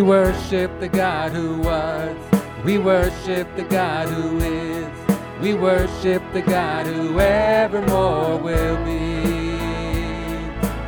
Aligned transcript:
We 0.00 0.06
worship 0.06 0.80
the 0.80 0.88
God 0.88 1.32
who 1.32 1.58
was. 1.60 2.16
We 2.64 2.78
worship 2.78 3.54
the 3.54 3.64
God 3.64 4.08
who 4.08 4.38
is. 4.38 4.88
We 5.42 5.52
worship 5.52 6.22
the 6.32 6.40
God 6.40 6.86
who 6.86 7.20
evermore 7.20 8.38
will 8.38 8.82
be. 8.82 9.50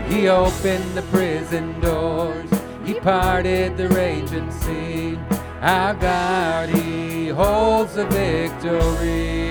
He 0.09 0.29
opened 0.29 0.95
the 0.95 1.02
prison 1.11 1.79
doors. 1.83 2.48
He 2.87 2.95
parted 2.95 3.77
the 3.77 3.91
raging 3.91 4.51
sea. 4.51 5.19
Our 5.60 5.93
God, 5.93 6.71
He 6.71 7.29
holds 7.29 7.95
the 7.97 8.07
victory. 8.07 9.51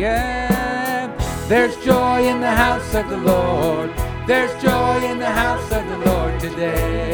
Yeah. 0.00 1.14
There's 1.46 1.76
joy 1.84 2.26
in 2.26 2.40
the 2.40 2.50
house 2.50 2.92
of 2.92 3.08
the 3.08 3.18
Lord. 3.18 3.90
There's 4.26 4.50
joy 4.60 4.98
in 5.04 5.20
the 5.20 5.30
house 5.30 5.70
of 5.70 5.86
the 5.86 6.10
Lord 6.10 6.40
today. 6.40 7.13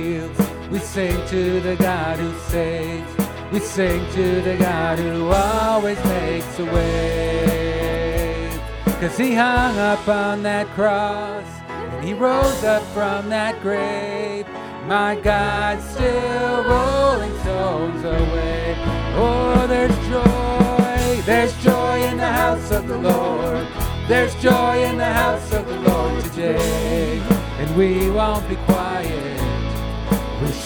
We 0.71 0.79
sing 0.79 1.27
to 1.27 1.59
the 1.59 1.75
God 1.75 2.17
who 2.17 2.33
saves. 2.47 3.13
We 3.51 3.59
sing 3.59 4.09
to 4.13 4.41
the 4.41 4.55
God 4.55 4.99
who 4.99 5.27
always 5.27 6.01
makes 6.05 6.59
a 6.59 6.65
way. 6.65 8.49
Cause 9.01 9.17
he 9.17 9.33
hung 9.33 9.77
up 9.77 10.07
on 10.07 10.43
that 10.43 10.67
cross 10.67 11.43
and 11.67 12.05
he 12.05 12.13
rose 12.13 12.63
up 12.63 12.83
from 12.93 13.27
that 13.27 13.61
grave. 13.61 14.47
My 14.87 15.19
God 15.21 15.81
still 15.81 16.63
rolling 16.63 17.37
stones 17.39 18.05
away. 18.05 18.75
Oh, 19.17 19.65
there's 19.67 19.97
joy. 20.07 21.21
There's 21.25 21.53
joy 21.61 22.01
in 22.03 22.15
the 22.15 22.31
house 22.31 22.71
of 22.71 22.87
the 22.87 22.97
Lord. 22.97 23.67
There's 24.07 24.33
joy 24.35 24.85
in 24.85 24.97
the 24.97 25.11
house 25.11 25.51
of 25.51 25.67
the 25.67 25.79
Lord 25.81 26.23
today. 26.23 27.19
And 27.59 27.75
we 27.75 28.09
won't 28.09 28.47
be 28.47 28.55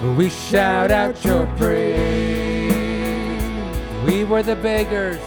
We 0.00 0.30
shout 0.30 0.92
out 0.92 1.24
your 1.24 1.44
praise. 1.56 2.70
We 4.06 4.22
were 4.22 4.44
the 4.44 4.54
beggars. 4.54 5.18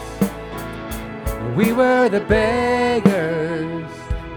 We 1.57 1.73
were 1.73 2.07
the 2.07 2.21
beggars. 2.21 3.85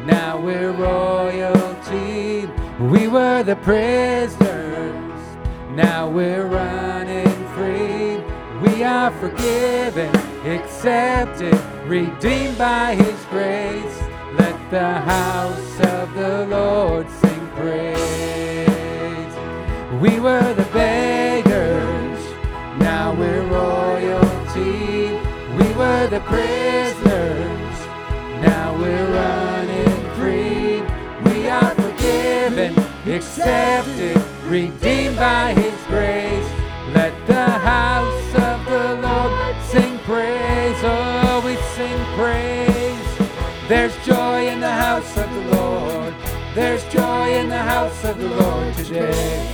Now 0.05 0.41
we're 0.41 0.73
royalty. 0.73 2.51
We 2.81 3.07
were 3.07 3.45
the 3.45 3.55
prisoners. 3.55 5.23
Now 5.71 6.11
we're 6.11 6.47
running 6.47 7.31
free. 7.55 8.19
We 8.61 8.83
are 8.83 9.13
forgiven, 9.13 10.13
accepted, 10.47 11.57
redeemed 11.87 12.59
by 12.59 12.97
His 12.97 13.25
grace. 13.27 14.03
Let 14.37 14.71
the 14.73 14.95
house 14.95 15.81
of 15.81 16.13
the 16.15 16.47
Lord 16.47 17.09
sing 17.09 17.49
praise. 17.55 18.24
We 20.05 20.21
were 20.21 20.53
the 20.53 20.65
beggars, 20.65 22.21
now 22.79 23.15
we're 23.15 23.43
royalty. 23.47 25.17
We 25.57 25.75
were 25.81 26.07
the 26.09 26.21
prisoners, 26.21 27.77
now 28.43 28.77
we're 28.79 29.11
running 29.11 29.97
free. 30.19 30.83
We 31.25 31.49
are 31.49 31.75
forgiven, 31.75 32.79
accepted, 33.11 34.23
redeemed 34.45 35.17
by 35.17 35.55
His 35.55 35.81
grace. 35.87 36.51
Let 36.93 37.15
the 37.27 37.49
house 37.73 38.35
of 38.35 38.63
the 38.67 39.01
Lord 39.01 39.57
sing 39.63 39.99
praise. 40.01 40.81
Oh, 40.83 41.41
we 41.47 41.57
sing 41.77 41.99
praise. 42.19 43.69
There's 43.69 43.97
joy 44.05 44.49
in 44.49 44.61
the 44.61 44.71
house 44.71 45.17
of 45.17 45.33
the 45.33 45.57
Lord. 45.57 46.15
There's 46.55 46.85
joy 46.93 47.39
in 47.41 47.49
the 47.49 47.63
house 47.73 48.05
of 48.05 48.19
the 48.19 48.29
Lord 48.29 48.75
today. 48.75 49.54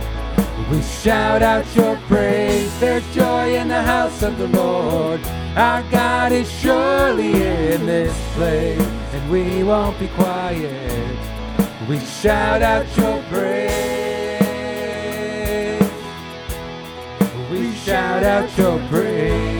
We 0.71 0.81
shout 0.81 1.43
out 1.43 1.65
your 1.75 1.97
praise. 2.07 2.71
There's 2.79 3.03
joy 3.13 3.55
in 3.55 3.67
the 3.67 3.81
house 3.81 4.23
of 4.23 4.37
the 4.37 4.47
Lord. 4.47 5.19
Our 5.57 5.83
God 5.91 6.31
is 6.31 6.49
surely 6.49 7.33
in 7.33 7.85
this 7.85 8.15
place. 8.35 8.79
And 9.11 9.29
we 9.29 9.63
won't 9.63 9.99
be 9.99 10.07
quiet. 10.07 11.17
We 11.89 11.99
shout 11.99 12.61
out 12.61 12.85
your 12.95 13.21
praise. 13.23 13.81
We 17.51 17.73
shout 17.73 18.23
out 18.23 18.57
your 18.57 18.79
praise. 18.87 19.51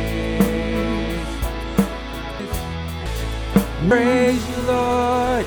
Praise 3.85 4.49
you, 4.49 4.61
Lord. 4.63 5.45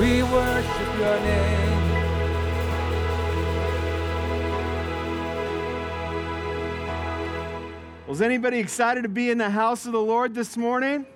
We 0.00 0.24
worship 0.24 0.98
your 0.98 1.20
name. 1.20 1.55
Was 8.06 8.22
anybody 8.22 8.60
excited 8.60 9.02
to 9.02 9.08
be 9.08 9.30
in 9.30 9.38
the 9.38 9.50
house 9.50 9.84
of 9.84 9.90
the 9.90 10.00
Lord 10.00 10.32
this 10.32 10.56
morning? 10.56 11.06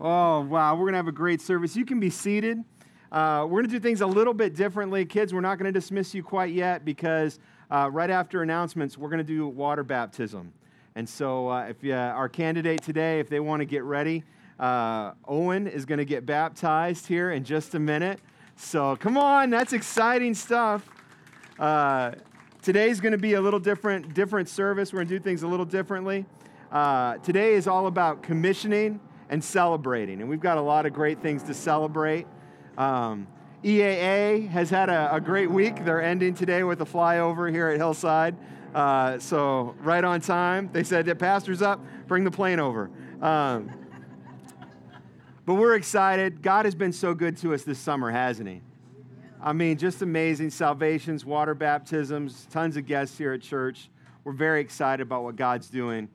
Oh, 0.00 0.40
wow. 0.40 0.74
We're 0.74 0.80
going 0.80 0.94
to 0.94 0.98
have 0.98 1.06
a 1.06 1.12
great 1.12 1.40
service. 1.40 1.76
You 1.76 1.84
can 1.84 2.00
be 2.00 2.10
seated. 2.10 2.64
Uh, 3.12 3.46
we're 3.48 3.60
going 3.60 3.68
to 3.68 3.70
do 3.70 3.78
things 3.78 4.00
a 4.00 4.06
little 4.08 4.34
bit 4.34 4.56
differently. 4.56 5.04
Kids, 5.04 5.32
we're 5.32 5.40
not 5.40 5.56
going 5.56 5.72
to 5.72 5.78
dismiss 5.78 6.16
you 6.16 6.24
quite 6.24 6.52
yet 6.52 6.84
because 6.84 7.38
uh, 7.70 7.88
right 7.92 8.10
after 8.10 8.42
announcements, 8.42 8.98
we're 8.98 9.08
going 9.08 9.18
to 9.18 9.24
do 9.24 9.46
water 9.46 9.84
baptism. 9.84 10.52
And 10.96 11.08
so, 11.08 11.48
uh, 11.48 11.66
if 11.66 11.84
you, 11.84 11.94
our 11.94 12.28
candidate 12.28 12.82
today, 12.82 13.20
if 13.20 13.28
they 13.28 13.38
want 13.38 13.60
to 13.60 13.66
get 13.66 13.84
ready, 13.84 14.24
uh, 14.58 15.12
Owen 15.28 15.68
is 15.68 15.84
going 15.84 15.98
to 15.98 16.04
get 16.04 16.26
baptized 16.26 17.06
here 17.06 17.30
in 17.30 17.44
just 17.44 17.76
a 17.76 17.78
minute. 17.78 18.18
So, 18.56 18.96
come 18.96 19.16
on, 19.16 19.50
that's 19.50 19.74
exciting 19.74 20.34
stuff. 20.34 20.88
Today's 22.64 22.98
going 22.98 23.12
to 23.12 23.18
be 23.18 23.34
a 23.34 23.40
little 23.42 23.60
different, 23.60 24.14
different 24.14 24.48
service. 24.48 24.90
We're 24.90 25.00
going 25.00 25.08
to 25.08 25.18
do 25.18 25.22
things 25.22 25.42
a 25.42 25.46
little 25.46 25.66
differently. 25.66 26.24
Uh, 26.72 27.18
today 27.18 27.52
is 27.52 27.66
all 27.66 27.88
about 27.88 28.22
commissioning 28.22 29.00
and 29.28 29.44
celebrating, 29.44 30.22
and 30.22 30.30
we've 30.30 30.40
got 30.40 30.56
a 30.56 30.62
lot 30.62 30.86
of 30.86 30.94
great 30.94 31.20
things 31.20 31.42
to 31.42 31.52
celebrate. 31.52 32.26
Um, 32.78 33.26
EAA 33.62 34.48
has 34.48 34.70
had 34.70 34.88
a, 34.88 35.14
a, 35.14 35.20
great 35.20 35.50
week. 35.50 35.84
They're 35.84 36.00
ending 36.00 36.32
today 36.32 36.62
with 36.62 36.80
a 36.80 36.86
flyover 36.86 37.50
here 37.50 37.68
at 37.68 37.76
Hillside. 37.76 38.34
Uh, 38.74 39.18
so, 39.18 39.74
right 39.80 40.02
on 40.02 40.22
time. 40.22 40.70
They 40.72 40.84
said, 40.84 41.04
the 41.04 41.14
pastor's 41.14 41.60
up, 41.60 41.84
bring 42.08 42.24
the 42.24 42.30
plane 42.30 42.60
over. 42.60 42.90
Um, 43.20 43.70
but 45.44 45.56
we're 45.56 45.74
excited. 45.74 46.40
God 46.40 46.64
has 46.64 46.74
been 46.74 46.94
so 46.94 47.12
good 47.12 47.36
to 47.38 47.52
us 47.52 47.62
this 47.62 47.78
summer, 47.78 48.10
hasn't 48.10 48.48
He? 48.48 48.62
I 49.44 49.52
mean, 49.52 49.76
just 49.76 50.00
amazing 50.00 50.48
salvations, 50.48 51.26
water 51.26 51.54
baptisms, 51.54 52.46
tons 52.50 52.78
of 52.78 52.86
guests 52.86 53.18
here 53.18 53.34
at 53.34 53.42
church. 53.42 53.90
We're 54.24 54.32
very 54.32 54.62
excited 54.62 55.02
about 55.02 55.22
what 55.22 55.36
God's 55.36 55.68
doing. 55.68 56.08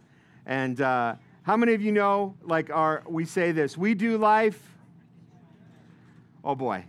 And 0.48 0.82
uh, 0.82 1.14
how 1.44 1.56
many 1.56 1.76
of 1.76 1.82
you 1.84 1.92
know, 1.92 2.34
like, 2.42 2.72
our, 2.72 3.04
we 3.08 3.26
say 3.26 3.52
this, 3.52 3.78
we 3.78 3.94
do 3.94 4.18
life. 4.18 4.60
Oh 6.44 6.56
boy. 6.56 6.84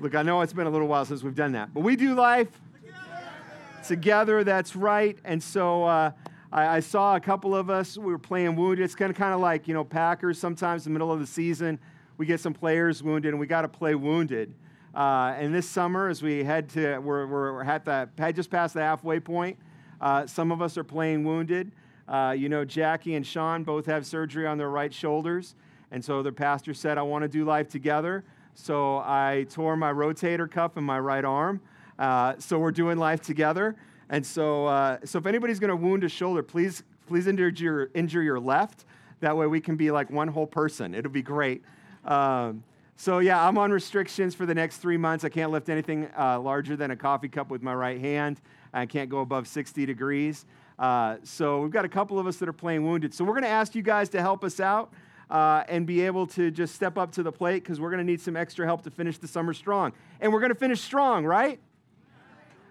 Look, 0.00 0.16
I 0.16 0.22
know 0.22 0.40
it's 0.40 0.52
been 0.52 0.66
a 0.66 0.70
little 0.70 0.88
while 0.88 1.04
since 1.04 1.22
we've 1.22 1.36
done 1.36 1.52
that, 1.52 1.72
but 1.72 1.84
we 1.84 1.94
do 1.94 2.16
life 2.16 2.48
together. 2.82 3.86
together 3.86 4.44
that's 4.44 4.74
right. 4.74 5.16
And 5.24 5.40
so 5.40 5.84
uh, 5.84 6.10
I, 6.52 6.66
I, 6.78 6.80
saw 6.80 7.14
a 7.14 7.20
couple 7.20 7.54
of 7.54 7.70
us, 7.70 7.96
we 7.96 8.10
were 8.10 8.18
playing 8.18 8.56
wounded. 8.56 8.84
It's 8.84 8.96
kind 8.96 9.12
of, 9.12 9.16
kind 9.16 9.32
of 9.32 9.38
like, 9.38 9.68
you 9.68 9.74
know, 9.74 9.84
Packers 9.84 10.40
sometimes 10.40 10.88
in 10.88 10.92
the 10.92 10.98
middle 10.98 11.12
of 11.12 11.20
the 11.20 11.26
season, 11.26 11.78
we 12.18 12.26
get 12.26 12.40
some 12.40 12.52
players 12.52 13.00
wounded 13.00 13.30
and 13.30 13.38
we 13.38 13.46
got 13.46 13.62
to 13.62 13.68
play 13.68 13.94
wounded. 13.94 14.52
Uh, 14.94 15.34
and 15.38 15.52
this 15.52 15.68
summer, 15.68 16.08
as 16.08 16.22
we 16.22 16.44
head 16.44 16.68
to, 16.68 16.98
we're, 16.98 17.26
we're 17.26 17.64
at 17.64 17.84
the, 17.84 18.08
had 18.16 18.36
just 18.36 18.50
past 18.50 18.74
the 18.74 18.80
halfway 18.80 19.18
point. 19.18 19.58
Uh, 20.00 20.26
some 20.26 20.52
of 20.52 20.62
us 20.62 20.78
are 20.78 20.84
playing 20.84 21.24
wounded. 21.24 21.72
Uh, 22.06 22.34
you 22.36 22.48
know, 22.48 22.64
Jackie 22.64 23.14
and 23.14 23.26
Sean 23.26 23.64
both 23.64 23.86
have 23.86 24.06
surgery 24.06 24.46
on 24.46 24.58
their 24.58 24.70
right 24.70 24.92
shoulders. 24.92 25.54
And 25.90 26.04
so 26.04 26.22
their 26.22 26.32
pastor 26.32 26.74
said, 26.74 26.98
I 26.98 27.02
want 27.02 27.22
to 27.22 27.28
do 27.28 27.44
life 27.44 27.68
together. 27.68 28.24
So 28.54 28.98
I 28.98 29.46
tore 29.50 29.76
my 29.76 29.92
rotator 29.92 30.48
cuff 30.48 30.76
in 30.76 30.84
my 30.84 30.98
right 31.00 31.24
arm. 31.24 31.60
Uh, 31.98 32.34
so 32.38 32.58
we're 32.58 32.72
doing 32.72 32.98
life 32.98 33.20
together. 33.20 33.74
And 34.10 34.24
so, 34.24 34.66
uh, 34.66 34.98
so 35.04 35.18
if 35.18 35.26
anybody's 35.26 35.58
going 35.58 35.70
to 35.70 35.76
wound 35.76 36.04
a 36.04 36.08
shoulder, 36.08 36.42
please, 36.42 36.84
please 37.06 37.26
injure 37.26 37.48
your, 37.48 37.90
injure 37.94 38.22
your 38.22 38.38
left. 38.38 38.84
That 39.20 39.36
way 39.36 39.46
we 39.46 39.60
can 39.60 39.76
be 39.76 39.90
like 39.90 40.10
one 40.10 40.28
whole 40.28 40.46
person. 40.46 40.94
It'll 40.94 41.10
be 41.10 41.22
great. 41.22 41.62
Um, 42.04 42.62
so, 42.96 43.18
yeah, 43.18 43.46
I'm 43.46 43.58
on 43.58 43.72
restrictions 43.72 44.34
for 44.34 44.46
the 44.46 44.54
next 44.54 44.78
three 44.78 44.96
months. 44.96 45.24
I 45.24 45.28
can't 45.28 45.50
lift 45.50 45.68
anything 45.68 46.08
uh, 46.16 46.38
larger 46.38 46.76
than 46.76 46.92
a 46.92 46.96
coffee 46.96 47.28
cup 47.28 47.50
with 47.50 47.62
my 47.62 47.74
right 47.74 48.00
hand. 48.00 48.40
I 48.72 48.86
can't 48.86 49.10
go 49.10 49.18
above 49.18 49.48
60 49.48 49.84
degrees. 49.84 50.46
Uh, 50.78 51.16
so, 51.24 51.60
we've 51.60 51.72
got 51.72 51.84
a 51.84 51.88
couple 51.88 52.18
of 52.18 52.26
us 52.26 52.36
that 52.36 52.48
are 52.48 52.52
playing 52.52 52.84
wounded. 52.84 53.12
So, 53.12 53.24
we're 53.24 53.32
going 53.32 53.42
to 53.42 53.48
ask 53.48 53.74
you 53.74 53.82
guys 53.82 54.08
to 54.10 54.20
help 54.20 54.44
us 54.44 54.60
out 54.60 54.92
uh, 55.28 55.64
and 55.68 55.86
be 55.86 56.02
able 56.02 56.26
to 56.28 56.50
just 56.50 56.74
step 56.74 56.96
up 56.96 57.10
to 57.12 57.22
the 57.22 57.32
plate 57.32 57.62
because 57.64 57.80
we're 57.80 57.90
going 57.90 58.04
to 58.04 58.10
need 58.10 58.20
some 58.20 58.36
extra 58.36 58.64
help 58.64 58.82
to 58.82 58.90
finish 58.90 59.18
the 59.18 59.28
summer 59.28 59.54
strong. 59.54 59.92
And 60.20 60.32
we're 60.32 60.40
going 60.40 60.52
to 60.52 60.58
finish 60.58 60.80
strong, 60.80 61.24
right? 61.24 61.58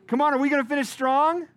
Come 0.08 0.22
on, 0.22 0.34
are 0.34 0.38
we 0.38 0.50
going 0.50 0.64
to 0.64 0.70
finish 0.70 0.88
strong? 0.88 1.48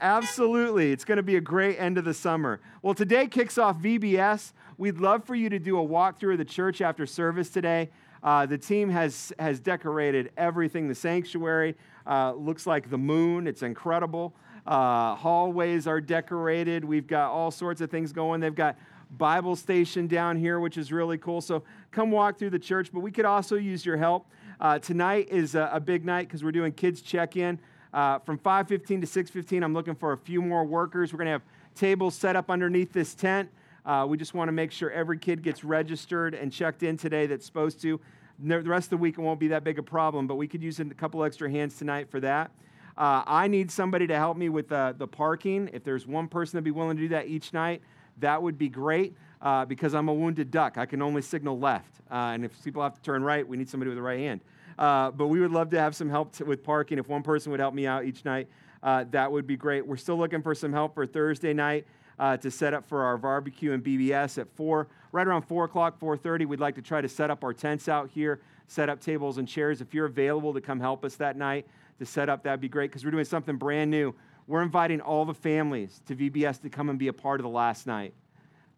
Absolutely. 0.00 0.92
It's 0.92 1.04
going 1.04 1.16
to 1.16 1.22
be 1.22 1.36
a 1.36 1.40
great 1.40 1.78
end 1.78 1.96
of 1.96 2.04
the 2.04 2.14
summer. 2.14 2.60
Well, 2.82 2.94
today 2.94 3.26
kicks 3.26 3.56
off 3.56 3.78
VBS. 3.78 4.52
We'd 4.78 4.98
love 4.98 5.24
for 5.24 5.34
you 5.34 5.48
to 5.48 5.58
do 5.58 5.78
a 5.78 5.86
walkthrough 5.86 6.32
of 6.32 6.38
the 6.38 6.44
church 6.44 6.82
after 6.82 7.06
service 7.06 7.48
today. 7.48 7.88
Uh, 8.22 8.44
the 8.44 8.58
team 8.58 8.90
has, 8.90 9.32
has 9.38 9.58
decorated 9.58 10.32
everything. 10.36 10.86
The 10.86 10.94
sanctuary 10.94 11.76
uh, 12.06 12.34
looks 12.34 12.66
like 12.66 12.90
the 12.90 12.98
moon, 12.98 13.46
it's 13.46 13.62
incredible. 13.62 14.34
Uh, 14.66 15.14
hallways 15.14 15.86
are 15.86 16.00
decorated. 16.00 16.84
We've 16.84 17.06
got 17.06 17.30
all 17.30 17.50
sorts 17.50 17.80
of 17.80 17.90
things 17.90 18.12
going. 18.12 18.40
They've 18.40 18.54
got 18.54 18.76
Bible 19.16 19.56
station 19.56 20.08
down 20.08 20.36
here, 20.36 20.60
which 20.60 20.76
is 20.76 20.92
really 20.92 21.16
cool. 21.16 21.40
So 21.40 21.62
come 21.90 22.10
walk 22.10 22.38
through 22.38 22.50
the 22.50 22.58
church, 22.58 22.90
but 22.92 23.00
we 23.00 23.10
could 23.10 23.24
also 23.24 23.56
use 23.56 23.86
your 23.86 23.96
help. 23.96 24.26
Uh, 24.60 24.78
tonight 24.78 25.28
is 25.30 25.54
a, 25.54 25.70
a 25.72 25.80
big 25.80 26.04
night 26.04 26.28
because 26.28 26.44
we're 26.44 26.52
doing 26.52 26.72
kids 26.72 27.00
check-in. 27.00 27.58
Uh, 27.94 28.18
from 28.18 28.38
5.15 28.38 28.86
to 28.86 29.06
6.15, 29.06 29.62
I'm 29.62 29.72
looking 29.72 29.94
for 29.94 30.12
a 30.12 30.18
few 30.18 30.42
more 30.42 30.64
workers. 30.64 31.14
We're 31.14 31.18
going 31.18 31.26
to 31.26 31.32
have 31.32 31.42
tables 31.74 32.14
set 32.14 32.36
up 32.36 32.50
underneath 32.50 32.92
this 32.92 33.14
tent. 33.14 33.48
Uh, 33.86 34.04
we 34.08 34.16
just 34.16 34.34
want 34.34 34.48
to 34.48 34.52
make 34.52 34.72
sure 34.72 34.90
every 34.90 35.16
kid 35.16 35.42
gets 35.42 35.62
registered 35.62 36.34
and 36.34 36.52
checked 36.52 36.82
in 36.82 36.96
today 36.96 37.26
that's 37.26 37.46
supposed 37.46 37.80
to. 37.80 38.00
The 38.40 38.60
rest 38.62 38.86
of 38.86 38.90
the 38.90 38.96
week, 38.98 39.16
it 39.16 39.20
won't 39.20 39.40
be 39.40 39.48
that 39.48 39.62
big 39.64 39.78
a 39.78 39.82
problem, 39.82 40.26
but 40.26 40.34
we 40.34 40.48
could 40.48 40.62
use 40.62 40.80
a 40.80 40.84
couple 40.86 41.24
extra 41.24 41.48
hands 41.48 41.78
tonight 41.78 42.10
for 42.10 42.20
that. 42.20 42.50
Uh, 42.98 43.22
I 43.26 43.46
need 43.46 43.70
somebody 43.70 44.06
to 44.08 44.16
help 44.16 44.36
me 44.36 44.48
with 44.48 44.72
uh, 44.72 44.92
the 44.96 45.06
parking. 45.06 45.70
If 45.72 45.84
there's 45.84 46.06
one 46.06 46.28
person 46.28 46.56
that'd 46.56 46.64
be 46.64 46.70
willing 46.70 46.96
to 46.96 47.02
do 47.02 47.08
that 47.10 47.28
each 47.28 47.52
night, 47.52 47.80
that 48.18 48.42
would 48.42 48.58
be 48.58 48.68
great 48.68 49.14
uh, 49.40 49.64
because 49.64 49.94
I'm 49.94 50.08
a 50.08 50.14
wounded 50.14 50.50
duck. 50.50 50.78
I 50.78 50.86
can 50.86 51.00
only 51.00 51.22
signal 51.22 51.58
left. 51.58 52.00
Uh, 52.10 52.32
and 52.34 52.44
if 52.44 52.62
people 52.64 52.82
have 52.82 52.94
to 52.94 53.02
turn 53.02 53.22
right, 53.22 53.46
we 53.46 53.56
need 53.56 53.68
somebody 53.68 53.90
with 53.90 53.96
the 53.96 54.02
right 54.02 54.18
hand. 54.18 54.40
Uh, 54.78 55.10
but 55.10 55.28
we 55.28 55.40
would 55.40 55.52
love 55.52 55.70
to 55.70 55.78
have 55.78 55.94
some 55.94 56.10
help 56.10 56.32
to, 56.32 56.44
with 56.44 56.64
parking. 56.64 56.98
If 56.98 57.08
one 57.08 57.22
person 57.22 57.52
would 57.52 57.60
help 57.60 57.74
me 57.74 57.86
out 57.86 58.04
each 58.04 58.24
night, 58.24 58.48
that 58.82 59.30
would 59.30 59.46
be 59.46 59.56
great. 59.56 59.86
We're 59.86 59.96
still 59.96 60.18
looking 60.18 60.42
for 60.42 60.54
some 60.54 60.72
help 60.72 60.94
for 60.94 61.06
Thursday 61.06 61.52
night 61.52 61.86
uh, 62.18 62.36
to 62.38 62.50
set 62.50 62.74
up 62.74 62.88
for 62.88 63.04
our 63.04 63.18
barbecue 63.18 63.72
and 63.72 63.84
VBS 63.84 64.38
at 64.38 64.48
4, 64.56 64.88
right 65.12 65.26
around 65.26 65.42
4 65.42 65.64
o'clock, 65.64 65.98
4.30. 66.00 66.46
We'd 66.46 66.60
like 66.60 66.74
to 66.76 66.82
try 66.82 67.00
to 67.00 67.08
set 67.08 67.30
up 67.30 67.44
our 67.44 67.52
tents 67.52 67.88
out 67.88 68.10
here, 68.10 68.40
set 68.68 68.88
up 68.88 69.00
tables 69.00 69.38
and 69.38 69.46
chairs. 69.46 69.80
If 69.80 69.92
you're 69.94 70.06
available 70.06 70.54
to 70.54 70.60
come 70.60 70.80
help 70.80 71.04
us 71.04 71.16
that 71.16 71.36
night 71.36 71.66
to 71.98 72.06
set 72.06 72.28
up, 72.28 72.42
that'd 72.42 72.60
be 72.60 72.68
great 72.68 72.90
because 72.90 73.04
we're 73.04 73.10
doing 73.10 73.24
something 73.24 73.56
brand 73.56 73.90
new. 73.90 74.14
We're 74.46 74.62
inviting 74.62 75.00
all 75.00 75.24
the 75.24 75.34
families 75.34 76.00
to 76.06 76.14
VBS 76.14 76.62
to 76.62 76.70
come 76.70 76.88
and 76.88 76.98
be 76.98 77.08
a 77.08 77.12
part 77.12 77.40
of 77.40 77.44
the 77.44 77.50
last 77.50 77.86
night 77.86 78.14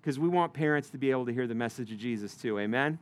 because 0.01 0.19
we 0.19 0.29
want 0.29 0.55
parents 0.55 0.89
to 0.91 0.99
be 0.99 1.11
able 1.11 1.27
to 1.27 1.33
hear 1.33 1.47
the 1.47 1.55
message 1.55 1.93
of 1.93 1.99
Jesus 1.99 2.35
too. 2.35 2.59
Amen? 2.59 2.99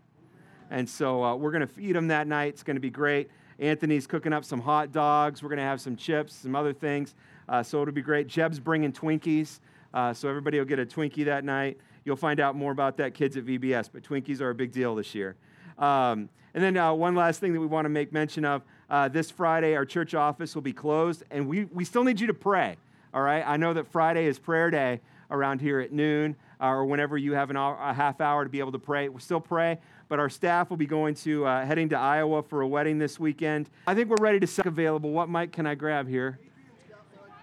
And 0.70 0.88
so 0.88 1.22
uh, 1.22 1.36
we're 1.36 1.52
going 1.52 1.60
to 1.60 1.66
feed 1.66 1.94
them 1.94 2.08
that 2.08 2.26
night. 2.26 2.48
It's 2.48 2.62
going 2.62 2.76
to 2.76 2.80
be 2.80 2.90
great. 2.90 3.30
Anthony's 3.58 4.06
cooking 4.06 4.32
up 4.32 4.44
some 4.44 4.60
hot 4.60 4.92
dogs. 4.92 5.42
We're 5.42 5.48
going 5.48 5.58
to 5.58 5.64
have 5.64 5.80
some 5.80 5.96
chips, 5.96 6.34
some 6.34 6.56
other 6.56 6.72
things. 6.72 7.14
Uh, 7.48 7.62
so 7.62 7.80
it'll 7.80 7.94
be 7.94 8.02
great. 8.02 8.26
Jeb's 8.26 8.58
bringing 8.58 8.92
Twinkies. 8.92 9.60
Uh, 9.94 10.12
so 10.12 10.28
everybody 10.28 10.58
will 10.58 10.64
get 10.64 10.78
a 10.78 10.86
Twinkie 10.86 11.24
that 11.26 11.44
night. 11.44 11.78
You'll 12.04 12.16
find 12.16 12.38
out 12.40 12.54
more 12.54 12.72
about 12.72 12.96
that, 12.98 13.14
kids 13.14 13.36
at 13.36 13.44
VBS, 13.44 13.90
but 13.92 14.02
Twinkies 14.02 14.40
are 14.40 14.50
a 14.50 14.54
big 14.54 14.72
deal 14.72 14.94
this 14.94 15.14
year. 15.14 15.36
Um, 15.78 16.28
and 16.54 16.64
then 16.64 16.76
uh, 16.76 16.92
one 16.94 17.14
last 17.14 17.40
thing 17.40 17.52
that 17.52 17.60
we 17.60 17.66
want 17.66 17.84
to 17.84 17.90
make 17.90 18.12
mention 18.12 18.44
of 18.44 18.62
uh, 18.88 19.08
this 19.08 19.30
Friday, 19.30 19.74
our 19.74 19.84
church 19.84 20.14
office 20.14 20.54
will 20.54 20.62
be 20.62 20.72
closed, 20.72 21.22
and 21.30 21.48
we, 21.48 21.64
we 21.64 21.84
still 21.84 22.04
need 22.04 22.20
you 22.20 22.28
to 22.28 22.34
pray. 22.34 22.76
All 23.12 23.22
right? 23.22 23.42
I 23.46 23.56
know 23.56 23.74
that 23.74 23.88
Friday 23.88 24.26
is 24.26 24.38
prayer 24.38 24.70
day 24.70 25.00
around 25.30 25.60
here 25.60 25.80
at 25.80 25.92
noon 25.92 26.36
uh, 26.60 26.68
or 26.68 26.86
whenever 26.86 27.19
you 27.19 27.32
have 27.32 27.50
an 27.50 27.56
hour, 27.56 27.76
a 27.81 27.93
half 27.93 28.20
hour 28.20 28.44
to 28.44 28.50
be 28.50 28.60
able 28.60 28.72
to 28.72 28.78
pray. 28.78 29.08
We'll 29.08 29.20
still 29.20 29.40
pray, 29.40 29.78
but 30.08 30.19
our 30.19 30.28
staff 30.28 30.70
will 30.70 30.76
be 30.76 30.86
going 30.86 31.14
to 31.16 31.46
uh, 31.46 31.64
heading 31.64 31.88
to 31.90 31.98
Iowa 31.98 32.43
for 32.43 32.62
a 32.62 32.69
wedding 32.69 32.98
this 32.98 33.19
weekend. 33.19 33.69
I 33.86 33.94
think 33.94 34.08
we're 34.08 34.22
ready 34.22 34.40
to 34.40 34.46
set 34.46 34.66
available. 34.66 35.10
What 35.10 35.28
mic 35.28 35.52
can 35.52 35.66
I 35.66 35.74
grab 35.74 36.08
here? 36.08 36.38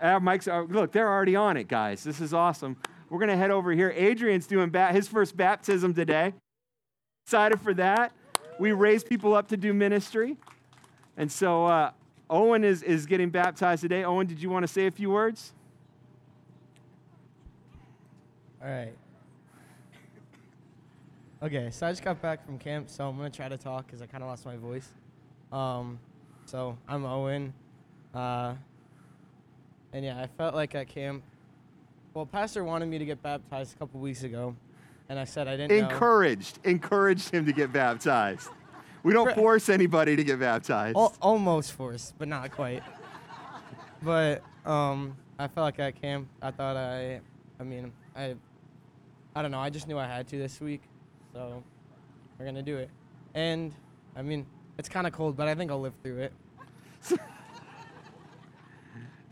Uh, 0.04 0.20
Mike's, 0.20 0.50
uh, 0.50 0.64
look, 0.64 0.92
they're 0.92 1.08
already 1.08 1.38
on 1.38 1.56
it, 1.56 1.70
guys. 1.70 2.04
This 2.04 2.20
is 2.20 2.34
awesome. 2.34 2.76
We're 3.10 3.20
going 3.20 3.30
to 3.30 3.38
head 3.38 3.52
over 3.52 3.72
here. 3.72 3.94
Adrian's 3.96 4.46
doing 4.46 4.70
ba- 4.70 4.92
his 4.92 5.08
first 5.08 5.38
baptism 5.38 5.94
today. 5.94 6.34
Excited 7.26 7.62
for 7.62 7.74
that. 7.76 8.12
We 8.60 8.74
raise 8.74 9.06
people 9.06 9.34
up 9.34 9.48
to 9.48 9.58
do 9.58 9.74
ministry. 9.74 10.36
And 11.16 11.32
so 11.32 11.66
uh, 11.66 11.92
Owen 12.30 12.66
is, 12.66 12.84
is 12.84 13.06
getting 13.06 13.30
baptized 13.30 13.82
today. 13.82 14.04
Owen, 14.04 14.28
did 14.28 14.42
you 14.42 14.50
want 14.50 14.64
to 14.64 14.68
say 14.68 14.88
a 14.88 14.92
few 14.92 15.10
words? 15.10 15.54
All 18.62 18.70
right. 18.70 18.94
Okay, 21.42 21.70
so 21.72 21.88
I 21.88 21.92
just 21.92 22.04
got 22.04 22.22
back 22.22 22.46
from 22.46 22.58
camp, 22.58 22.90
so 22.90 23.08
I'm 23.08 23.16
going 23.16 23.32
to 23.32 23.36
try 23.36 23.48
to 23.48 23.58
talk 23.58 23.86
because 23.86 24.02
I 24.02 24.06
kind 24.06 24.22
of 24.22 24.30
lost 24.30 24.46
my 24.46 24.58
voice. 24.58 24.90
Um, 25.50 25.98
so 26.46 26.78
I'm 26.90 27.06
Owen. 27.06 27.54
Uh, 28.14 28.56
and 29.94 30.04
yeah, 30.04 30.20
I 30.20 30.28
felt 30.28 30.56
like 30.56 30.76
at 30.76 30.90
camp. 30.90 31.24
Well, 32.14 32.26
Pastor 32.26 32.64
wanted 32.64 32.88
me 32.88 32.98
to 32.98 33.06
get 33.06 33.22
baptized 33.22 33.76
a 33.76 33.80
couple 33.80 34.00
weeks 34.00 34.24
ago, 34.24 34.56
and 35.08 35.18
I 35.18 35.24
said 35.24 35.48
I 35.48 35.56
didn't. 35.56 35.72
Encouraged, 35.72 36.60
know. 36.64 36.72
encouraged 36.72 37.30
him 37.30 37.46
to 37.46 37.54
get 37.54 37.72
baptized. 37.72 38.50
We 39.04 39.14
don't 39.14 39.34
force 39.36 39.70
anybody 39.70 40.16
to 40.16 40.24
get 40.24 40.40
baptized. 40.40 40.98
Al- 40.98 41.16
almost 41.22 41.74
forced, 41.74 42.18
but 42.18 42.28
not 42.28 42.52
quite. 42.52 42.84
but 44.02 44.44
um, 44.66 45.16
I 45.38 45.48
felt 45.48 45.66
like 45.66 45.80
at 45.80 46.02
camp, 46.02 46.28
I 46.42 46.52
thought 46.52 46.78
I, 46.78 47.20
I 47.60 47.64
mean, 47.64 47.92
I, 48.16 48.36
I 49.36 49.42
don't 49.42 49.52
know. 49.52 49.60
I 49.60 49.70
just 49.70 49.88
knew 49.88 49.98
I 49.98 50.08
had 50.08 50.28
to 50.30 50.38
this 50.38 50.60
week, 50.62 50.82
so 51.34 51.64
we're 52.38 52.46
gonna 52.46 52.64
do 52.64 52.78
it. 52.78 52.90
And 53.34 53.74
I 54.16 54.22
mean, 54.22 54.46
it's 54.78 54.90
kind 54.90 55.06
of 55.06 55.14
cold, 55.14 55.36
but 55.36 55.48
I 55.48 55.56
think 55.56 55.70
I'll 55.72 55.82
live 55.82 55.94
through 56.02 56.20
it. 56.20 56.34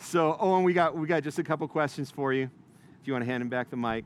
So, 0.01 0.35
Owen, 0.39 0.63
we 0.63 0.73
got, 0.73 0.97
we 0.97 1.07
got 1.07 1.23
just 1.23 1.39
a 1.39 1.43
couple 1.43 1.67
questions 1.67 2.09
for 2.09 2.33
you 2.33 2.49
if 2.99 3.07
you 3.07 3.13
want 3.13 3.23
to 3.23 3.31
hand 3.31 3.41
him 3.41 3.49
back 3.49 3.69
the 3.69 3.77
mic. 3.77 4.03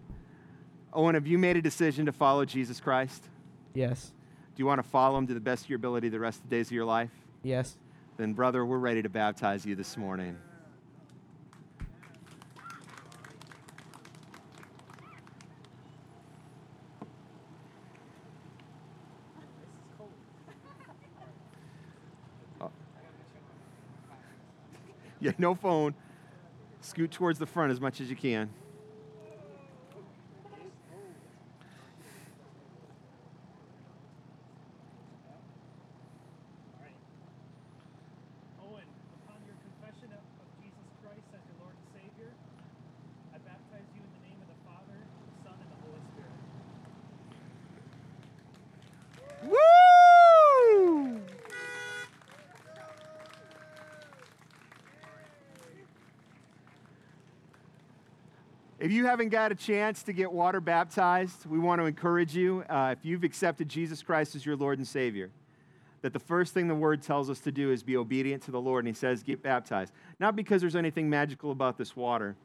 Owen, 0.93 1.15
have 1.15 1.25
you 1.25 1.37
made 1.37 1.57
a 1.57 1.61
decision 1.61 2.05
to 2.05 2.11
follow 2.11 2.45
Jesus 2.45 2.79
Christ? 2.79 3.23
Yes. 3.73 4.11
Do 4.55 4.61
you 4.61 4.65
want 4.65 4.83
to 4.83 4.87
follow 4.87 5.17
him 5.17 5.27
to 5.27 5.33
the 5.33 5.39
best 5.39 5.63
of 5.63 5.69
your 5.69 5.77
ability 5.77 6.09
the 6.09 6.19
rest 6.19 6.41
of 6.41 6.49
the 6.49 6.55
days 6.55 6.67
of 6.67 6.73
your 6.73 6.85
life? 6.85 7.11
Yes. 7.43 7.77
Then, 8.17 8.33
brother, 8.33 8.65
we're 8.65 8.77
ready 8.77 9.01
to 9.01 9.09
baptize 9.09 9.65
you 9.65 9.75
this 9.75 9.97
morning. 9.97 10.37
Yeah, 25.29 25.31
no 25.39 25.55
phone. 25.55 25.95
Scoot 26.81 27.09
towards 27.09 27.39
the 27.39 27.47
front 27.47 27.71
as 27.71 27.81
much 27.81 27.99
as 27.99 28.11
you 28.11 28.15
can. 28.15 28.47
Owen, 38.61 38.83
upon 39.25 39.41
your 39.47 39.57
confession 39.65 40.13
of, 40.13 40.21
of 40.21 40.47
Jesus 40.61 40.85
Christ 41.01 41.25
as 41.33 41.41
your 41.49 41.57
Lord 41.57 41.73
and 41.73 41.89
Savior, 41.97 42.29
I 43.33 43.39
baptize 43.39 43.89
you 43.97 44.05
in 44.05 44.11
the 44.21 44.29
name 44.29 44.37
of 44.45 44.49
the 44.53 44.61
Father, 44.61 44.93
the 44.93 45.33
Son, 45.41 45.57
and 45.57 45.69
the 45.73 45.81
Holy 45.81 46.05
Spirit. 46.13 46.37
Woo! 49.49 50.05
If 58.77 58.83
you 58.95 59.05
haven't 59.05 59.29
got 59.29 59.51
a 59.51 59.55
chance 59.55 60.01
to 60.03 60.13
get 60.13 60.31
water 60.31 60.61
baptized, 60.61 61.45
we 61.45 61.59
want 61.59 61.81
to 61.81 61.85
encourage 61.85 62.33
you. 62.33 62.63
Uh, 62.69 62.95
if 62.97 63.05
you've 63.05 63.23
accepted 63.23 63.67
Jesus 63.67 64.01
Christ 64.01 64.35
as 64.35 64.45
your 64.45 64.55
Lord 64.55 64.79
and 64.79 64.87
Savior, 64.87 65.29
that 66.01 66.13
the 66.13 66.19
first 66.19 66.53
thing 66.53 66.67
the 66.67 66.75
Word 66.75 67.01
tells 67.01 67.29
us 67.29 67.39
to 67.41 67.51
do 67.51 67.71
is 67.71 67.83
be 67.83 67.97
obedient 67.97 68.43
to 68.43 68.51
the 68.51 68.61
Lord. 68.61 68.85
And 68.85 68.95
He 68.95 68.97
says, 68.97 69.21
get 69.21 69.43
baptized. 69.43 69.91
Not 70.19 70.35
because 70.35 70.61
there's 70.61 70.75
anything 70.75 71.09
magical 71.09 71.51
about 71.51 71.77
this 71.77 71.95
water, 71.95 72.35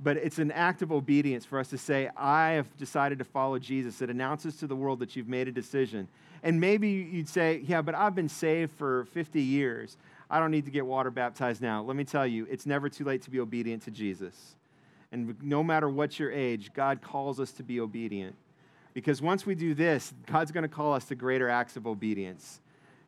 but 0.00 0.16
it's 0.16 0.38
an 0.40 0.50
act 0.50 0.82
of 0.82 0.90
obedience 0.90 1.44
for 1.44 1.60
us 1.60 1.68
to 1.68 1.78
say, 1.78 2.10
I 2.16 2.50
have 2.50 2.76
decided 2.76 3.18
to 3.18 3.24
follow 3.24 3.58
Jesus. 3.60 4.02
It 4.02 4.10
announces 4.10 4.56
to 4.56 4.66
the 4.66 4.76
world 4.76 4.98
that 4.98 5.14
you've 5.14 5.28
made 5.28 5.46
a 5.46 5.52
decision. 5.52 6.08
And 6.42 6.60
maybe 6.60 6.88
you'd 6.88 7.28
say, 7.28 7.62
Yeah, 7.64 7.82
but 7.82 7.94
I've 7.94 8.16
been 8.16 8.28
saved 8.28 8.72
for 8.72 9.04
50 9.12 9.40
years. 9.40 9.96
I 10.28 10.40
don't 10.40 10.50
need 10.50 10.64
to 10.64 10.72
get 10.72 10.84
water 10.84 11.12
baptized 11.12 11.62
now. 11.62 11.82
Let 11.82 11.94
me 11.94 12.04
tell 12.04 12.26
you, 12.26 12.46
it's 12.50 12.66
never 12.66 12.88
too 12.88 13.04
late 13.04 13.22
to 13.22 13.30
be 13.30 13.38
obedient 13.38 13.84
to 13.84 13.90
Jesus. 13.90 14.56
And 15.14 15.40
no 15.40 15.62
matter 15.62 15.88
what 15.88 16.18
your 16.18 16.32
age, 16.32 16.72
God 16.74 17.00
calls 17.00 17.38
us 17.38 17.52
to 17.52 17.62
be 17.62 17.78
obedient. 17.78 18.34
Because 18.94 19.22
once 19.22 19.46
we 19.46 19.54
do 19.54 19.72
this, 19.72 20.12
God's 20.26 20.50
going 20.50 20.62
to 20.62 20.68
call 20.68 20.92
us 20.92 21.04
to 21.04 21.14
greater 21.14 21.48
acts 21.48 21.76
of 21.76 21.86
obedience. 21.86 22.60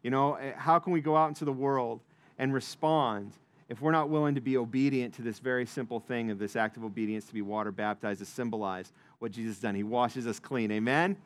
You 0.05 0.11
know, 0.13 0.35
eh, 0.35 0.53
how 0.57 0.79
can 0.79 0.93
we 0.93 1.01
go 1.01 1.17
out 1.17 1.27
into 1.27 1.45
the 1.45 1.53
world 1.53 1.99
and 2.39 2.55
respond 2.55 3.33
if 3.69 3.81
we're 3.81 3.91
not 3.91 4.09
willing 4.09 4.37
to 4.37 4.41
be 4.41 4.57
obedient 4.57 5.15
to 5.15 5.23
this 5.23 5.41
very 5.41 5.67
simple 5.67 5.99
thing 5.99 6.31
of 6.31 6.39
this 6.39 6.55
act 6.55 6.77
of 6.77 6.85
obedience 6.85 7.25
to 7.25 7.35
be 7.35 7.43
water 7.43 7.73
baptized 7.73 8.21
to 8.21 8.25
symbolize 8.25 8.93
what 9.19 9.33
Jesus 9.33 9.57
has 9.57 9.63
done? 9.63 9.75
He 9.75 9.83
washes 9.83 10.29
us 10.29 10.39
clean. 10.39 10.71
Amen? 10.71 11.17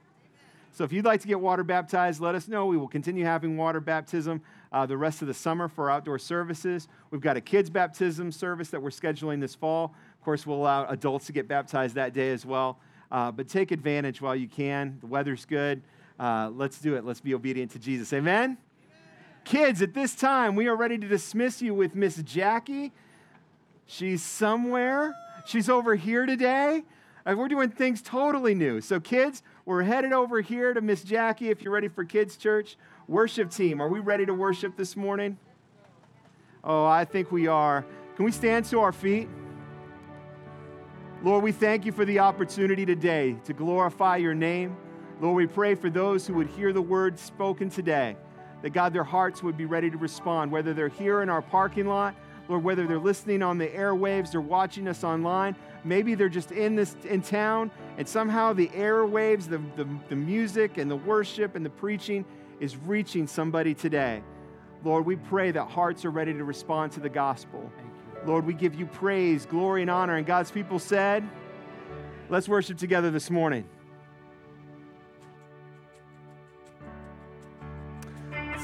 So 0.72 0.84
if 0.84 0.92
you'd 0.92 1.04
like 1.04 1.20
to 1.20 1.28
get 1.28 1.40
water 1.40 1.64
baptized, 1.64 2.20
let 2.20 2.34
us 2.34 2.48
know. 2.48 2.66
We 2.66 2.76
will 2.76 2.88
continue 2.88 3.24
having 3.24 3.56
water 3.56 3.80
baptism 3.80 4.40
uh, 4.72 4.86
the 4.86 4.96
rest 4.96 5.20
of 5.20 5.28
the 5.28 5.34
summer 5.34 5.68
for 5.68 5.90
outdoor 5.90 6.18
services. 6.18 6.86
We've 7.10 7.20
got 7.20 7.36
a 7.36 7.40
kids' 7.40 7.68
baptism 7.68 8.30
service 8.30 8.70
that 8.70 8.80
we're 8.80 8.90
scheduling 8.90 9.40
this 9.40 9.54
fall. 9.54 9.94
Of 10.20 10.24
course, 10.26 10.46
we'll 10.46 10.58
allow 10.58 10.86
adults 10.88 11.24
to 11.28 11.32
get 11.32 11.48
baptized 11.48 11.94
that 11.94 12.12
day 12.12 12.30
as 12.30 12.44
well. 12.44 12.78
Uh, 13.10 13.32
but 13.32 13.48
take 13.48 13.70
advantage 13.70 14.20
while 14.20 14.36
you 14.36 14.48
can. 14.48 14.98
The 15.00 15.06
weather's 15.06 15.46
good. 15.46 15.80
Uh, 16.18 16.50
let's 16.54 16.78
do 16.78 16.94
it. 16.94 17.06
Let's 17.06 17.22
be 17.22 17.32
obedient 17.32 17.70
to 17.70 17.78
Jesus. 17.78 18.12
Amen? 18.12 18.58
Kids, 19.44 19.80
at 19.80 19.94
this 19.94 20.14
time, 20.14 20.56
we 20.56 20.68
are 20.68 20.76
ready 20.76 20.98
to 20.98 21.08
dismiss 21.08 21.62
you 21.62 21.72
with 21.72 21.94
Miss 21.94 22.16
Jackie. 22.22 22.92
She's 23.86 24.22
somewhere. 24.22 25.14
She's 25.46 25.70
over 25.70 25.94
here 25.94 26.26
today. 26.26 26.84
Uh, 27.24 27.34
we're 27.34 27.48
doing 27.48 27.70
things 27.70 28.02
totally 28.02 28.54
new. 28.54 28.82
So, 28.82 29.00
kids, 29.00 29.42
we're 29.64 29.84
headed 29.84 30.12
over 30.12 30.42
here 30.42 30.74
to 30.74 30.82
Miss 30.82 31.02
Jackie 31.02 31.48
if 31.48 31.62
you're 31.62 31.72
ready 31.72 31.88
for 31.88 32.04
Kids 32.04 32.36
Church. 32.36 32.76
Worship 33.08 33.50
team, 33.50 33.80
are 33.80 33.88
we 33.88 34.00
ready 34.00 34.26
to 34.26 34.34
worship 34.34 34.76
this 34.76 34.96
morning? 34.96 35.38
Oh, 36.62 36.84
I 36.84 37.06
think 37.06 37.32
we 37.32 37.46
are. 37.46 37.86
Can 38.16 38.26
we 38.26 38.32
stand 38.32 38.66
to 38.66 38.80
our 38.80 38.92
feet? 38.92 39.26
Lord, 41.22 41.44
we 41.44 41.52
thank 41.52 41.84
you 41.84 41.92
for 41.92 42.06
the 42.06 42.20
opportunity 42.20 42.86
today 42.86 43.36
to 43.44 43.52
glorify 43.52 44.16
your 44.16 44.34
name. 44.34 44.74
Lord, 45.20 45.36
we 45.36 45.46
pray 45.46 45.74
for 45.74 45.90
those 45.90 46.26
who 46.26 46.32
would 46.32 46.46
hear 46.46 46.72
the 46.72 46.80
word 46.80 47.18
spoken 47.18 47.68
today, 47.68 48.16
that 48.62 48.70
God, 48.70 48.94
their 48.94 49.04
hearts 49.04 49.42
would 49.42 49.54
be 49.54 49.66
ready 49.66 49.90
to 49.90 49.98
respond, 49.98 50.50
whether 50.50 50.72
they're 50.72 50.88
here 50.88 51.20
in 51.20 51.28
our 51.28 51.42
parking 51.42 51.86
lot, 51.86 52.14
Lord, 52.48 52.64
whether 52.64 52.86
they're 52.86 52.98
listening 52.98 53.42
on 53.42 53.58
the 53.58 53.68
airwaves 53.68 54.34
or 54.34 54.40
watching 54.40 54.88
us 54.88 55.04
online, 55.04 55.56
maybe 55.84 56.14
they're 56.14 56.30
just 56.30 56.52
in 56.52 56.74
this 56.74 56.96
in 57.04 57.20
town, 57.20 57.70
and 57.98 58.08
somehow 58.08 58.54
the 58.54 58.68
airwaves, 58.68 59.46
the, 59.46 59.60
the, 59.76 59.86
the 60.08 60.16
music 60.16 60.78
and 60.78 60.90
the 60.90 60.96
worship 60.96 61.54
and 61.54 61.66
the 61.66 61.70
preaching 61.70 62.24
is 62.60 62.78
reaching 62.78 63.26
somebody 63.26 63.74
today. 63.74 64.22
Lord, 64.84 65.04
we 65.04 65.16
pray 65.16 65.50
that 65.50 65.64
hearts 65.64 66.06
are 66.06 66.10
ready 66.10 66.32
to 66.32 66.44
respond 66.44 66.92
to 66.92 67.00
the 67.00 67.10
gospel. 67.10 67.70
Lord, 68.26 68.44
we 68.44 68.54
give 68.54 68.74
you 68.74 68.86
praise, 68.86 69.46
glory, 69.46 69.82
and 69.82 69.90
honor. 69.90 70.16
And 70.16 70.26
God's 70.26 70.50
people 70.50 70.78
said, 70.78 71.28
let's 72.28 72.48
worship 72.48 72.78
together 72.78 73.10
this 73.10 73.30
morning. 73.30 73.64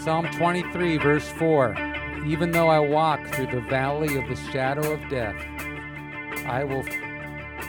Psalm 0.02 0.28
23, 0.32 0.98
verse 0.98 1.28
4. 1.30 1.74
Even 2.26 2.50
though 2.50 2.68
I 2.68 2.78
walk 2.78 3.26
through 3.28 3.46
the 3.46 3.60
valley 3.60 4.16
of 4.16 4.28
the 4.28 4.36
shadow 4.52 4.92
of 4.92 5.00
death, 5.08 5.36
I 6.46 6.64
will 6.64 6.84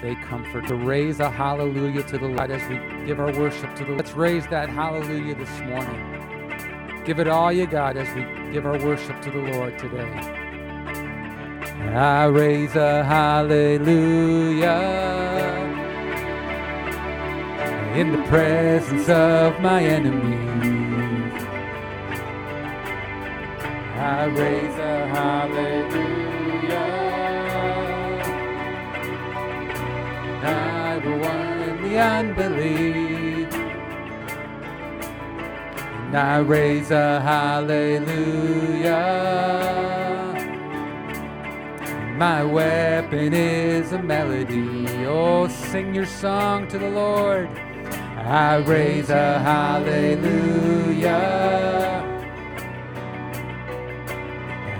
they 0.01 0.13
comfort 0.15 0.67
to 0.67 0.75
raise 0.75 1.19
a 1.19 1.31
hallelujah 1.31 2.03
to 2.03 2.17
the 2.19 2.27
Lord 2.27 2.51
as 2.51 2.61
we 2.69 3.05
give 3.07 3.19
our 3.19 3.33
worship 3.33 3.73
to 3.75 3.83
the 3.83 3.89
Lord. 3.89 3.97
Let's 3.97 4.13
raise 4.13 4.45
that 4.47 4.69
hallelujah 4.69 5.33
this 5.33 5.59
morning. 5.61 7.03
Give 7.03 7.19
it 7.19 7.27
all 7.27 7.51
you 7.51 7.65
got 7.65 7.97
as 7.97 8.13
we 8.13 8.21
give 8.53 8.65
our 8.65 8.77
worship 8.77 9.19
to 9.21 9.31
the 9.31 9.39
Lord 9.39 9.79
today. 9.79 10.46
I 11.95 12.25
raise 12.25 12.75
a 12.75 13.03
hallelujah 13.03 14.67
in 17.95 18.11
the 18.11 18.21
presence 18.27 19.09
of 19.09 19.59
my 19.61 19.83
enemies. 19.83 21.33
I 23.95 24.25
raise 24.25 24.77
a 24.77 25.07
hallelujah. 25.07 26.07
I 30.43 31.01
will 31.03 31.19
one 31.19 31.81
the 31.81 31.97
unbelief. 31.97 33.51
And 36.05 36.15
I 36.15 36.37
raise 36.39 36.91
a 36.91 37.19
hallelujah. 37.21 38.57
My 42.17 42.43
weapon 42.43 43.31
is 43.31 43.91
a 43.91 44.01
melody. 44.01 44.87
Oh, 45.05 45.47
sing 45.47 45.93
your 45.93 46.07
song 46.07 46.67
to 46.69 46.79
the 46.79 46.89
Lord. 46.89 47.47
I 48.17 48.55
raise 48.55 49.11
a 49.11 49.37
hallelujah. 49.37 51.13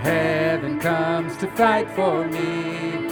Heaven 0.02 0.80
comes 0.80 1.36
to 1.36 1.46
fight 1.52 1.88
for 1.90 2.26
me. 2.26 3.06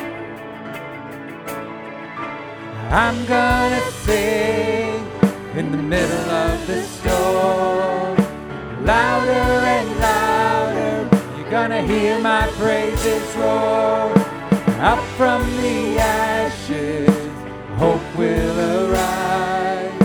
I'm 2.91 3.25
gonna 3.27 3.91
sing 4.03 5.07
in 5.55 5.71
the 5.71 5.79
middle 5.79 6.31
of 6.31 6.67
the 6.67 6.83
storm. 6.83 8.17
Louder 8.85 9.31
and 9.31 10.01
louder, 10.01 11.09
you're 11.39 11.49
gonna 11.49 11.83
hear 11.83 12.19
my 12.19 12.49
praises 12.59 13.37
roar. 13.37 14.16
Up 14.79 15.03
from 15.17 15.41
the 15.57 15.99
ashes, 15.99 17.09
hope 17.79 18.03
will 18.15 18.91
arise. 18.91 19.99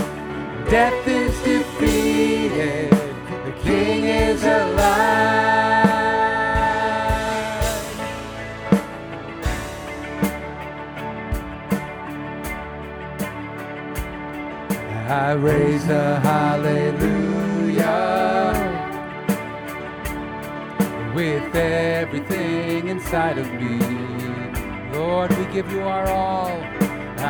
Death 0.70 1.06
is 1.06 1.38
defeated, 1.42 2.90
the 2.90 3.52
King 3.64 4.06
is 4.06 4.42
alive. 4.44 5.52
I 15.10 15.34
raise 15.34 15.90
a 15.90 16.20
hallelujah 16.22 17.92
with 21.14 21.54
everything 21.54 22.88
inside 22.88 23.38
of 23.38 23.52
me. 23.52 24.01
Lord, 25.02 25.30
we 25.38 25.46
give 25.48 25.70
you 25.72 25.82
our 25.82 26.08
all. 26.10 26.52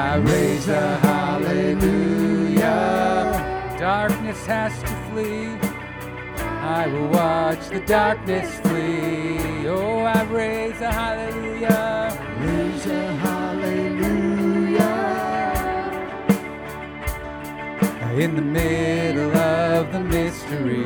I 0.06 0.16
raise 0.18 0.68
a 0.68 0.98
hallelujah. 1.08 2.66
Darkness 3.80 4.46
has 4.46 4.74
to 4.82 4.94
flee. 5.08 5.58
I 6.78 6.88
will 6.92 7.08
watch 7.08 7.70
the 7.70 7.80
darkness 7.80 8.50
flee. 8.60 9.70
Oh, 9.70 10.00
I 10.00 10.24
raise 10.24 10.82
a 10.82 10.92
hallelujah. 10.92 12.12
Raise 12.42 12.86
a 12.88 13.16
hallelujah 13.26 14.22
in 18.24 18.36
the 18.36 18.48
middle 18.60 19.34
of 19.38 19.94
the 19.94 20.02
mystery. 20.18 20.84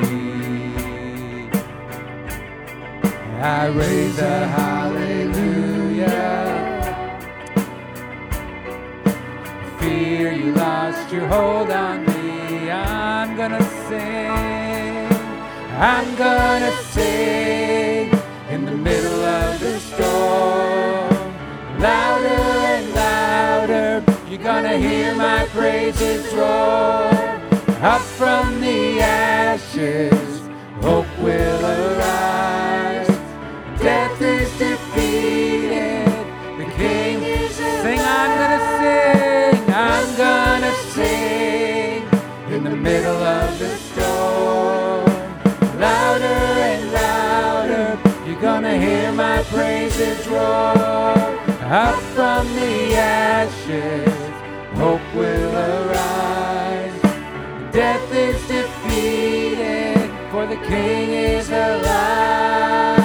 I 3.42 3.66
raise 3.80 4.18
a 4.18 4.46
hallelujah. 4.58 6.55
You 10.06 10.54
lost 10.54 11.12
your 11.12 11.26
hold 11.26 11.70
on 11.70 12.06
me. 12.06 12.70
I'm 12.70 13.36
gonna 13.36 13.62
sing. 13.88 15.08
I'm 15.78 16.14
gonna 16.16 16.72
sing 16.94 18.10
in 18.48 18.64
the 18.64 18.76
middle 18.88 19.24
of 19.24 19.60
the 19.60 19.78
storm. 19.80 21.10
Louder 21.80 22.42
and 22.74 22.94
louder, 22.94 24.04
you're 24.28 24.42
gonna 24.42 24.78
hear 24.78 25.14
my 25.14 25.44
praises 25.46 26.32
roar. 26.34 27.10
Up 27.82 28.00
from 28.00 28.60
the 28.60 29.00
ashes, 29.00 30.40
hope 30.80 31.06
will 31.18 31.64
arise. 31.64 32.25
Middle 42.86 43.22
of 43.40 43.58
the 43.58 43.74
storm. 43.88 45.04
Louder 45.80 46.40
and 46.70 46.92
louder, 46.92 47.86
you're 48.24 48.40
gonna 48.40 48.78
hear 48.78 49.10
my 49.10 49.42
praises 49.54 50.24
roar. 50.28 51.18
Up 51.84 52.00
from 52.14 52.44
the 52.60 52.94
ashes, 52.94 54.18
hope 54.78 55.06
will 55.16 55.54
arise. 55.72 57.00
Death 57.72 58.08
is 58.14 58.40
defeated, 58.46 60.08
for 60.30 60.46
the 60.46 60.58
King 60.68 61.10
is 61.10 61.50
alive. 61.50 62.95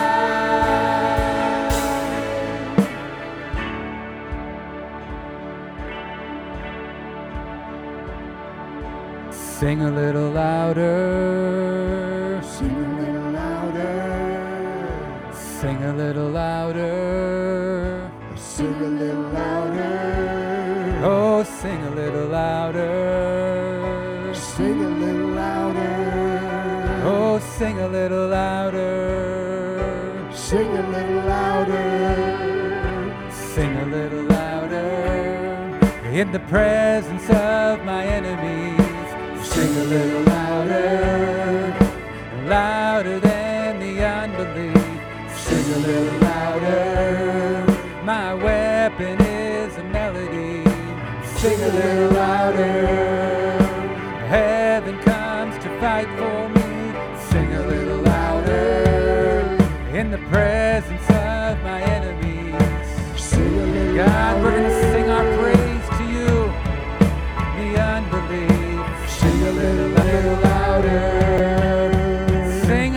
Sing 9.61 9.81
a 9.83 9.91
little 9.91 10.31
louder. 10.31 12.41
Sing 12.43 12.71
a 12.71 12.95
little 12.99 13.29
louder. 13.29 15.29
Sing 15.35 15.83
a 15.83 15.93
little 15.93 16.29
louder. 16.29 18.09
Sing 18.35 18.73
a 18.73 18.89
little 18.89 19.29
louder. 19.29 20.99
Oh, 21.03 21.43
sing 21.43 21.79
a 21.83 21.91
little 21.91 22.29
louder. 22.29 24.33
Sing 24.33 24.83
a 24.83 24.89
little 24.89 25.29
louder. 25.29 27.03
Oh, 27.05 27.37
sing 27.37 27.79
a 27.81 27.87
little 27.87 28.29
louder. 28.29 30.27
Sing 30.33 30.75
a 30.75 30.89
little 30.89 31.21
louder. 31.21 33.29
Sing 33.31 33.77
a 33.77 33.85
little 33.85 34.23
louder. 34.23 35.77
In 36.11 36.31
the 36.31 36.39
presence 36.49 37.29
of 37.29 37.85
my 37.85 38.07
enemies. 38.07 38.70
Sing 39.61 39.77
a 39.77 39.83
little 39.83 40.23
louder. 40.23 41.75
Louder 42.47 43.19
than 43.19 43.79
the 43.79 44.03
unbelief. 44.03 44.87
Sing 45.37 45.73
a 45.75 45.77
little 45.77 46.19
louder. 46.19 47.65
My 48.03 48.33
weapon 48.33 49.21
is 49.21 49.77
a 49.77 49.83
melody. 49.83 50.63
Sing 51.37 51.61
a 51.61 51.67
little 51.67 52.09
louder. 52.09 52.87
Heaven 54.29 54.97
comes 55.01 55.53
to 55.63 55.69
fight 55.79 56.09
for 56.17 56.49
me. 56.49 56.69
Sing 57.29 57.53
a 57.53 57.67
little 57.67 58.01
louder. 58.01 59.57
In 59.93 60.09
the 60.09 60.21
presence 60.33 61.07
of 61.11 61.61
my 61.61 61.83
enemies. 61.83 62.55
Sing 63.15 63.59
a 63.59 63.65
little 63.67 63.95
God, 64.07 64.43
we're 64.43 64.90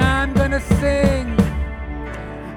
I'm 0.00 0.34
gonna 0.34 0.60
sing. 0.60 1.36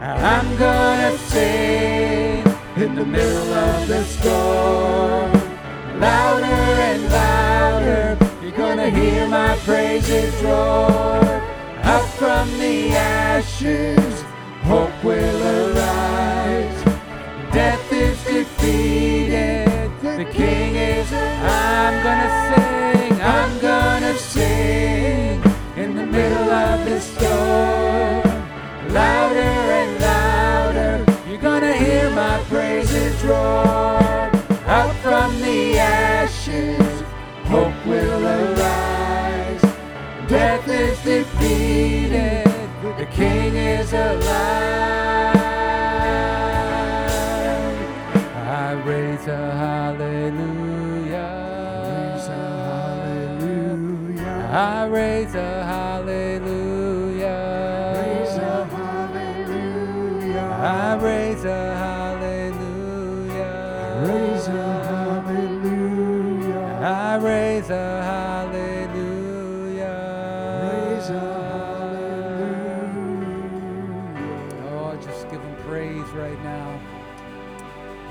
I'm 0.02 0.58
gonna 0.58 1.18
sing 1.18 2.44
in 2.76 2.96
the 2.96 3.06
middle 3.06 3.54
of 3.54 3.88
the 3.88 4.04
storm. 4.04 5.32
Louder 6.00 6.46
and 6.46 7.04
louder, 7.12 8.18
you're 8.42 8.58
gonna 8.58 8.90
hear 8.90 9.28
my 9.28 9.56
praises 9.58 10.34
roar. 10.42 11.22
Up 11.84 12.06
from 12.18 12.50
the 12.58 12.94
ashes, 12.94 14.24
hope 14.64 15.04
will 15.04 15.44
arise. 15.44 16.84
Death 17.52 17.94
is 17.94 18.24
defeated, 18.24 19.92
the 20.02 20.26
King 20.26 20.76
is. 20.76 21.12
I'm 21.14 22.04
gonna 22.04 22.30
sing, 22.56 22.97
middle 26.28 26.52
of 26.52 26.86
the 26.86 27.00
storm. 27.00 28.24
Louder 28.94 29.56
and 29.80 29.92
louder, 30.02 31.06
you're 31.30 31.42
gonna 31.50 31.74
hear 31.74 32.10
my 32.10 32.38
praises 32.50 33.16
roar. 33.24 34.30
Up 34.80 34.94
from 35.06 35.40
the 35.42 35.80
ashes, 35.80 37.02
hope 37.46 37.80
will 37.86 38.26
arise. 38.26 39.62
Death 40.28 40.68
is 40.68 40.98
defeated, 41.04 42.46
the 42.98 43.08
King 43.12 43.56
is 43.56 43.94
alive. 43.94 45.36
I 48.66 48.74
raise 48.86 49.28
a 49.28 49.52
hallelujah. 49.64 50.98
I 54.50 54.88
raise 54.88 55.36
a 55.36 55.38
hallelujah. 55.38 55.57
I 67.58 67.60
raise 67.60 67.70
a 67.72 68.04
hallelujah. 68.04 69.08
Oh, 74.70 74.96
just 75.02 75.28
give 75.32 75.42
him 75.42 75.56
praise 75.64 76.10
right 76.14 76.44
now. 76.44 76.80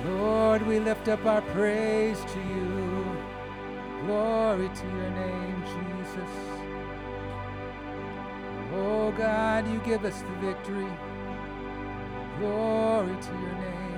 Lord, 0.04 0.66
we 0.66 0.80
lift 0.80 1.06
up 1.06 1.24
our 1.26 1.42
praise 1.42 2.18
to 2.24 2.40
you. 2.40 3.16
Glory 4.04 4.68
to 4.68 4.86
your 4.88 5.10
name, 5.10 5.62
Jesus. 5.62 6.30
Oh 8.74 9.12
God, 9.16 9.68
you 9.72 9.78
give 9.80 10.04
us 10.04 10.22
the 10.22 10.46
victory. 10.46 10.90
Glory 12.40 13.16
to 13.22 13.30
your 13.30 13.54
name. 13.54 13.95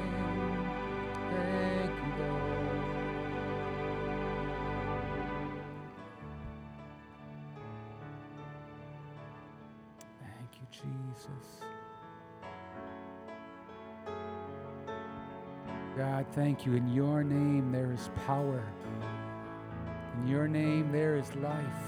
Thank 16.39 16.65
you. 16.65 16.75
In 16.75 16.87
your 16.87 17.25
name 17.25 17.73
there 17.73 17.93
is 17.93 18.11
power. 18.25 18.63
In 20.15 20.29
your 20.29 20.47
name 20.47 20.93
there 20.93 21.17
is 21.17 21.35
life. 21.35 21.83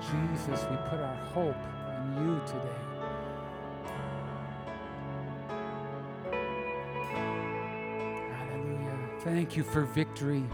Jesus, 0.00 0.64
we 0.70 0.76
put 0.88 1.00
our 1.00 1.16
hope 1.34 1.54
in 1.98 2.24
you 2.24 2.40
today. 2.46 2.82
Hallelujah. 8.32 8.98
Thank 9.20 9.54
you 9.54 9.64
for 9.64 9.82
victory. 9.82 10.44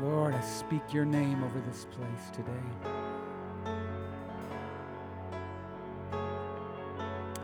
Lord, 0.00 0.34
I 0.34 0.40
speak 0.40 0.90
your 0.90 1.04
name 1.04 1.44
over 1.44 1.60
this 1.60 1.86
place 1.90 2.30
today. 2.32 3.03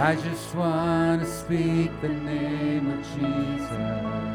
I 0.00 0.14
just 0.14 0.54
want 0.54 1.22
to 1.22 1.26
speak 1.26 1.90
the 2.00 2.08
name 2.08 2.88
of 2.88 2.98
Jesus 3.18 4.28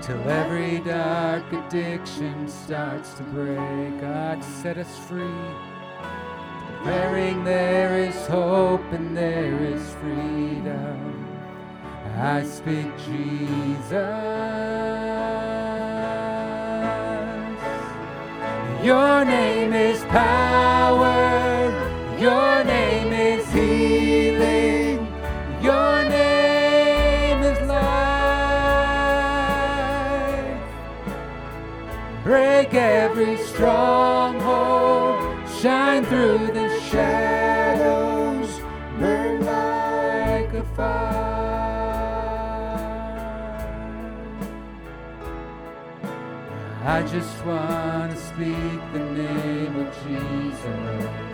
till 0.00 0.30
every 0.30 0.78
dark 0.78 1.44
addiction 1.52 2.48
starts 2.48 3.12
to 3.14 3.22
break. 3.24 4.00
God 4.00 4.42
set 4.42 4.78
us 4.78 4.98
free. 5.06 5.44
Declaring 6.78 7.44
there 7.44 7.98
is 7.98 8.16
hope 8.28 8.80
and 8.92 9.14
there 9.14 9.62
is 9.62 9.90
freedom. 10.00 11.28
I 12.16 12.44
speak 12.44 12.88
Jesus. 13.04 13.92
Your 18.82 19.24
name 19.26 19.74
is 19.74 20.02
power. 20.04 21.06
Your 22.18 22.55
every 32.76 33.36
stronghold. 33.38 35.20
Shine 35.60 36.04
through 36.04 36.46
the 36.48 36.80
shadows. 36.90 38.60
Burn 38.98 39.44
like 39.44 40.52
a 40.54 40.64
fire. 40.76 41.16
I 46.84 47.02
just 47.02 47.44
want 47.44 48.12
to 48.12 48.16
speak 48.16 48.80
the 48.92 49.00
name 49.00 49.76
of 49.76 49.92
Jesus 50.06 51.26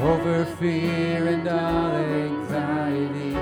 over 0.00 0.44
fear 0.60 1.26
and 1.28 1.48
all 1.48 1.96
anxiety. 1.96 3.34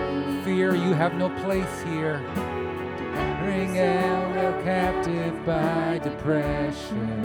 Fear, 0.44 0.74
you 0.74 0.94
have 0.94 1.14
no 1.14 1.28
place 1.42 1.82
here. 1.82 2.22
Bring 3.76 4.38
out 4.38 4.64
captive 4.64 5.44
by 5.44 6.00
depression. 6.02 7.22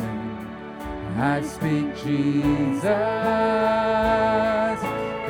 I 1.17 1.41
speak 1.43 1.95
Jesus. 2.03 2.83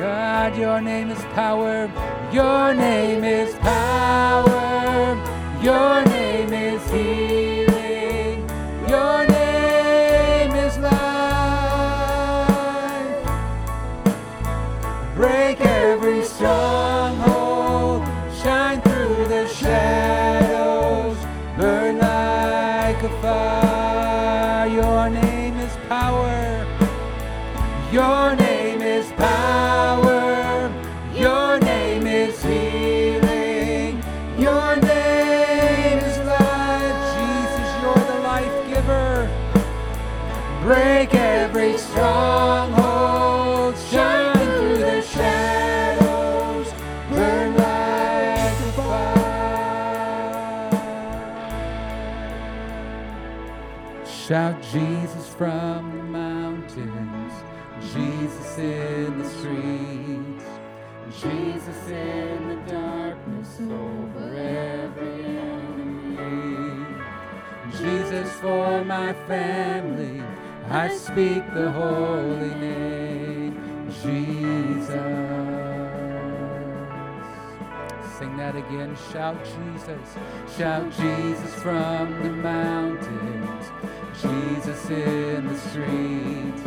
God, 0.00 0.56
your 0.56 0.80
name 0.80 1.10
is 1.10 1.22
power. 1.26 1.88
Your 2.32 2.74
name 2.74 3.22
is 3.22 3.54
power. 3.56 5.14
Your 5.62 6.04
name 6.06 6.52
is 6.52 6.90
healing. 6.90 7.21
Shout 54.28 54.62
Jesus 54.70 55.26
from 55.34 55.96
the 55.96 56.04
mountains. 56.04 57.32
Jesus 57.92 58.58
in 58.58 59.18
the 59.18 59.28
streets. 59.28 60.44
Jesus 61.20 61.88
in 61.88 62.48
the 62.48 62.72
darkness 62.72 63.58
over 63.60 64.34
every 64.36 65.24
enemy. 65.24 66.86
Jesus 67.76 68.30
for 68.34 68.84
my 68.84 69.12
family, 69.26 70.22
I 70.70 70.96
speak 70.96 71.42
the 71.52 71.72
holy 71.72 72.54
name, 72.60 73.90
Jesus. 73.90 75.32
Sing 78.18 78.36
that 78.36 78.54
again, 78.54 78.96
shout 79.12 79.36
Jesus, 79.44 80.16
shout 80.56 80.92
Jesus 80.92 81.54
from 81.54 82.22
the 82.22 82.30
mountains, 82.30 83.31
Jesus 84.22 84.90
in 84.90 85.48
the 85.48 85.58
streets, 85.58 86.62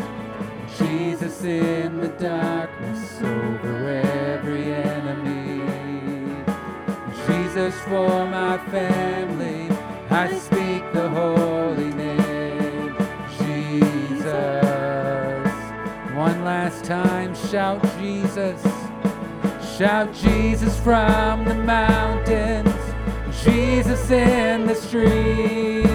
Jesus 0.78 1.44
in 1.44 2.02
the 2.02 2.10
darkness 2.10 3.22
over 3.22 3.90
every 3.90 4.74
enemy. 4.74 5.62
Jesus 7.26 7.74
for 7.84 8.26
my 8.28 8.58
family, 8.70 9.70
I 10.10 10.38
speak 10.38 10.84
the 10.92 11.10
holy 11.10 11.92
name, 11.94 12.96
Jesus. 13.38 14.26
One 16.14 16.44
last 16.44 16.84
time, 16.84 17.34
shout 17.50 17.82
Jesus. 17.98 18.62
Shout 19.78 20.14
Jesus 20.14 20.80
from 20.80 21.46
the 21.46 21.56
mountains, 21.56 22.76
Jesus 23.44 24.10
in 24.10 24.68
the 24.68 24.76
streets, 24.76 25.95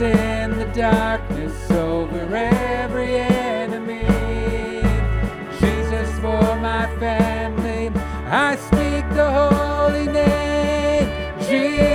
In 0.00 0.56
the 0.56 0.64
darkness 0.66 1.70
over 1.72 2.36
every 2.36 3.16
enemy. 3.16 4.04
Jesus 5.58 6.10
for 6.20 6.54
my 6.60 6.86
family, 7.00 7.90
I 8.26 8.54
speak 8.54 9.08
the 9.16 9.28
holy 9.28 10.06
name, 10.06 11.34
Jesus. 11.48 11.87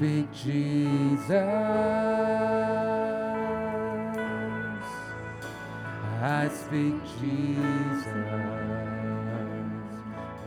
Speak 0.00 0.32
Jesus. 0.32 1.30
I 6.22 6.48
speak 6.48 6.94
Jesus. 7.20 8.06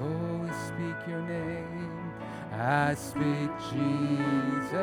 Oh, 0.01 0.39
we 0.41 0.49
speak 0.49 1.07
your 1.07 1.21
name. 1.21 2.13
I 2.51 2.95
speak 2.95 3.51
Jesus. 3.69 4.73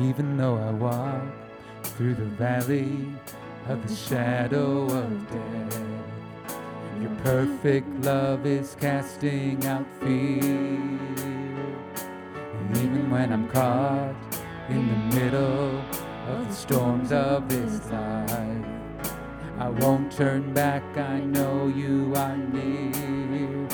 Even 0.00 0.38
though 0.38 0.56
I 0.56 0.70
walk 0.70 1.22
through 1.82 2.14
the 2.14 2.24
valley 2.24 3.06
of 3.68 3.86
the 3.86 3.94
shadow 3.94 4.84
of 4.84 5.30
death, 5.30 5.49
perfect 7.22 7.88
love 8.04 8.46
is 8.46 8.76
casting 8.80 9.66
out 9.66 9.86
fear. 10.00 10.40
Even 12.76 13.10
when 13.10 13.32
I'm 13.32 13.48
caught 13.48 14.14
in 14.68 14.88
the 14.88 15.16
middle 15.16 15.82
of 16.28 16.48
the 16.48 16.54
storms 16.54 17.12
of 17.12 17.48
this 17.48 17.84
life, 17.90 18.66
I 19.58 19.68
won't 19.68 20.10
turn 20.10 20.54
back, 20.54 20.82
I 20.96 21.20
know 21.20 21.68
you 21.68 22.12
are 22.16 22.36
near. 22.36 23.68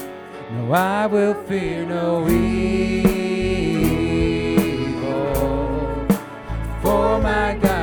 No, 0.52 0.72
I 0.72 1.06
will 1.06 1.34
fear 1.44 1.84
no 1.86 2.28
evil, 2.28 3.06
for 6.82 7.20
my 7.20 7.54
God 7.60 7.75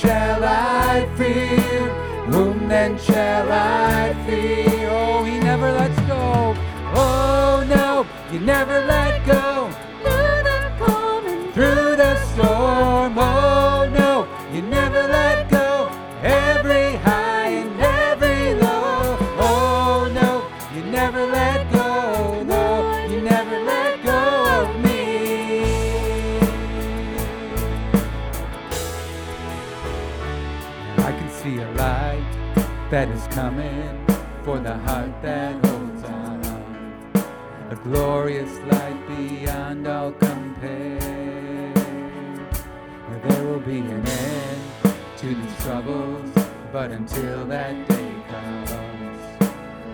shall 0.00 0.42
I 0.44 1.06
fear? 1.16 1.80
Whom 2.32 2.68
then 2.68 2.98
shall 2.98 3.50
I 3.52 4.14
fear? 4.26 4.88
Oh, 4.90 5.24
he 5.24 5.38
never 5.38 5.70
lets 5.72 6.00
go. 6.08 6.56
Oh, 6.94 7.64
no, 7.68 8.06
you 8.32 8.40
never 8.40 8.84
let 8.86 9.26
go. 9.26 9.70
Through 11.54 11.96
the 11.96 12.14
storm, 12.32 13.18
oh 13.18 13.49
that 33.00 33.08
is 33.16 33.26
coming 33.28 34.06
for 34.44 34.58
the 34.58 34.76
heart 34.80 35.10
that 35.22 35.54
holds 35.64 36.04
on. 36.04 36.44
A 37.70 37.76
glorious 37.76 38.58
light 38.70 39.00
beyond 39.08 39.86
all 39.86 40.12
compare. 40.12 40.98
There 43.24 43.44
will 43.46 43.60
be 43.60 43.78
an 43.78 44.06
end 44.06 44.62
to 45.16 45.26
these 45.34 45.56
troubles, 45.62 46.30
but 46.72 46.90
until 46.90 47.46
that 47.46 47.88
day 47.88 48.12
comes, 48.28 49.18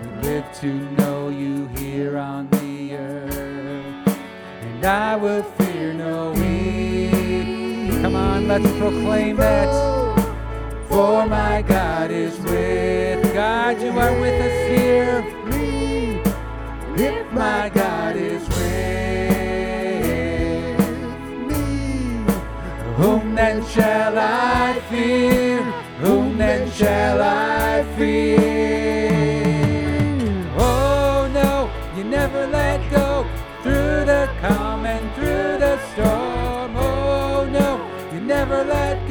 we 0.02 0.28
live 0.28 0.52
to 0.62 0.74
know 0.98 1.28
you 1.28 1.68
here 1.78 2.18
on 2.18 2.50
the 2.50 2.96
earth. 2.96 4.18
And 4.62 4.84
I 4.84 5.14
will 5.14 5.44
fear 5.44 5.92
no 5.92 6.34
evil. 6.34 8.02
Come 8.02 8.16
on, 8.16 8.48
let's 8.48 8.68
proclaim 8.80 9.36
that. 9.36 10.05
For 10.88 11.26
my 11.26 11.62
God 11.62 12.10
is 12.10 12.38
with 12.40 13.32
God, 13.34 13.80
you 13.82 13.90
are 13.90 14.18
with 14.20 14.40
us 14.40 14.68
here. 14.68 15.22
Me, 15.50 16.20
If 16.96 17.32
my 17.32 17.68
God 17.68 18.16
is 18.16 18.46
with 18.48 18.56
me, 21.48 22.24
whom 22.96 23.34
then 23.34 23.64
shall 23.66 24.16
I 24.18 24.80
fear? 24.90 25.62
Whom 26.00 26.38
then 26.38 26.70
shall 26.70 27.20
I 27.20 27.84
fear? 27.96 28.38
Oh 30.56 31.28
no, 31.32 31.70
you 31.96 32.04
never 32.04 32.46
let 32.46 32.80
go 32.90 33.26
through 33.62 34.04
the 34.06 34.28
calm 34.40 34.86
and 34.86 35.12
through 35.14 35.58
the 35.58 35.78
storm. 35.92 36.76
Oh 36.76 37.44
no, 37.50 37.80
you 38.12 38.20
never 38.20 38.64
let 38.64 39.05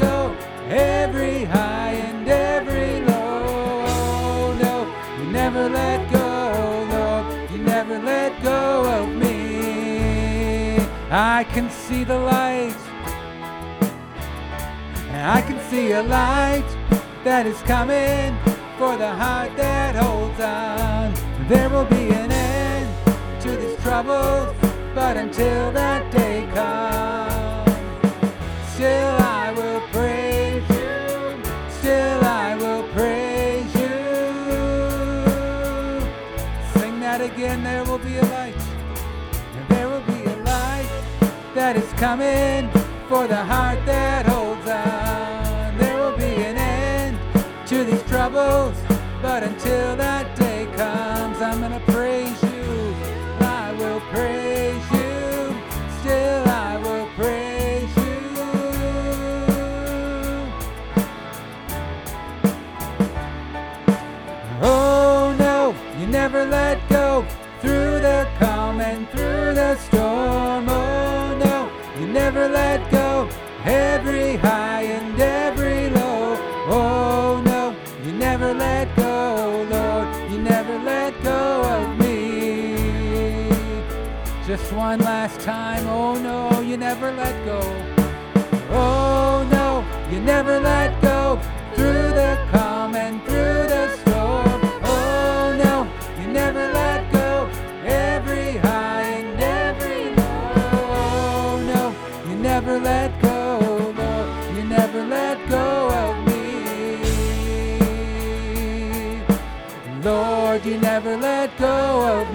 every 0.76 1.46
high 1.46 1.94
and 1.94 2.28
every 2.28 3.02
low. 3.06 4.54
No, 4.56 4.76
you 5.18 5.32
never 5.32 5.70
let 5.70 6.12
go, 6.12 6.86
no, 6.96 7.48
you 7.52 7.60
never 7.60 7.98
let 8.00 8.32
go 8.44 8.84
of 8.98 9.10
me. 9.16 10.78
I 11.10 11.46
can 11.46 11.70
see 11.70 12.04
the 12.04 12.18
light. 12.18 12.76
And 15.12 15.32
I 15.32 15.42
can 15.42 15.60
see 15.70 15.92
a 15.94 16.04
light 16.04 16.70
that 17.24 17.46
is 17.46 17.62
coming 17.62 18.38
for 18.78 18.98
the 18.98 19.12
heart 19.14 19.56
that 19.56 19.96
holds 19.96 20.40
on. 20.42 21.14
There 21.48 21.70
will 21.70 21.86
be 21.86 22.10
an 22.10 22.32
end 22.32 23.42
to 23.42 23.56
these 23.56 23.78
troubles, 23.82 24.54
but 24.94 25.16
until 25.16 25.72
that 25.72 26.12
day 26.12 26.46
comes, 26.54 27.72
still 28.74 29.16
I 29.22 29.54
will 29.56 29.82
praise 29.94 30.35
Again. 37.16 37.64
There 37.64 37.84
will 37.86 37.98
be 37.98 38.18
a 38.18 38.26
light. 38.26 38.56
And 39.56 39.68
there 39.70 39.88
will 39.88 40.02
be 40.02 40.24
a 40.26 40.36
light 40.44 40.90
that 41.56 41.78
is 41.78 41.90
coming 41.94 42.70
for 43.08 43.26
the 43.26 43.42
heart 43.42 43.80
that 43.86 44.26
holds 44.26 44.68
on. 44.68 45.78
There 45.78 45.98
will 45.98 46.18
be 46.18 46.44
an 46.44 46.58
end 46.58 47.18
to 47.68 47.86
these 47.86 48.04
troubles, 48.04 48.76
but 49.22 49.44
until 49.44 49.96
that 49.96 50.36
day 50.36 50.68
comes, 50.76 51.42
I'm 51.42 51.62
gonna 51.62 51.80
praise 51.88 52.20
you. 52.20 52.25
One 84.76 85.00
last 85.00 85.40
time, 85.40 85.88
oh 85.88 86.16
no, 86.16 86.60
you 86.60 86.76
never 86.76 87.12
let 87.12 87.34
go. 87.46 87.62
Oh 88.72 89.48
no, 89.50 89.86
you 90.12 90.20
never 90.20 90.60
let 90.60 91.02
go 91.02 91.40
through 91.76 92.10
the 92.12 92.38
calm 92.52 92.94
and 92.96 93.24
through 93.24 93.68
the 93.74 93.96
storm. 93.98 94.62
Oh 94.84 95.56
no, 95.64 95.88
you 96.22 96.28
never 96.28 96.74
let 96.74 97.10
go 97.14 97.50
every 97.86 98.58
high 98.58 99.04
and 99.04 99.40
every 99.42 100.14
low. 100.16 100.54
Oh 100.92 101.58
no, 101.74 101.96
you 102.30 102.36
never 102.36 102.78
let 102.78 103.22
go, 103.22 103.94
Lord, 103.98 104.58
you 104.58 104.64
never 104.66 105.06
let 105.06 105.38
go 105.50 105.90
of 106.04 106.28
me. 106.28 106.44
Lord, 110.04 110.66
you 110.66 110.78
never 110.80 111.16
let 111.16 111.58
go 111.58 112.22
of 112.22 112.35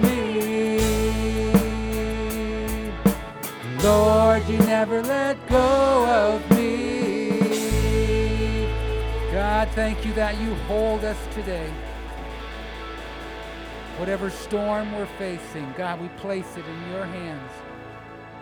You 4.51 4.57
never 4.59 5.01
let 5.01 5.47
go 5.47 6.05
of 6.05 6.57
me. 6.57 7.29
God, 9.31 9.69
thank 9.69 10.05
you 10.05 10.13
that 10.13 10.39
you 10.41 10.53
hold 10.67 11.03
us 11.03 11.17
today. 11.33 11.71
Whatever 13.97 14.29
storm 14.29 14.91
we're 14.93 15.05
facing, 15.17 15.73
God, 15.77 16.01
we 16.01 16.07
place 16.19 16.57
it 16.57 16.65
in 16.65 16.91
your 16.91 17.05
hands 17.05 17.51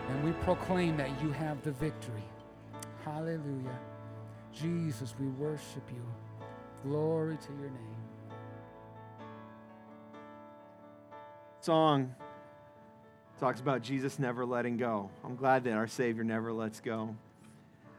and 0.08 0.24
we 0.24 0.32
proclaim 0.44 0.96
that 0.96 1.10
you 1.22 1.30
have 1.30 1.62
the 1.62 1.72
victory. 1.72 2.24
Hallelujah. 3.04 3.78
Jesus, 4.52 5.14
we 5.20 5.26
worship 5.28 5.88
you. 5.92 6.04
Glory 6.82 7.36
to 7.36 7.52
your 7.52 7.70
name. 7.70 8.00
song 11.62 12.14
talks 13.40 13.60
about 13.60 13.80
Jesus 13.80 14.18
never 14.18 14.44
letting 14.44 14.76
go. 14.76 15.08
I'm 15.24 15.34
glad 15.34 15.64
that 15.64 15.72
our 15.72 15.88
Savior 15.88 16.22
never 16.22 16.52
lets 16.52 16.78
go. 16.78 17.16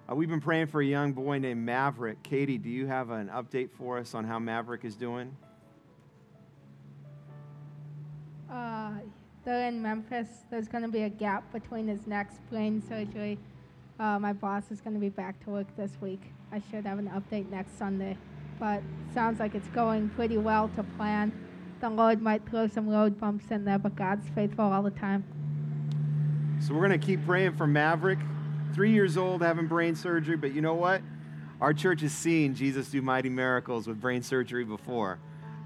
Uh, 0.09 0.13
we've 0.13 0.29
been 0.29 0.39
praying 0.39 0.67
for 0.67 0.81
a 0.81 0.85
young 0.85 1.13
boy 1.13 1.39
named 1.39 1.65
Maverick. 1.65 2.21
Katie, 2.21 2.59
do 2.59 2.69
you 2.69 2.85
have 2.85 3.09
an 3.09 3.27
update 3.29 3.71
for 3.71 3.97
us 3.97 4.13
on 4.13 4.23
how 4.23 4.37
Maverick 4.37 4.85
is 4.85 4.95
doing? 4.95 5.35
Uh, 8.51 8.91
they're 9.43 9.67
in 9.67 9.81
Memphis. 9.81 10.27
There's 10.51 10.67
going 10.67 10.83
to 10.83 10.91
be 10.91 11.03
a 11.03 11.09
gap 11.09 11.51
between 11.51 11.87
his 11.87 12.05
next 12.05 12.39
brain 12.51 12.83
surgery. 12.87 13.39
Uh, 13.99 14.19
my 14.19 14.33
boss 14.33 14.69
is 14.69 14.79
going 14.79 14.93
to 14.93 14.99
be 14.99 15.09
back 15.09 15.43
to 15.45 15.49
work 15.49 15.75
this 15.75 15.91
week. 16.01 16.21
I 16.51 16.61
should 16.69 16.85
have 16.85 16.99
an 16.99 17.09
update 17.09 17.49
next 17.49 17.79
Sunday. 17.79 18.15
But 18.59 18.83
sounds 19.11 19.39
like 19.39 19.55
it's 19.55 19.69
going 19.69 20.09
pretty 20.09 20.37
well 20.37 20.69
to 20.75 20.83
plan. 20.83 21.31
The 21.81 21.89
Lord 21.89 22.21
might 22.21 22.47
throw 22.47 22.67
some 22.67 22.87
road 22.87 23.19
bumps 23.19 23.45
in 23.49 23.65
there, 23.65 23.79
but 23.79 23.95
God's 23.95 24.29
faithful 24.35 24.65
all 24.65 24.83
the 24.83 24.91
time. 24.91 25.23
So 26.61 26.75
we're 26.75 26.87
going 26.87 26.99
to 26.99 27.03
keep 27.03 27.25
praying 27.25 27.53
for 27.57 27.65
Maverick. 27.65 28.19
Three 28.75 28.91
years 28.91 29.17
old, 29.17 29.41
having 29.41 29.65
brain 29.65 29.95
surgery, 29.95 30.37
but 30.37 30.53
you 30.53 30.61
know 30.61 30.75
what? 30.75 31.01
Our 31.59 31.73
church 31.73 32.01
has 32.01 32.11
seen 32.11 32.53
Jesus 32.53 32.89
do 32.91 33.01
mighty 33.01 33.29
miracles 33.29 33.87
with 33.87 33.99
brain 33.99 34.21
surgery 34.21 34.63
before. 34.63 35.17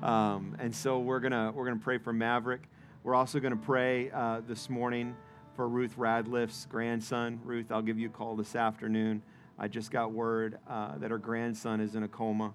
Um, 0.01 0.55
and 0.57 0.73
so 0.73 0.99
we're 0.99 1.19
gonna 1.19 1.51
we're 1.53 1.65
gonna 1.65 1.81
pray 1.81 1.97
for 1.97 2.13
Maverick. 2.13 2.61
We're 3.03 3.15
also 3.15 3.41
gonna 3.41 3.57
pray 3.57 4.09
uh, 4.11 4.41
this 4.47 4.69
morning 4.69 5.15
for 5.55 5.67
Ruth 5.67 5.97
Radliff's 5.97 6.65
grandson. 6.65 7.41
Ruth, 7.43 7.71
I'll 7.71 7.81
give 7.81 7.99
you 7.99 8.07
a 8.07 8.11
call 8.11 8.37
this 8.37 8.55
afternoon. 8.55 9.21
I 9.59 9.67
just 9.67 9.91
got 9.91 10.13
word 10.13 10.59
uh, 10.69 10.97
that 10.97 11.11
her 11.11 11.17
grandson 11.17 11.81
is 11.81 11.95
in 11.95 12.03
a 12.03 12.07
coma, 12.07 12.53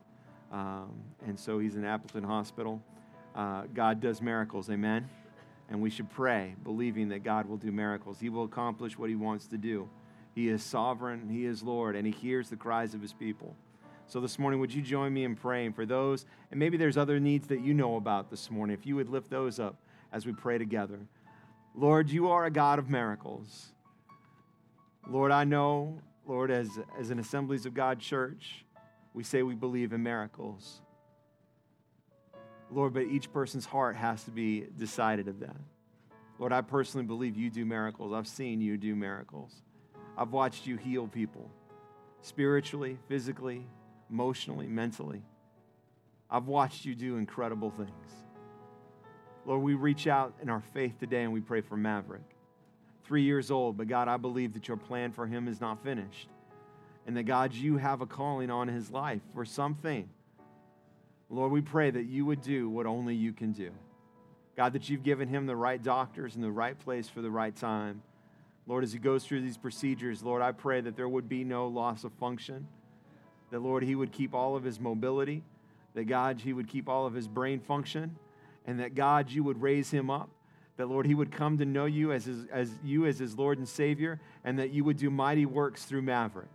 um, 0.50 0.92
and 1.26 1.38
so 1.38 1.58
he's 1.58 1.76
in 1.76 1.84
Appleton 1.84 2.24
Hospital. 2.24 2.82
Uh, 3.34 3.62
God 3.72 4.00
does 4.00 4.20
miracles, 4.20 4.68
amen. 4.70 5.08
And 5.68 5.80
we 5.80 5.90
should 5.90 6.10
pray, 6.10 6.54
believing 6.64 7.08
that 7.10 7.22
God 7.22 7.46
will 7.46 7.56
do 7.56 7.70
miracles. 7.70 8.18
He 8.20 8.28
will 8.28 8.44
accomplish 8.44 8.98
what 8.98 9.08
He 9.08 9.16
wants 9.16 9.46
to 9.48 9.56
do. 9.56 9.88
He 10.34 10.48
is 10.48 10.62
sovereign, 10.62 11.28
He 11.28 11.44
is 11.44 11.62
Lord, 11.62 11.96
and 11.96 12.06
He 12.06 12.12
hears 12.12 12.48
the 12.48 12.56
cries 12.56 12.94
of 12.94 13.02
His 13.02 13.12
people. 13.12 13.54
So 14.06 14.20
this 14.20 14.38
morning, 14.40 14.58
would 14.58 14.74
you 14.74 14.82
join 14.82 15.14
me 15.14 15.22
in 15.22 15.36
praying 15.36 15.74
for 15.74 15.86
those? 15.86 16.26
And 16.50 16.58
maybe 16.58 16.76
there's 16.76 16.96
other 16.96 17.20
needs 17.20 17.46
that 17.46 17.60
you 17.60 17.72
know 17.74 17.96
about 17.96 18.28
this 18.28 18.50
morning. 18.50 18.74
If 18.74 18.84
you 18.84 18.96
would 18.96 19.08
lift 19.08 19.30
those 19.30 19.60
up 19.60 19.76
as 20.12 20.26
we 20.26 20.32
pray 20.32 20.58
together. 20.58 20.98
Lord, 21.76 22.10
you 22.10 22.28
are 22.28 22.44
a 22.44 22.50
God 22.50 22.80
of 22.80 22.90
miracles. 22.90 23.72
Lord, 25.08 25.30
I 25.30 25.44
know, 25.44 26.00
Lord, 26.26 26.50
as, 26.50 26.68
as 26.98 27.10
an 27.10 27.20
Assemblies 27.20 27.66
of 27.66 27.74
God 27.74 28.00
church, 28.00 28.64
we 29.14 29.22
say 29.22 29.42
we 29.42 29.54
believe 29.54 29.92
in 29.92 30.02
miracles. 30.02 30.80
Lord, 32.72 32.94
but 32.94 33.04
each 33.04 33.32
person's 33.32 33.66
heart 33.66 33.96
has 33.96 34.24
to 34.24 34.30
be 34.30 34.66
decided 34.78 35.28
of 35.28 35.40
that. 35.40 35.56
Lord, 36.38 36.52
I 36.52 36.62
personally 36.62 37.06
believe 37.06 37.36
you 37.36 37.50
do 37.50 37.64
miracles. 37.64 38.12
I've 38.12 38.28
seen 38.28 38.60
you 38.60 38.76
do 38.76 38.94
miracles. 38.94 39.52
I've 40.16 40.32
watched 40.32 40.66
you 40.66 40.76
heal 40.76 41.06
people 41.06 41.50
spiritually, 42.22 42.98
physically, 43.08 43.66
emotionally, 44.10 44.66
mentally. 44.66 45.22
I've 46.30 46.46
watched 46.46 46.84
you 46.84 46.94
do 46.94 47.16
incredible 47.16 47.70
things. 47.70 47.90
Lord, 49.46 49.62
we 49.62 49.74
reach 49.74 50.06
out 50.06 50.34
in 50.42 50.48
our 50.48 50.62
faith 50.72 50.98
today 50.98 51.22
and 51.22 51.32
we 51.32 51.40
pray 51.40 51.60
for 51.60 51.76
Maverick. 51.76 52.22
Three 53.04 53.22
years 53.22 53.50
old, 53.50 53.76
but 53.76 53.88
God, 53.88 54.06
I 54.06 54.16
believe 54.16 54.52
that 54.52 54.68
your 54.68 54.76
plan 54.76 55.12
for 55.12 55.26
him 55.26 55.48
is 55.48 55.60
not 55.60 55.82
finished. 55.82 56.28
And 57.06 57.16
that, 57.16 57.24
God, 57.24 57.52
you 57.54 57.78
have 57.78 58.00
a 58.00 58.06
calling 58.06 58.50
on 58.50 58.68
his 58.68 58.90
life 58.90 59.22
for 59.34 59.44
something. 59.44 60.08
Lord, 61.30 61.52
we 61.52 61.60
pray 61.60 61.90
that 61.90 62.06
you 62.06 62.26
would 62.26 62.42
do 62.42 62.68
what 62.68 62.86
only 62.86 63.14
you 63.14 63.32
can 63.32 63.52
do. 63.52 63.70
God, 64.56 64.72
that 64.72 64.88
you've 64.88 65.04
given 65.04 65.28
him 65.28 65.46
the 65.46 65.54
right 65.54 65.80
doctors 65.80 66.34
in 66.34 66.42
the 66.42 66.50
right 66.50 66.78
place 66.78 67.08
for 67.08 67.22
the 67.22 67.30
right 67.30 67.54
time. 67.54 68.02
Lord, 68.66 68.84
as 68.84 68.92
he 68.92 68.98
goes 68.98 69.24
through 69.24 69.42
these 69.42 69.56
procedures, 69.56 70.22
Lord, 70.22 70.42
I 70.42 70.52
pray 70.52 70.80
that 70.80 70.96
there 70.96 71.08
would 71.08 71.28
be 71.28 71.44
no 71.44 71.68
loss 71.68 72.04
of 72.04 72.12
function, 72.14 72.66
that, 73.50 73.60
Lord, 73.60 73.84
he 73.84 73.94
would 73.94 74.12
keep 74.12 74.34
all 74.34 74.56
of 74.56 74.64
his 74.64 74.78
mobility, 74.78 75.42
that, 75.94 76.04
God, 76.04 76.40
he 76.40 76.52
would 76.52 76.68
keep 76.68 76.88
all 76.88 77.06
of 77.06 77.14
his 77.14 77.26
brain 77.26 77.60
function, 77.60 78.16
and 78.66 78.80
that, 78.80 78.94
God, 78.94 79.30
you 79.30 79.42
would 79.44 79.62
raise 79.62 79.90
him 79.90 80.10
up, 80.10 80.30
that, 80.76 80.86
Lord, 80.86 81.06
he 81.06 81.14
would 81.14 81.32
come 81.32 81.58
to 81.58 81.64
know 81.64 81.86
you 81.86 82.12
as, 82.12 82.24
his, 82.24 82.46
as 82.52 82.70
you 82.84 83.06
as 83.06 83.18
his 83.18 83.38
Lord 83.38 83.58
and 83.58 83.68
Savior, 83.68 84.20
and 84.44 84.58
that 84.58 84.70
you 84.70 84.84
would 84.84 84.98
do 84.98 85.10
mighty 85.10 85.46
works 85.46 85.84
through 85.84 86.02
Maverick. 86.02 86.50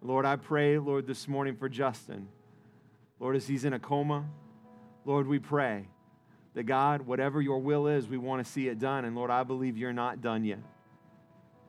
Lord, 0.00 0.24
I 0.24 0.36
pray, 0.36 0.78
Lord, 0.78 1.06
this 1.06 1.28
morning 1.28 1.56
for 1.56 1.68
Justin. 1.68 2.28
Lord, 3.22 3.36
as 3.36 3.46
he's 3.46 3.64
in 3.64 3.72
a 3.72 3.78
coma, 3.78 4.24
Lord, 5.04 5.28
we 5.28 5.38
pray 5.38 5.86
that 6.54 6.64
God, 6.64 7.02
whatever 7.02 7.40
your 7.40 7.60
will 7.60 7.86
is, 7.86 8.08
we 8.08 8.18
want 8.18 8.44
to 8.44 8.52
see 8.52 8.66
it 8.66 8.80
done. 8.80 9.04
And 9.04 9.14
Lord, 9.14 9.30
I 9.30 9.44
believe 9.44 9.78
you're 9.78 9.92
not 9.92 10.20
done 10.20 10.44
yet. 10.44 10.58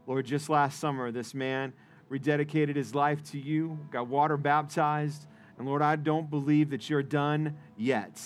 Lord, 0.08 0.26
just 0.26 0.50
last 0.50 0.80
summer, 0.80 1.12
this 1.12 1.36
man 1.36 1.74
rededicated 2.10 2.76
his 2.76 2.96
life 2.96 3.24
to 3.26 3.40
you, 3.40 3.78
got 3.92 4.08
water 4.08 4.36
baptized. 4.36 5.28
And 5.60 5.68
Lord, 5.68 5.84
I 5.84 5.96
don't 5.96 6.28
believe 6.28 6.72
that 6.72 6.90
you're 6.90 7.04
done 7.04 7.56
yet. 7.78 8.20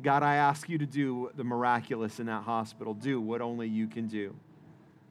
God, 0.00 0.22
I 0.22 0.36
ask 0.36 0.68
you 0.68 0.78
to 0.78 0.86
do 0.86 1.32
the 1.34 1.42
miraculous 1.42 2.20
in 2.20 2.26
that 2.26 2.44
hospital. 2.44 2.94
Do 2.94 3.20
what 3.20 3.40
only 3.40 3.66
you 3.66 3.88
can 3.88 4.06
do. 4.06 4.36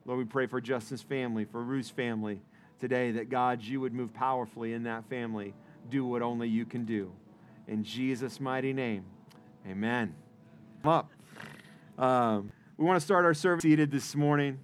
Lord, 0.06 0.20
we 0.20 0.26
pray 0.26 0.48
for 0.48 0.62
Justin's 0.62 1.02
family, 1.02 1.44
for 1.44 1.62
Ruth's 1.62 1.90
family 1.90 2.40
today, 2.80 3.12
that 3.12 3.30
God, 3.30 3.62
you 3.62 3.82
would 3.82 3.94
move 3.94 4.14
powerfully 4.14 4.72
in 4.72 4.84
that 4.84 5.10
family. 5.10 5.54
Do 5.90 6.06
what 6.06 6.22
only 6.22 6.48
you 6.48 6.66
can 6.66 6.86
do. 6.86 7.12
In 7.68 7.84
Jesus' 7.84 8.40
mighty 8.40 8.74
name, 8.74 9.06
amen. 9.68 10.14
Come 10.84 10.92
up. 10.92 11.12
Um, 11.98 12.52
we 12.78 12.86
want 12.86 13.00
to 13.00 13.04
start 13.04 13.26
our 13.26 13.34
service 13.34 13.64
seated 13.64 13.90
this 13.90 14.16
morning. 14.16 14.60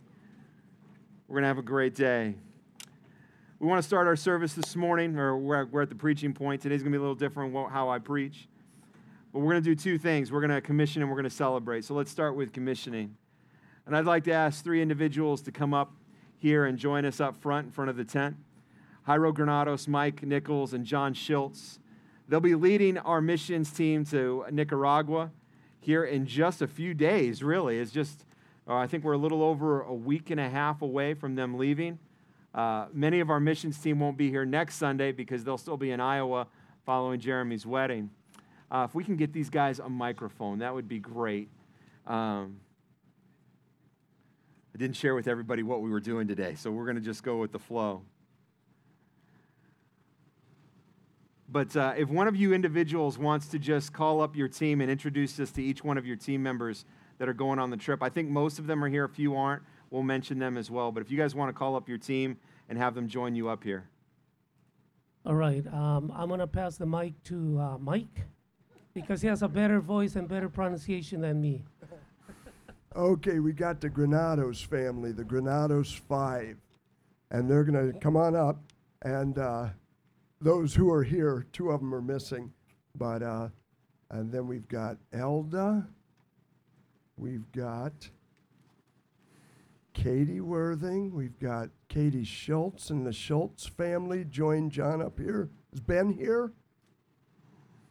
We're 1.27 1.35
going 1.35 1.43
to 1.43 1.47
have 1.47 1.57
a 1.57 1.63
great 1.63 1.95
day. 1.95 2.35
We 3.57 3.67
want 3.67 3.81
to 3.81 3.87
start 3.87 4.05
our 4.05 4.15
service 4.15 4.53
this 4.53 4.75
morning, 4.75 5.17
or 5.17 5.35
we're, 5.35 5.81
at 5.81 5.89
the 5.89 5.95
preaching 5.95 6.33
point. 6.33 6.61
Today's 6.61 6.83
going 6.83 6.91
to 6.91 6.97
be 6.97 6.99
a 6.99 7.01
little 7.01 7.15
different 7.15 7.55
how 7.71 7.89
I 7.89 7.97
preach. 7.97 8.47
But 9.33 9.39
we're 9.39 9.51
going 9.51 9.63
to 9.63 9.69
do 9.69 9.75
two 9.75 9.97
things. 9.97 10.31
We're 10.31 10.41
going 10.41 10.51
to 10.51 10.61
commission 10.61 11.01
and 11.01 11.09
we're 11.09 11.17
going 11.17 11.29
to 11.29 11.35
celebrate. 11.35 11.85
So 11.85 11.95
let's 11.95 12.11
start 12.11 12.35
with 12.35 12.53
commissioning. 12.53 13.15
And 13.87 13.95
I'd 13.95 14.05
like 14.05 14.25
to 14.25 14.31
ask 14.31 14.63
three 14.63 14.81
individuals 14.81 15.41
to 15.43 15.51
come 15.51 15.73
up 15.73 15.93
here 16.37 16.65
and 16.65 16.77
join 16.77 17.05
us 17.05 17.19
up 17.19 17.37
front 17.37 17.67
in 17.67 17.71
front 17.71 17.89
of 17.89 17.97
the 17.97 18.05
tent. 18.05 18.35
Jairo 19.07 19.33
Granados, 19.33 19.87
Mike 19.87 20.21
Nichols, 20.21 20.73
and 20.73 20.85
John 20.85 21.13
Schultz. 21.13 21.79
They'll 22.31 22.39
be 22.39 22.55
leading 22.55 22.97
our 22.97 23.19
missions 23.19 23.69
team 23.71 24.05
to 24.05 24.45
Nicaragua 24.49 25.31
here 25.81 26.05
in 26.05 26.25
just 26.25 26.61
a 26.61 26.67
few 26.67 26.93
days, 26.93 27.43
really. 27.43 27.77
It's 27.77 27.91
just, 27.91 28.23
uh, 28.65 28.75
I 28.75 28.87
think 28.87 29.03
we're 29.03 29.11
a 29.11 29.17
little 29.17 29.43
over 29.43 29.81
a 29.81 29.93
week 29.93 30.29
and 30.29 30.39
a 30.39 30.49
half 30.49 30.81
away 30.81 31.13
from 31.13 31.35
them 31.35 31.57
leaving. 31.57 31.99
Uh, 32.55 32.85
many 32.93 33.19
of 33.19 33.29
our 33.29 33.41
missions 33.41 33.77
team 33.77 33.99
won't 33.99 34.15
be 34.15 34.29
here 34.29 34.45
next 34.45 34.75
Sunday 34.75 35.11
because 35.11 35.43
they'll 35.43 35.57
still 35.57 35.75
be 35.75 35.91
in 35.91 35.99
Iowa 35.99 36.47
following 36.85 37.19
Jeremy's 37.19 37.65
wedding. 37.65 38.09
Uh, 38.71 38.85
if 38.87 38.95
we 38.95 39.03
can 39.03 39.17
get 39.17 39.33
these 39.33 39.49
guys 39.49 39.79
a 39.79 39.89
microphone, 39.89 40.59
that 40.59 40.73
would 40.73 40.87
be 40.87 40.99
great. 40.99 41.49
Um, 42.07 42.61
I 44.73 44.77
didn't 44.77 44.95
share 44.95 45.15
with 45.15 45.27
everybody 45.27 45.63
what 45.63 45.81
we 45.81 45.89
were 45.89 45.99
doing 45.99 46.29
today, 46.29 46.55
so 46.55 46.71
we're 46.71 46.85
going 46.85 46.95
to 46.95 47.01
just 47.01 47.23
go 47.23 47.41
with 47.41 47.51
the 47.51 47.59
flow. 47.59 48.03
But 51.51 51.75
uh, 51.75 51.93
if 51.97 52.07
one 52.07 52.29
of 52.29 52.35
you 52.35 52.53
individuals 52.53 53.17
wants 53.17 53.47
to 53.49 53.59
just 53.59 53.91
call 53.91 54.21
up 54.21 54.37
your 54.37 54.47
team 54.47 54.79
and 54.79 54.89
introduce 54.89 55.37
us 55.39 55.51
to 55.51 55.63
each 55.63 55.83
one 55.83 55.97
of 55.97 56.05
your 56.05 56.15
team 56.15 56.41
members 56.41 56.85
that 57.17 57.27
are 57.27 57.33
going 57.33 57.59
on 57.59 57.69
the 57.69 57.77
trip, 57.77 58.01
I 58.01 58.07
think 58.07 58.29
most 58.29 58.57
of 58.57 58.67
them 58.67 58.81
are 58.83 58.87
here. 58.87 59.03
A 59.03 59.09
few 59.09 59.35
aren't. 59.35 59.61
We'll 59.89 60.03
mention 60.03 60.39
them 60.39 60.57
as 60.57 60.71
well. 60.71 60.93
But 60.93 61.01
if 61.01 61.11
you 61.11 61.17
guys 61.17 61.35
want 61.35 61.49
to 61.49 61.53
call 61.53 61.75
up 61.75 61.89
your 61.89 61.97
team 61.97 62.37
and 62.69 62.77
have 62.77 62.95
them 62.95 63.09
join 63.09 63.35
you 63.35 63.49
up 63.49 63.65
here. 63.65 63.89
All 65.25 65.35
right. 65.35 65.65
Um, 65.67 66.11
I'm 66.15 66.29
going 66.29 66.39
to 66.39 66.47
pass 66.47 66.77
the 66.77 66.85
mic 66.85 67.21
to 67.25 67.59
uh, 67.59 67.77
Mike 67.77 68.21
because 68.93 69.21
he 69.21 69.27
has 69.27 69.41
a 69.41 69.49
better 69.49 69.81
voice 69.81 70.15
and 70.15 70.29
better 70.29 70.47
pronunciation 70.47 71.21
than 71.21 71.41
me. 71.41 71.65
Okay, 72.93 73.39
we 73.39 73.53
got 73.53 73.79
the 73.79 73.87
Granados 73.87 74.61
family, 74.61 75.13
the 75.13 75.23
Granados 75.23 75.93
Five, 75.93 76.57
and 77.29 77.49
they're 77.49 77.63
going 77.63 77.93
to 77.93 77.97
come 77.99 78.17
on 78.17 78.35
up. 78.35 78.59
And 79.03 79.37
uh, 79.37 79.69
those 80.41 80.73
who 80.73 80.91
are 80.91 81.03
here, 81.03 81.45
two 81.53 81.69
of 81.69 81.79
them 81.79 81.93
are 81.93 82.01
missing, 82.01 82.51
but 82.97 83.21
uh, 83.21 83.49
and 84.09 84.31
then 84.31 84.47
we've 84.47 84.67
got 84.67 84.97
Elda, 85.13 85.87
we've 87.15 87.49
got 87.51 87.93
Katie 89.93 90.41
Worthing, 90.41 91.13
we've 91.13 91.39
got 91.39 91.69
Katie 91.87 92.23
Schultz 92.23 92.89
and 92.89 93.05
the 93.05 93.13
Schultz 93.13 93.67
family. 93.67 94.25
Join 94.25 94.69
John 94.69 95.01
up 95.01 95.19
here. 95.19 95.49
Is 95.71 95.79
Ben 95.79 96.11
here? 96.11 96.51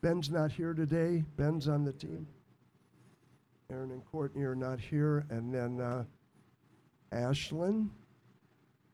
Ben's 0.01 0.30
not 0.30 0.51
here 0.51 0.72
today. 0.72 1.24
Ben's 1.36 1.68
on 1.68 1.84
the 1.84 1.92
team. 1.92 2.26
Aaron 3.70 3.90
and 3.90 4.05
Courtney 4.05 4.42
are 4.44 4.55
not 4.55 4.80
here. 4.80 5.26
And 5.30 5.55
then 5.55 5.80
uh, 5.80 6.05
Ashlyn, 7.12 7.90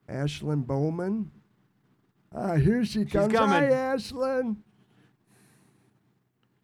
Ashlyn 0.09 0.67
Bowman. 0.67 1.31
Ah, 2.35 2.55
here 2.55 2.85
she 2.85 3.05
comes. 3.05 3.33
coming. 3.33 3.71
Hi, 3.71 3.71
Ashlyn. 3.71 4.57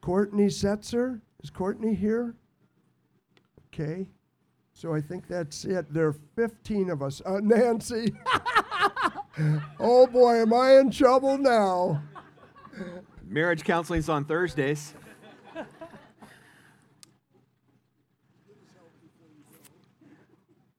Courtney 0.00 0.46
Setzer. 0.46 1.20
Is 1.42 1.50
Courtney 1.50 1.94
here? 1.94 2.34
Okay. 3.68 4.08
So 4.72 4.94
I 4.94 5.00
think 5.00 5.28
that's 5.28 5.64
it. 5.64 5.92
There 5.92 6.08
are 6.08 6.16
15 6.36 6.90
of 6.90 7.02
us. 7.02 7.22
Uh, 7.24 7.40
Nancy. 7.42 8.12
oh 9.80 10.06
boy, 10.06 10.42
am 10.42 10.52
I 10.52 10.78
in 10.78 10.90
trouble 10.90 11.38
now. 11.38 12.02
Marriage 13.24 13.64
counseling's 13.64 14.08
on 14.08 14.24
Thursdays. 14.24 14.94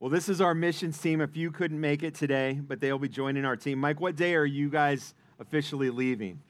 Well, 0.04 0.10
this 0.10 0.28
is 0.28 0.42
our 0.42 0.54
missions 0.54 0.98
team. 0.98 1.22
If 1.22 1.34
you 1.34 1.50
couldn't 1.50 1.80
make 1.80 2.02
it 2.02 2.14
today, 2.14 2.60
but 2.62 2.78
they'll 2.78 2.98
be 2.98 3.08
joining 3.08 3.46
our 3.46 3.56
team. 3.56 3.78
Mike, 3.78 4.02
what 4.02 4.16
day 4.16 4.34
are 4.34 4.44
you 4.44 4.68
guys 4.68 5.14
officially 5.40 5.88
leaving? 5.88 6.42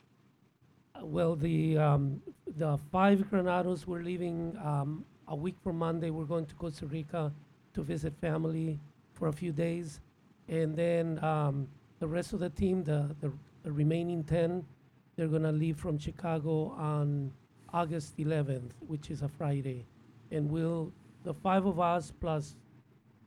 Uh, 1.01 1.07
Well, 1.07 1.37
the 1.37 1.79
um, 1.79 2.21
the 2.57 2.77
five 2.91 3.31
Granados 3.31 3.87
we're 3.87 4.03
leaving 4.03 4.59
um, 4.61 5.05
a 5.29 5.37
week 5.37 5.55
from 5.63 5.79
Monday. 5.79 6.11
We're 6.11 6.25
going 6.25 6.47
to 6.47 6.55
Costa 6.57 6.87
Rica 6.87 7.33
to 7.75 7.83
visit 7.85 8.13
family 8.21 8.81
for 9.13 9.29
a 9.29 9.33
few 9.33 9.53
days, 9.53 10.01
and 10.49 10.75
then 10.75 11.23
um, 11.23 11.69
the 12.01 12.09
rest 12.09 12.33
of 12.33 12.41
the 12.41 12.51
team, 12.51 12.83
the, 12.83 13.15
the 13.21 13.31
the 13.63 13.71
remaining 13.71 14.25
ten, 14.25 14.67
they're 15.15 15.29
gonna 15.29 15.53
leave 15.53 15.77
from 15.77 15.97
Chicago 15.97 16.75
on 16.77 17.31
August 17.73 18.17
11th, 18.17 18.73
which 18.89 19.13
is 19.13 19.23
a 19.23 19.29
Friday. 19.29 19.87
And 20.33 20.51
we'll, 20.51 20.93
the 21.23 21.35
five 21.35 21.67
of 21.67 21.79
us 21.79 22.13
plus 22.21 22.57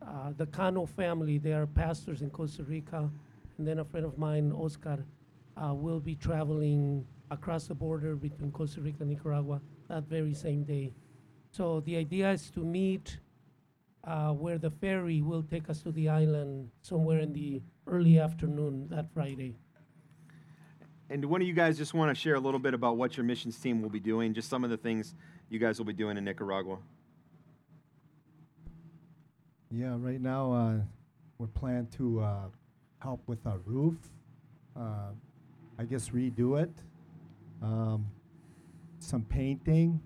uh, 0.02 0.32
the 0.38 0.46
Cano 0.46 0.86
family, 0.86 1.38
they 1.38 1.54
are 1.54 1.66
pastors 1.66 2.22
in 2.22 2.30
Costa 2.30 2.64
Rica, 2.64 3.10
and 3.58 3.68
then 3.68 3.80
a 3.80 3.86
friend 3.86 4.06
of 4.06 4.18
mine, 4.18 4.52
Oscar, 4.52 5.06
uh, 5.56 5.74
will 5.74 6.00
be 6.00 6.16
traveling 6.16 7.06
across 7.32 7.68
the 7.68 7.76
border 7.76 8.16
between 8.16 8.52
Costa 8.52 8.82
Rica 8.82 8.98
and 9.02 9.10
Nicaragua 9.10 9.62
that 9.88 10.04
very 10.04 10.34
same 10.34 10.64
day. 10.64 10.94
So 11.52 11.82
the 11.82 11.98
idea 11.98 12.32
is 12.32 12.50
to 12.52 12.60
meet 12.60 13.20
uh, 14.04 14.32
where 14.32 14.58
the 14.58 14.70
ferry 14.70 15.22
will 15.22 15.44
take 15.44 15.70
us 15.70 15.82
to 15.82 15.92
the 15.92 16.10
island 16.10 16.70
somewhere 16.82 17.20
in 17.20 17.34
the 17.34 17.62
early 17.88 18.20
afternoon 18.20 18.88
that 18.90 19.12
Friday. 19.14 19.56
And 21.10 21.24
one 21.26 21.42
of 21.42 21.48
you 21.48 21.54
guys 21.54 21.78
just 21.78 21.94
want 21.94 22.10
to 22.10 22.16
share 22.16 22.36
a 22.36 22.40
little 22.40 22.60
bit 22.60 22.74
about 22.74 22.98
what 22.98 23.16
your 23.16 23.26
missions 23.26 23.58
team 23.58 23.82
will 23.82 23.90
be 23.90 24.00
doing? 24.00 24.34
Just 24.34 24.50
some 24.50 24.64
of 24.64 24.70
the 24.70 24.78
things 24.78 25.16
you 25.50 25.58
guys 25.58 25.78
will 25.78 25.86
be 25.86 25.94
doing 25.94 26.18
in 26.18 26.26
Nicaragua. 26.26 26.78
Yeah, 29.72 29.98
right 30.00 30.22
now 30.22 30.54
uh, 30.54 30.76
we're 31.38 31.48
planning 31.48 31.88
to 31.98 32.22
uh, 32.22 32.46
help 33.00 33.22
with 33.28 33.46
our 33.46 33.60
roof. 33.66 33.98
Uh, 34.80 35.12
I 35.78 35.84
guess 35.84 36.10
redo 36.10 36.62
it. 36.62 36.72
Um, 37.62 38.08
some 39.00 39.24
painting. 39.24 40.00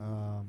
Um, 0.00 0.48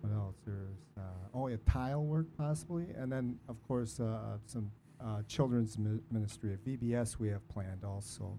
what 0.00 0.12
else? 0.12 0.36
There's 0.44 0.78
uh, 0.98 1.02
oh, 1.32 1.46
yeah, 1.46 1.56
tile 1.68 2.02
work 2.02 2.26
possibly, 2.36 2.86
and 2.96 3.10
then 3.10 3.38
of 3.48 3.56
course 3.68 4.00
uh, 4.00 4.38
some 4.46 4.70
uh, 5.00 5.22
children's 5.28 5.78
mi- 5.78 6.00
ministry 6.10 6.52
at 6.52 6.64
VBS 6.64 7.18
we 7.18 7.28
have 7.28 7.46
planned 7.48 7.84
also. 7.84 8.38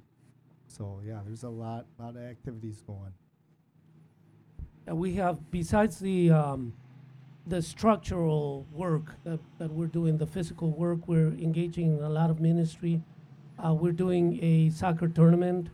So 0.67 1.01
yeah, 1.05 1.19
there's 1.25 1.43
a 1.43 1.49
lot, 1.49 1.85
lot 1.97 2.15
of 2.15 2.21
activities 2.21 2.81
going. 2.85 3.13
And 4.87 4.97
we 4.97 5.13
have, 5.13 5.51
besides 5.51 5.99
the, 5.99 6.31
um, 6.31 6.73
the 7.47 7.61
structural 7.61 8.67
work 8.71 9.15
that, 9.23 9.39
that 9.57 9.71
we're 9.71 9.87
doing, 9.87 10.17
the 10.17 10.27
physical 10.27 10.71
work, 10.71 11.07
we're 11.07 11.33
engaging 11.33 11.97
in 11.97 12.03
a 12.03 12.09
lot 12.09 12.29
of 12.29 12.39
ministry. 12.39 13.01
Uh, 13.57 13.73
we're 13.73 13.91
doing 13.91 14.39
a 14.41 14.69
soccer 14.69 15.07
tournament 15.07 15.69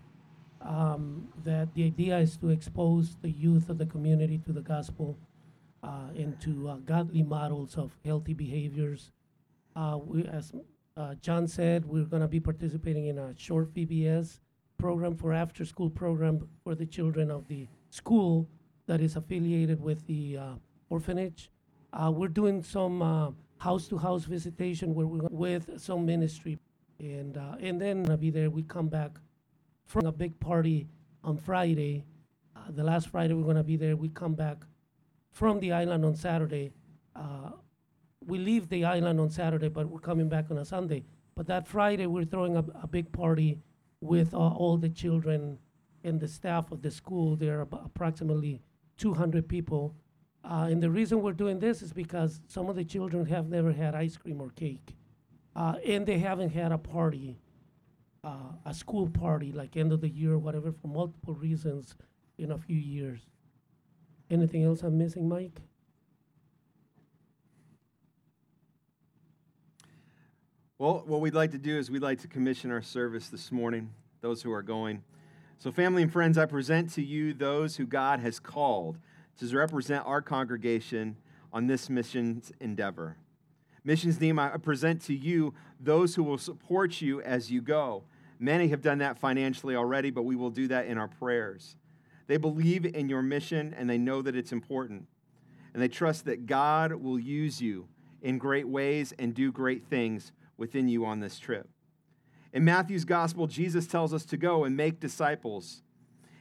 um, 0.61 1.28
that 1.43 1.74
the 1.74 1.86
idea 1.86 2.18
is 2.18 2.38
to 2.38 2.49
expose 2.49 3.18
the 3.22 3.30
youth 3.30 3.70
of 3.70 3.78
the 3.78 3.86
community 3.86 4.39
to 4.45 4.51
the 4.51 4.61
gospel 4.61 5.18
uh, 5.84 6.09
and 6.15 6.39
to 6.41 6.70
uh, 6.70 6.76
godly 6.78 7.24
models 7.24 7.76
of 7.78 7.91
healthy 8.03 8.34
behaviors. 8.34 9.11
Uh, 9.76 9.97
we, 10.03 10.26
as 10.26 10.51
uh, 10.95 11.13
John 11.22 11.47
said, 11.47 11.86
we're 11.86 12.05
going 12.05 12.22
to 12.22 12.28
be 12.28 12.39
participating 12.39 13.07
in 13.07 13.18
a 13.20 13.38
short 13.38 13.74
VBS 13.74 14.39
program 14.78 15.15
for 15.15 15.34
after-school 15.34 15.89
program 15.89 16.47
for 16.63 16.76
the 16.76 16.86
children 16.86 17.30
of 17.30 17.47
the 17.47 17.68
school 17.89 18.47
that 18.88 19.01
is 19.01 19.15
affiliated 19.15 19.82
with 19.82 20.05
the 20.07 20.38
uh, 20.38 20.53
orphanage. 20.89 21.49
Uh, 21.98 22.12
we're 22.12 22.28
doing 22.28 22.62
some 22.62 23.02
uh, 23.02 23.32
house-to-house 23.58 24.26
visitation 24.26 24.93
where 24.93 25.08
we're 25.08 25.28
with 25.32 25.82
some 25.82 26.06
ministry, 26.06 26.60
and 27.00 27.38
uh, 27.38 27.56
and 27.60 27.82
then 27.82 28.06
I'll 28.08 28.18
be 28.18 28.30
there. 28.30 28.52
We 28.52 28.62
come 28.62 28.88
back 28.88 29.18
from 29.88 30.06
a 30.06 30.12
big 30.12 30.39
party 30.39 30.88
on 31.24 31.38
Friday. 31.38 32.06
Uh, 32.56 32.70
the 32.70 32.84
last 32.84 33.10
Friday 33.10 33.34
we're 33.34 33.48
gonna 33.48 33.64
be 33.64 33.78
there. 33.78 33.95
We 33.95 34.10
come 34.10 34.36
back 34.36 34.58
from 35.32 35.60
the 35.60 35.72
island 35.72 36.06
on 36.06 36.16
Saturday. 36.16 36.72
We 38.28 38.38
leave 38.39 38.68
the 38.70 38.84
island 38.84 39.20
on 39.20 39.30
Saturday, 39.32 39.70
but 39.70 39.88
we're 39.88 40.00
coming 40.00 40.28
back 40.30 40.52
on 40.52 40.58
a 40.58 40.66
Sunday. 40.66 41.06
But 41.34 41.48
that 41.48 41.66
Friday 41.66 42.06
we're 42.06 42.26
throwing 42.26 42.58
a, 42.58 42.66
a 42.84 42.88
big 42.88 43.12
party 43.12 43.58
with 44.02 44.34
all 44.34 44.78
the 44.78 44.89
children 44.89 45.58
and 46.04 46.20
the 46.20 46.28
staff 46.28 46.72
of 46.72 46.82
the 46.82 46.91
school. 46.91 47.38
There 47.38 47.60
are 47.60 47.68
approximately 47.86 48.62
200 48.98 49.48
people. 49.48 49.95
Uh, 50.50 50.68
and 50.70 50.82
the 50.82 50.89
reason 50.89 51.22
we're 51.22 51.34
doing 51.34 51.60
this 51.60 51.82
is 51.82 51.91
because 51.91 52.39
some 52.48 52.70
of 52.70 52.78
the 52.78 52.86
children 52.86 53.26
have 53.26 53.50
never 53.50 53.74
had 53.74 53.93
ice 53.93 54.16
cream 54.16 54.39
or 54.39 54.50
cake. 54.52 54.95
Uh, 55.56 55.76
and 55.86 56.06
they 56.06 56.20
haven't 56.20 56.52
had 56.52 56.72
a 56.72 56.78
party, 56.78 57.38
uh, 58.24 58.54
a 58.66 58.74
school 58.74 59.10
party, 59.10 59.52
like 59.52 59.76
end 59.76 59.91
of 59.91 60.00
the 60.00 60.08
year 60.08 60.34
or 60.34 60.38
whatever, 60.38 60.72
for 60.72 60.88
multiple 60.88 61.34
reasons 61.34 61.95
in 62.38 62.52
a 62.52 62.58
few 62.58 62.78
years. 62.78 63.20
Anything 64.32 64.64
else 64.64 64.84
I'm 64.84 64.98
missing, 64.98 65.28
Mike? 65.28 65.60
Well, 70.78 71.04
what 71.08 71.20
we'd 71.20 71.34
like 71.34 71.52
to 71.52 71.58
do 71.58 71.78
is 71.78 71.91
we'd 71.91 72.02
like 72.02 72.22
to 72.22 72.28
commission 72.28 72.72
our 72.72 72.84
service 72.84 73.28
this 73.28 73.52
morning, 73.52 73.89
those 74.22 74.43
who 74.43 74.52
are 74.54 74.62
going. 74.62 75.04
So, 75.60 75.72
family 75.72 76.04
and 76.04 76.14
friends, 76.14 76.38
I 76.38 76.45
present 76.45 76.93
to 76.93 77.04
you 77.04 77.34
those 77.34 77.78
who 77.78 77.86
God 77.86 78.20
has 78.22 78.39
called 78.39 79.00
to 79.38 79.58
represent 79.58 80.06
our 80.06 80.22
congregation 80.22 81.18
on 81.54 81.68
this 81.68 81.90
missions 81.90 82.52
endeavor. 82.60 83.18
Missions 83.84 84.18
team, 84.18 84.38
I 84.38 84.50
present 84.58 85.02
to 85.04 85.16
you 85.16 85.54
those 85.80 86.16
who 86.16 86.24
will 86.24 86.38
support 86.38 87.00
you 87.02 87.22
as 87.22 87.50
you 87.50 87.62
go. 87.62 88.04
Many 88.40 88.68
have 88.68 88.82
done 88.82 88.98
that 88.98 89.18
financially 89.18 89.76
already, 89.76 90.12
but 90.12 90.24
we 90.24 90.36
will 90.36 90.50
do 90.50 90.68
that 90.68 90.88
in 90.88 90.98
our 90.98 91.08
prayers. 91.08 91.76
They 92.28 92.38
believe 92.38 92.86
in 92.86 93.08
your 93.10 93.22
mission 93.22 93.74
and 93.78 93.90
they 93.90 93.98
know 93.98 94.22
that 94.22 94.36
it's 94.36 94.52
important. 94.52 95.08
And 95.74 95.82
they 95.82 95.88
trust 95.88 96.26
that 96.26 96.46
God 96.46 96.92
will 96.94 97.20
use 97.20 97.62
you 97.62 97.88
in 98.22 98.38
great 98.38 98.68
ways 98.68 99.14
and 99.18 99.34
do 99.34 99.52
great 99.52 99.86
things 99.86 100.32
within 100.58 100.88
you 100.88 101.06
on 101.06 101.20
this 101.20 101.40
trip. 101.40 101.70
In 102.52 102.66
Matthew's 102.66 103.06
gospel, 103.06 103.48
Jesus 103.48 103.88
tells 103.88 104.14
us 104.14 104.26
to 104.26 104.38
go 104.38 104.64
and 104.64 104.76
make 104.76 105.00
disciples. 105.00 105.84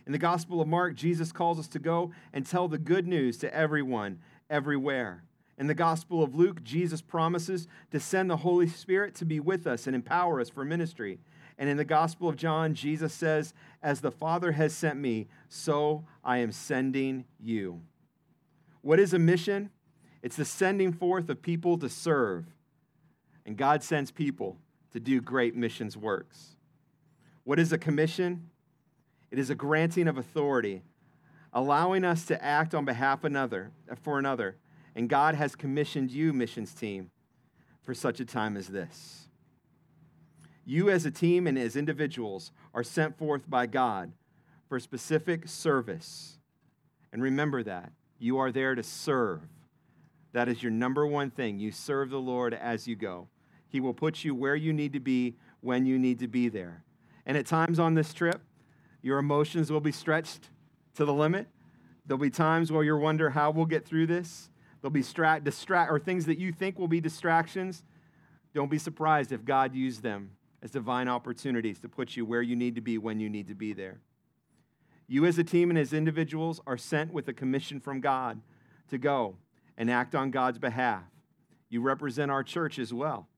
In 0.07 0.12
the 0.12 0.18
gospel 0.18 0.61
of 0.61 0.68
Mark, 0.68 0.94
Jesus 0.94 1.32
calls 1.32 1.59
us 1.59 1.66
to 1.68 1.80
go 1.80 2.12
and 2.32 2.46
tell 2.46 2.68
the 2.68 2.78
good 2.78 3.09
news 3.09 3.36
to 3.38 3.52
everyone, 3.52 4.20
everywhere. 4.48 5.24
In 5.59 5.66
the 5.66 5.74
gospel 5.74 6.22
of 6.22 6.34
Luke, 6.34 6.62
Jesus 6.62 7.00
promises 7.00 7.66
to 7.90 7.98
send 7.98 8.30
the 8.30 8.36
Holy 8.36 8.68
Spirit 8.68 9.14
to 9.16 9.24
be 9.24 9.40
with 9.40 9.66
us 9.66 9.86
and 9.86 9.96
empower 9.96 10.40
us 10.40 10.48
for 10.48 10.64
ministry. 10.64 11.18
And 11.59 11.68
in 11.68 11.76
the 11.76 11.84
gospel 11.84 12.28
of 12.28 12.36
John, 12.36 12.74
Jesus 12.74 13.12
says, 13.12 13.54
As 13.82 14.00
the 14.00 14.11
Father 14.11 14.52
has 14.52 14.74
sent 14.74 14.98
me, 14.98 15.26
so 15.48 16.04
I 16.22 16.38
am 16.38 16.52
sending 16.52 17.24
you. 17.42 17.80
What 18.82 19.00
is 19.00 19.14
a 19.14 19.18
mission? 19.18 19.70
It's 20.22 20.36
the 20.36 20.44
sending 20.44 20.92
forth 20.92 21.28
of 21.30 21.42
people 21.42 21.78
to 21.78 21.88
serve. 21.88 22.44
And 23.46 23.57
God 23.57 23.82
sends 23.82 24.11
people 24.11 24.59
to 24.92 25.00
do 25.00 25.20
great 25.20 25.57
missions 25.57 25.96
works. 25.96 26.57
What 27.44 27.59
is 27.59 27.72
a 27.72 27.78
commission? 27.78 28.50
It 29.30 29.38
is 29.38 29.50
a 29.50 29.54
granting 29.54 30.08
of 30.08 30.18
authority, 30.18 30.82
allowing 31.52 32.04
us 32.04 32.26
to 32.26 32.42
act 32.42 32.74
on 32.74 32.84
behalf 32.84 33.24
another, 33.24 33.72
for 34.02 34.18
another. 34.18 34.56
And 34.94 35.08
God 35.08 35.34
has 35.34 35.54
commissioned 35.54 36.10
you, 36.10 36.32
missions 36.32 36.72
team, 36.72 37.10
for 37.82 37.94
such 37.94 38.20
a 38.20 38.24
time 38.24 38.56
as 38.56 38.68
this. 38.68 39.28
You, 40.64 40.90
as 40.90 41.04
a 41.06 41.10
team 41.10 41.46
and 41.46 41.58
as 41.58 41.76
individuals, 41.76 42.50
are 42.74 42.82
sent 42.82 43.16
forth 43.16 43.48
by 43.48 43.66
God 43.66 44.12
for 44.68 44.80
specific 44.80 45.48
service. 45.48 46.38
And 47.12 47.22
remember 47.22 47.62
that. 47.62 47.92
You 48.18 48.38
are 48.38 48.50
there 48.50 48.74
to 48.74 48.82
serve. 48.82 49.42
That 50.32 50.48
is 50.48 50.62
your 50.62 50.72
number 50.72 51.06
one 51.06 51.30
thing. 51.30 51.58
You 51.58 51.70
serve 51.70 52.10
the 52.10 52.20
Lord 52.20 52.52
as 52.52 52.88
you 52.88 52.96
go. 52.96 53.28
He 53.68 53.80
will 53.80 53.94
put 53.94 54.24
you 54.24 54.34
where 54.34 54.56
you 54.56 54.72
need 54.72 54.92
to 54.94 55.00
be 55.00 55.36
when 55.60 55.86
you 55.86 55.98
need 55.98 56.18
to 56.20 56.28
be 56.28 56.48
there. 56.48 56.82
And 57.26 57.36
at 57.36 57.46
times 57.46 57.78
on 57.78 57.94
this 57.94 58.12
trip, 58.12 58.40
your 59.07 59.20
emotions 59.20 59.70
will 59.70 59.80
be 59.80 59.92
stretched 59.92 60.50
to 60.96 61.04
the 61.04 61.14
limit. 61.14 61.46
There'll 62.07 62.18
be 62.18 62.28
times 62.28 62.72
where 62.72 62.82
you'll 62.82 62.98
wonder 62.98 63.30
how 63.30 63.52
we'll 63.52 63.64
get 63.64 63.86
through 63.86 64.09
this. 64.09 64.50
There'll 64.80 64.90
be 64.90 65.02
stra- 65.02 65.40
distract 65.40 65.92
or 65.92 66.00
things 66.00 66.26
that 66.26 66.38
you 66.38 66.50
think 66.50 66.76
will 66.76 66.88
be 66.88 67.00
distractions. 67.00 67.84
Don't 68.52 68.68
be 68.68 68.78
surprised 68.78 69.30
if 69.30 69.44
God 69.44 69.76
used 69.76 70.02
them 70.02 70.32
as 70.61 70.72
divine 70.72 71.07
opportunities 71.07 71.78
to 71.82 71.88
put 71.88 72.16
you 72.16 72.24
where 72.24 72.42
you 72.42 72.57
need 72.57 72.74
to 72.74 72.80
be 72.80 72.98
when 72.98 73.20
you 73.20 73.30
need 73.30 73.46
to 73.46 73.54
be 73.54 73.72
there. 73.72 74.00
You, 75.07 75.24
as 75.24 75.38
a 75.38 75.44
team 75.44 75.70
and 75.70 75.78
as 75.78 75.92
individuals, 75.92 76.61
are 76.66 76.76
sent 76.76 77.12
with 77.12 77.28
a 77.28 77.32
commission 77.32 77.78
from 77.78 78.00
God 78.00 78.40
to 78.88 78.98
go 78.98 79.36
and 79.78 79.88
act 79.88 80.16
on 80.16 80.32
God's 80.32 80.59
behalf. 80.59 81.04
You 81.68 81.80
represent 81.80 82.32
our 82.32 82.42
church 82.42 82.76
as 82.76 82.92
well. 82.92 83.28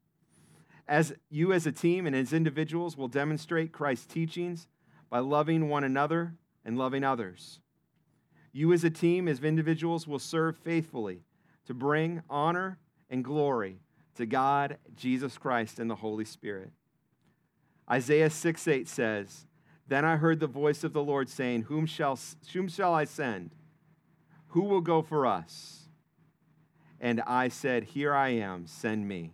As 0.88 1.12
you, 1.28 1.52
as 1.52 1.66
a 1.66 1.72
team 1.72 2.06
and 2.06 2.16
as 2.16 2.32
individuals, 2.32 2.96
will 2.96 3.08
demonstrate 3.08 3.70
Christ's 3.70 4.06
teachings 4.06 4.66
by 5.10 5.18
loving 5.20 5.68
one 5.68 5.84
another 5.84 6.34
and 6.64 6.78
loving 6.78 7.04
others. 7.04 7.60
You, 8.52 8.72
as 8.72 8.84
a 8.84 8.90
team, 8.90 9.28
as 9.28 9.42
individuals, 9.42 10.06
will 10.06 10.18
serve 10.18 10.56
faithfully 10.56 11.22
to 11.66 11.74
bring 11.74 12.22
honor 12.28 12.78
and 13.10 13.24
glory 13.24 13.80
to 14.16 14.26
God, 14.26 14.78
Jesus 14.96 15.38
Christ, 15.38 15.78
and 15.78 15.88
the 15.88 15.96
Holy 15.96 16.24
Spirit. 16.24 16.70
Isaiah 17.90 18.30
6 18.30 18.68
8 18.68 18.88
says, 18.88 19.46
Then 19.86 20.04
I 20.04 20.16
heard 20.16 20.40
the 20.40 20.46
voice 20.46 20.84
of 20.84 20.92
the 20.92 21.02
Lord 21.02 21.28
saying, 21.28 21.62
Whom 21.62 21.86
shall, 21.86 22.18
whom 22.52 22.68
shall 22.68 22.92
I 22.92 23.04
send? 23.04 23.54
Who 24.48 24.62
will 24.62 24.80
go 24.80 25.02
for 25.02 25.26
us? 25.26 25.88
And 27.00 27.20
I 27.26 27.48
said, 27.48 27.84
Here 27.84 28.14
I 28.14 28.30
am, 28.30 28.66
send 28.66 29.06
me. 29.06 29.32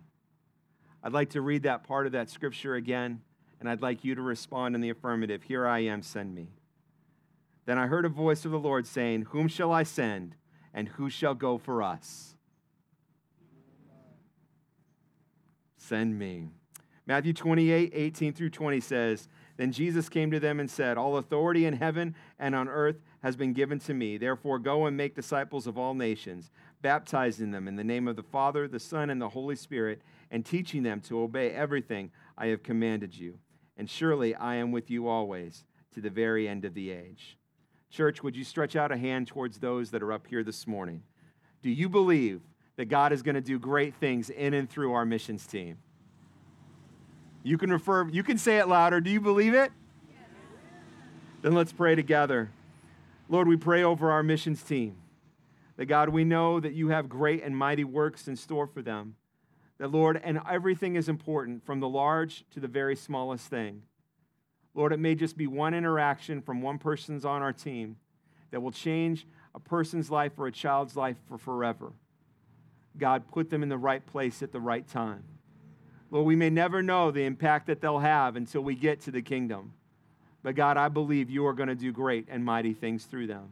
I'd 1.03 1.13
like 1.13 1.31
to 1.31 1.41
read 1.41 1.63
that 1.63 1.83
part 1.83 2.05
of 2.05 2.13
that 2.13 2.29
scripture 2.29 2.75
again, 2.75 3.21
and 3.65 3.71
I'd 3.71 3.81
like 3.81 4.03
you 4.03 4.13
to 4.13 4.21
respond 4.21 4.75
in 4.75 4.81
the 4.81 4.91
affirmative 4.91 5.41
Here 5.41 5.65
I 5.65 5.79
am, 5.79 6.03
send 6.03 6.35
me. 6.35 6.49
Then 7.65 7.79
I 7.79 7.87
heard 7.87 8.05
a 8.05 8.09
voice 8.09 8.45
of 8.45 8.51
the 8.51 8.59
Lord 8.59 8.85
saying, 8.85 9.23
Whom 9.29 9.47
shall 9.47 9.71
I 9.71 9.81
send, 9.81 10.35
and 10.71 10.87
who 10.87 11.09
shall 11.09 11.33
go 11.33 11.57
for 11.57 11.81
us? 11.81 12.35
Send 15.77 16.19
me. 16.19 16.49
Matthew 17.07 17.33
28, 17.33 17.91
18 17.95 18.33
through 18.33 18.51
20 18.51 18.79
says, 18.81 19.27
Then 19.57 19.71
Jesus 19.71 20.09
came 20.09 20.29
to 20.29 20.39
them 20.39 20.59
and 20.59 20.69
said, 20.69 20.95
All 20.95 21.17
authority 21.17 21.65
in 21.65 21.73
heaven 21.73 22.13
and 22.37 22.53
on 22.53 22.69
earth 22.69 22.97
has 23.23 23.35
been 23.35 23.53
given 23.53 23.79
to 23.79 23.95
me. 23.95 24.19
Therefore, 24.19 24.59
go 24.59 24.85
and 24.85 24.95
make 24.95 25.15
disciples 25.15 25.65
of 25.65 25.75
all 25.75 25.95
nations, 25.95 26.51
baptizing 26.83 27.49
them 27.49 27.67
in 27.67 27.77
the 27.77 27.83
name 27.83 28.07
of 28.07 28.15
the 28.15 28.21
Father, 28.21 28.67
the 28.67 28.79
Son, 28.79 29.09
and 29.09 29.19
the 29.19 29.29
Holy 29.29 29.55
Spirit, 29.55 30.03
and 30.29 30.45
teaching 30.45 30.83
them 30.83 31.01
to 31.01 31.19
obey 31.19 31.49
everything 31.49 32.11
I 32.37 32.47
have 32.47 32.61
commanded 32.61 33.17
you. 33.17 33.39
And 33.77 33.89
surely 33.89 34.35
I 34.35 34.55
am 34.55 34.71
with 34.71 34.89
you 34.89 35.07
always 35.07 35.63
to 35.93 36.01
the 36.01 36.09
very 36.09 36.47
end 36.47 36.65
of 36.65 36.73
the 36.73 36.91
age. 36.91 37.37
Church, 37.89 38.23
would 38.23 38.35
you 38.35 38.43
stretch 38.43 38.75
out 38.75 38.91
a 38.91 38.97
hand 38.97 39.27
towards 39.27 39.59
those 39.59 39.91
that 39.91 40.03
are 40.03 40.11
up 40.11 40.27
here 40.27 40.43
this 40.43 40.67
morning? 40.67 41.03
Do 41.61 41.69
you 41.69 41.89
believe 41.89 42.41
that 42.75 42.85
God 42.85 43.13
is 43.13 43.21
going 43.21 43.35
to 43.35 43.41
do 43.41 43.57
great 43.57 43.95
things 43.95 44.29
in 44.29 44.53
and 44.53 44.69
through 44.69 44.93
our 44.93 45.05
missions 45.05 45.47
team? 45.47 45.77
You 47.43 47.57
can 47.57 47.71
refer, 47.71 48.07
you 48.09 48.23
can 48.23 48.37
say 48.37 48.57
it 48.57 48.67
louder. 48.67 48.99
Do 48.99 49.09
you 49.09 49.21
believe 49.21 49.53
it? 49.53 49.71
Then 51.41 51.53
let's 51.53 51.71
pray 51.71 51.95
together. 51.95 52.49
Lord, 53.29 53.47
we 53.47 53.55
pray 53.55 53.83
over 53.83 54.11
our 54.11 54.23
missions 54.23 54.63
team. 54.63 54.95
That 55.77 55.85
God, 55.85 56.09
we 56.09 56.23
know 56.23 56.59
that 56.59 56.73
you 56.73 56.89
have 56.89 57.07
great 57.07 57.43
and 57.43 57.55
mighty 57.55 57.83
works 57.83 58.27
in 58.27 58.35
store 58.35 58.65
for 58.65 58.81
them. 58.81 59.15
That, 59.77 59.91
Lord, 59.91 60.21
and 60.23 60.39
everything 60.49 60.95
is 60.95 61.09
important 61.09 61.65
from 61.65 61.79
the 61.79 61.89
large 61.89 62.45
to 62.51 62.59
the 62.59 62.67
very 62.67 62.95
smallest 62.95 63.47
thing. 63.47 63.81
Lord, 64.73 64.93
it 64.93 64.99
may 64.99 65.15
just 65.15 65.37
be 65.37 65.47
one 65.47 65.73
interaction 65.73 66.41
from 66.41 66.61
one 66.61 66.77
person's 66.77 67.25
on 67.25 67.41
our 67.41 67.53
team 67.53 67.97
that 68.51 68.61
will 68.61 68.71
change 68.71 69.27
a 69.53 69.59
person's 69.59 70.09
life 70.09 70.33
or 70.37 70.47
a 70.47 70.51
child's 70.51 70.95
life 70.95 71.17
for 71.27 71.37
forever. 71.37 71.93
God, 72.97 73.27
put 73.31 73.49
them 73.49 73.63
in 73.63 73.69
the 73.69 73.77
right 73.77 74.05
place 74.05 74.41
at 74.41 74.51
the 74.51 74.59
right 74.59 74.87
time. 74.87 75.23
Lord, 76.11 76.25
we 76.25 76.35
may 76.35 76.49
never 76.49 76.81
know 76.81 77.11
the 77.11 77.25
impact 77.25 77.67
that 77.67 77.81
they'll 77.81 77.99
have 77.99 78.35
until 78.35 78.61
we 78.61 78.75
get 78.75 79.01
to 79.01 79.11
the 79.11 79.21
kingdom. 79.21 79.73
But 80.43 80.55
God, 80.55 80.77
I 80.77 80.89
believe 80.89 81.29
you 81.29 81.45
are 81.47 81.53
going 81.53 81.69
to 81.69 81.75
do 81.75 81.91
great 81.91 82.27
and 82.29 82.45
mighty 82.45 82.73
things 82.73 83.05
through 83.05 83.27
them. 83.27 83.51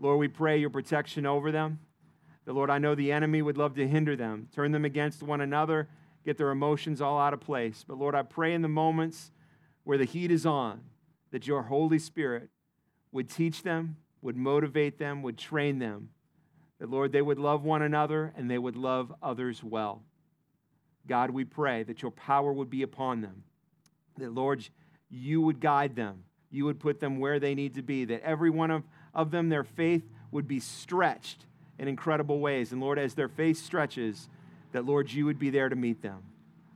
Lord, 0.00 0.18
we 0.18 0.28
pray 0.28 0.58
your 0.58 0.70
protection 0.70 1.24
over 1.24 1.52
them. 1.52 1.78
The 2.46 2.52
Lord, 2.52 2.70
I 2.70 2.78
know 2.78 2.94
the 2.94 3.12
enemy 3.12 3.42
would 3.42 3.58
love 3.58 3.74
to 3.74 3.86
hinder 3.86 4.16
them, 4.16 4.48
turn 4.54 4.70
them 4.70 4.84
against 4.84 5.22
one 5.22 5.40
another, 5.40 5.88
get 6.24 6.38
their 6.38 6.50
emotions 6.50 7.02
all 7.02 7.18
out 7.18 7.34
of 7.34 7.40
place. 7.40 7.84
But 7.86 7.98
Lord, 7.98 8.14
I 8.14 8.22
pray 8.22 8.54
in 8.54 8.62
the 8.62 8.68
moments 8.68 9.32
where 9.84 9.98
the 9.98 10.04
heat 10.04 10.30
is 10.30 10.46
on 10.46 10.80
that 11.32 11.46
your 11.46 11.62
Holy 11.62 11.98
Spirit 11.98 12.48
would 13.10 13.28
teach 13.28 13.64
them, 13.64 13.96
would 14.22 14.36
motivate 14.36 14.98
them, 14.98 15.22
would 15.22 15.36
train 15.36 15.80
them. 15.80 16.10
That, 16.78 16.88
Lord, 16.88 17.10
they 17.10 17.22
would 17.22 17.38
love 17.38 17.64
one 17.64 17.82
another 17.82 18.32
and 18.36 18.48
they 18.48 18.58
would 18.58 18.76
love 18.76 19.12
others 19.22 19.64
well. 19.64 20.02
God, 21.08 21.30
we 21.30 21.44
pray 21.44 21.82
that 21.82 22.00
your 22.02 22.10
power 22.12 22.52
would 22.52 22.70
be 22.70 22.82
upon 22.82 23.22
them. 23.22 23.42
That, 24.18 24.32
Lord, 24.32 24.68
you 25.10 25.40
would 25.40 25.60
guide 25.60 25.96
them. 25.96 26.24
You 26.50 26.64
would 26.66 26.78
put 26.78 27.00
them 27.00 27.18
where 27.18 27.40
they 27.40 27.54
need 27.54 27.74
to 27.74 27.82
be. 27.82 28.04
That 28.04 28.22
every 28.22 28.50
one 28.50 28.70
of, 28.70 28.84
of 29.14 29.30
them, 29.30 29.48
their 29.48 29.64
faith 29.64 30.04
would 30.30 30.46
be 30.46 30.60
stretched 30.60 31.46
in 31.78 31.88
incredible 31.88 32.40
ways. 32.40 32.72
And 32.72 32.80
Lord, 32.80 32.98
as 32.98 33.14
their 33.14 33.28
faith 33.28 33.58
stretches, 33.58 34.28
that, 34.72 34.84
Lord, 34.84 35.10
you 35.12 35.24
would 35.26 35.38
be 35.38 35.50
there 35.50 35.68
to 35.68 35.76
meet 35.76 36.02
them. 36.02 36.22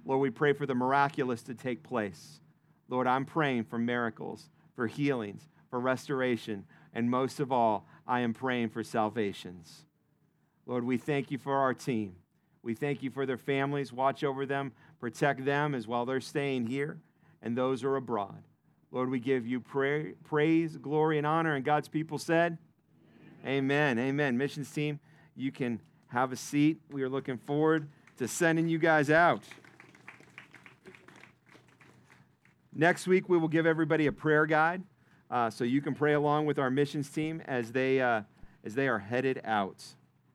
Lord, 0.05 0.21
we 0.21 0.31
pray 0.31 0.53
for 0.53 0.67
the 0.67 0.75
miraculous 0.75 1.43
to 1.43 1.55
take 1.55 1.83
place. 1.83 2.41
Lord, 2.89 3.07
I'm 3.07 3.25
praying 3.25 3.65
for 3.65 3.79
miracles, 3.79 4.49
for 4.75 4.87
healings, 4.87 5.49
for 5.69 5.79
restoration, 5.79 6.65
and 6.95 7.11
most 7.11 7.39
of 7.39 7.53
all, 7.53 7.87
I 8.07 8.21
am 8.21 8.35
praying 8.35 8.71
for 8.71 8.83
salvations. 8.83 9.85
Lord, 10.67 10.85
we 10.85 10.99
thank 10.99 11.31
you 11.31 11.39
for 11.39 11.57
our 11.57 11.75
team. 11.75 12.17
We 12.63 12.75
thank 12.75 13.03
you 13.03 13.11
for 13.11 13.27
their 13.27 13.39
families. 13.39 13.93
Watch 13.93 14.25
over 14.25 14.47
them, 14.47 14.73
protect 14.99 15.45
them 15.45 15.75
as 15.75 15.87
while 15.87 16.05
they're 16.05 16.21
staying 16.21 16.67
here 16.67 16.99
and 17.43 17.57
those 17.57 17.85
are 17.85 17.97
abroad. 17.97 18.43
Lord, 18.91 19.11
we 19.11 19.21
give 19.21 19.47
you 19.47 19.61
praise, 19.61 20.77
glory, 20.77 21.19
and 21.19 21.27
honor. 21.27 21.55
And 21.55 21.65
God's 21.65 21.89
people 21.89 22.19
said. 22.19 22.59
Amen. 23.47 23.99
Amen. 23.99 24.37
Missions 24.37 24.71
team, 24.71 25.01
you 25.35 25.51
can 25.51 25.81
have 26.09 26.33
a 26.33 26.37
seat. 26.37 26.79
We 26.91 27.03
are 27.03 27.09
looking 27.09 27.39
forward 27.39 27.89
to 28.19 28.29
sending 28.29 28.69
you 28.69 28.79
guys 28.79 29.11
out. 29.11 29.43
Next 32.75 33.07
week, 33.07 33.29
we 33.29 33.39
will 33.39 33.49
give 33.49 33.65
everybody 33.65 34.07
a 34.07 34.13
prayer 34.13 34.45
guide 34.45 34.83
uh, 35.31 35.49
so 35.49 35.65
you 35.65 35.81
can 35.81 35.95
pray 35.95 36.13
along 36.13 36.47
with 36.47 36.59
our 36.59 36.71
missions 36.71 37.09
team 37.09 37.43
as 37.47 37.73
they, 37.73 38.01
uh, 38.01 38.23
as 38.65 38.75
they 38.75 38.89
are 38.89 38.99
headed 38.99 39.41
out. 39.45 39.83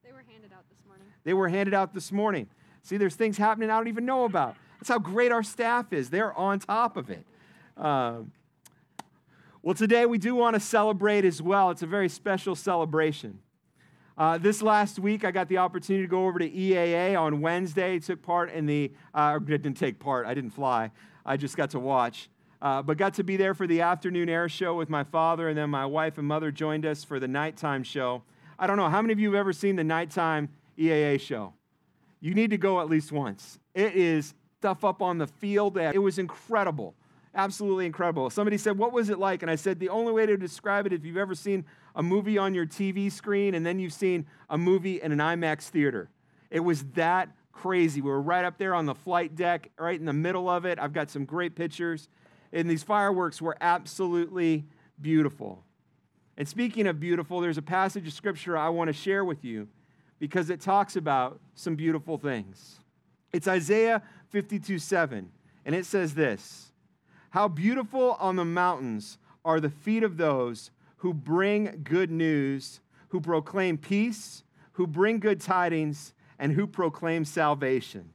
They 0.04 0.12
were 0.12 0.24
handed 0.28 0.52
out 0.52 0.64
this 0.68 0.80
morning. 0.88 1.08
They 1.24 1.34
were 1.34 1.50
handed 1.50 1.74
out 1.74 1.94
this 1.94 2.12
morning. 2.12 2.48
See, 2.82 2.98
there's 2.98 3.16
things 3.16 3.38
happening 3.38 3.70
I 3.70 3.78
don't 3.78 3.88
even 3.88 4.06
know 4.06 4.26
about. 4.26 4.56
That's 4.80 4.90
how 4.90 5.00
great 5.00 5.32
our 5.32 5.44
staff 5.44 5.94
is. 5.94 6.10
They're 6.10 6.34
on 6.34 6.60
top 6.60 6.98
of 6.98 7.10
it. 7.10 7.26
Uh, 7.78 8.22
well, 9.66 9.74
today 9.74 10.06
we 10.06 10.20
do 10.20 10.36
want 10.36 10.54
to 10.54 10.60
celebrate 10.60 11.26
as 11.26 11.42
well. 11.42 11.72
It's 11.72 11.82
a 11.82 11.88
very 11.88 12.08
special 12.08 12.54
celebration. 12.54 13.40
Uh, 14.16 14.38
this 14.38 14.62
last 14.62 15.00
week, 15.00 15.26
I 15.26 15.32
got 15.32 15.50
the 15.50 15.58
opportunity 15.58 16.04
to 16.04 16.08
go 16.08 16.28
over 16.28 16.38
to 16.38 16.48
EAA 16.48 17.20
on 17.20 17.42
Wednesday. 17.42 17.98
Took 17.98 18.22
part 18.22 18.52
in 18.52 18.68
the, 18.68 18.92
uh, 19.16 19.40
didn't 19.40 19.74
take 19.74 19.98
part, 19.98 20.28
I 20.28 20.36
didn't 20.36 20.52
fly. 20.52 20.92
I 21.26 21.36
just 21.36 21.58
got 21.58 21.72
to 21.72 21.80
watch. 21.80 22.30
Uh, 22.62 22.84
but 22.84 22.98
got 22.98 23.16
to 23.16 23.24
be 23.24 23.38
there 23.38 23.56
for 23.56 23.66
the 23.66 23.82
afternoon 23.82 24.30
air 24.30 24.48
show 24.48 24.76
with 24.76 24.88
my 24.88 25.04
father, 25.04 25.50
and 25.50 25.58
then 25.58 25.72
my 25.72 25.88
wife 25.88 26.20
and 26.20 26.28
mother 26.28 26.52
joined 26.52 26.86
us 26.86 27.04
for 27.04 27.20
the 27.20 27.28
nighttime 27.28 27.82
show. 27.82 28.22
I 28.60 28.68
don't 28.68 28.78
know, 28.78 28.88
how 28.88 29.02
many 29.02 29.14
of 29.14 29.20
you 29.20 29.32
have 29.32 29.40
ever 29.40 29.52
seen 29.52 29.78
the 29.78 29.84
nighttime 29.84 30.50
EAA 30.78 31.20
show? 31.20 31.54
You 32.22 32.36
need 32.36 32.52
to 32.52 32.58
go 32.60 32.82
at 32.82 32.88
least 32.88 33.12
once. 33.12 33.58
It 33.74 33.96
is 33.96 34.36
stuff 34.60 34.84
up 34.84 35.02
on 35.02 35.18
the 35.18 35.26
field. 35.26 35.76
It 35.76 35.98
was 35.98 36.20
incredible, 36.20 36.94
absolutely 37.36 37.86
incredible. 37.86 38.30
Somebody 38.30 38.58
said, 38.58 38.78
What 38.78 38.92
was 38.92 39.10
it 39.10 39.20
like? 39.20 39.42
And 39.42 39.52
I 39.52 39.56
said, 39.56 39.80
The 39.80 39.90
only 39.90 40.14
way 40.14 40.26
to 40.26 40.38
describe 40.38 40.86
it, 40.86 40.94
if 40.94 41.06
you've 41.06 41.18
ever 41.18 41.36
seen 41.36 41.66
a 41.96 42.04
movie 42.04 42.38
on 42.38 42.54
your 42.54 42.66
TV 42.66 43.12
screen 43.12 43.56
and 43.56 43.66
then 43.66 43.80
you've 43.80 43.94
seen 43.94 44.26
a 44.50 44.58
movie 44.58 45.02
in 45.02 45.12
an 45.12 45.20
IMAX 45.20 45.70
theater, 45.70 46.10
it 46.50 46.62
was 46.62 46.84
that 46.94 47.30
crazy. 47.52 48.02
We 48.02 48.10
were 48.10 48.22
right 48.22 48.46
up 48.46 48.58
there 48.58 48.76
on 48.76 48.86
the 48.86 48.96
flight 48.96 49.36
deck, 49.36 49.72
right 49.80 50.00
in 50.00 50.06
the 50.06 50.14
middle 50.14 50.50
of 50.50 50.66
it. 50.66 50.80
I've 50.80 50.94
got 50.94 51.10
some 51.10 51.26
great 51.26 51.56
pictures. 51.56 52.10
And 52.52 52.70
these 52.70 52.84
fireworks 52.84 53.42
were 53.42 53.58
absolutely 53.60 54.66
beautiful. 55.02 55.64
And 56.38 56.48
speaking 56.48 56.88
of 56.88 57.00
beautiful, 57.00 57.40
there's 57.40 57.58
a 57.58 57.62
passage 57.62 58.08
of 58.08 58.14
scripture 58.14 58.58
I 58.58 58.70
want 58.70 58.90
to 58.90 58.94
share 58.94 59.24
with 59.24 59.44
you 59.44 59.68
because 60.20 60.50
it 60.50 60.62
talks 60.62 60.96
about 60.96 61.40
some 61.56 61.76
beautiful 61.76 62.18
things. 62.18 62.80
It's 63.32 63.48
Isaiah 63.48 64.02
52 64.30 64.80
7, 64.80 65.30
and 65.66 65.76
it 65.76 65.86
says 65.86 66.14
this 66.14 66.72
How 67.36 67.50
beautiful 67.50 68.16
on 68.22 68.38
the 68.38 68.46
mountains 68.46 69.18
are 69.44 69.60
the 69.60 69.70
feet 69.70 70.04
of 70.04 70.16
those 70.16 70.72
who 70.96 71.14
bring 71.14 71.82
good 71.84 72.10
news, 72.10 72.80
who 73.10 73.20
proclaim 73.20 73.78
peace, 73.78 74.46
who 74.72 74.88
bring 74.88 75.20
good 75.20 75.42
tidings, 75.42 76.14
and 76.40 76.54
who 76.54 76.66
proclaim 76.66 77.26
salvation. 77.26 78.14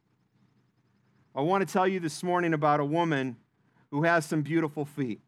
I 1.37 1.43
want 1.43 1.69
to 1.69 1.71
tell 1.71 1.87
you 1.87 2.01
this 2.01 2.23
morning 2.23 2.55
about 2.55 2.81
a 2.81 2.85
woman 2.87 3.37
who 3.91 4.05
has 4.05 4.25
some 4.25 4.41
beautiful 4.41 4.87
feet. 4.87 5.21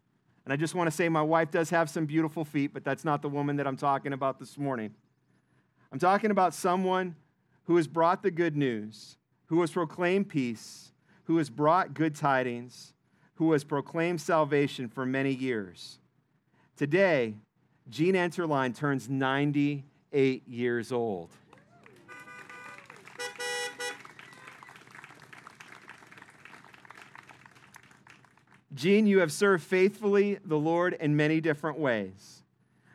And 0.46 0.54
I 0.54 0.56
just 0.56 0.74
want 0.74 0.86
to 0.86 0.90
say 0.90 1.10
my 1.10 1.20
wife 1.20 1.50
does 1.50 1.68
have 1.68 1.90
some 1.90 2.06
beautiful 2.06 2.46
feet, 2.46 2.72
but 2.72 2.84
that's 2.84 3.04
not 3.04 3.20
the 3.20 3.28
woman 3.28 3.56
that 3.56 3.66
I'm 3.66 3.76
talking 3.76 4.14
about 4.14 4.38
this 4.38 4.56
morning. 4.56 4.94
I'm 5.92 5.98
talking 5.98 6.30
about 6.30 6.54
someone 6.54 7.14
who 7.64 7.76
has 7.76 7.88
brought 7.88 8.22
the 8.22 8.30
good 8.30 8.56
news, 8.56 9.18
who 9.48 9.60
has 9.60 9.70
proclaimed 9.70 10.30
peace, 10.30 10.92
who 11.24 11.36
has 11.36 11.50
brought 11.50 11.92
good 11.92 12.14
tidings, 12.14 12.91
who 13.42 13.50
has 13.50 13.64
proclaimed 13.64 14.20
salvation 14.20 14.86
for 14.86 15.04
many 15.04 15.32
years. 15.32 15.98
Today, 16.76 17.34
Jean 17.90 18.14
Enterline 18.14 18.72
turns 18.72 19.08
98 19.08 20.46
years 20.46 20.92
old. 20.92 21.28
Jean, 28.72 29.08
you 29.08 29.18
have 29.18 29.32
served 29.32 29.64
faithfully 29.64 30.38
the 30.44 30.56
Lord 30.56 30.96
in 31.00 31.16
many 31.16 31.40
different 31.40 31.80
ways. 31.80 32.44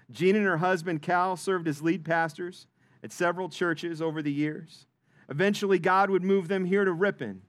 Jean 0.10 0.38
and 0.38 0.46
her 0.46 0.60
husband 0.60 1.02
Cal 1.02 1.36
served 1.36 1.68
as 1.68 1.82
lead 1.82 2.06
pastors 2.06 2.68
at 3.04 3.12
several 3.12 3.50
churches 3.50 4.02
over 4.02 4.22
the 4.22 4.32
years. 4.32 4.86
Eventually, 5.28 5.78
God 5.78 6.10
would 6.10 6.24
move 6.24 6.48
them 6.48 6.64
here 6.64 6.86
to 6.86 6.94
Ripon. 6.94 7.42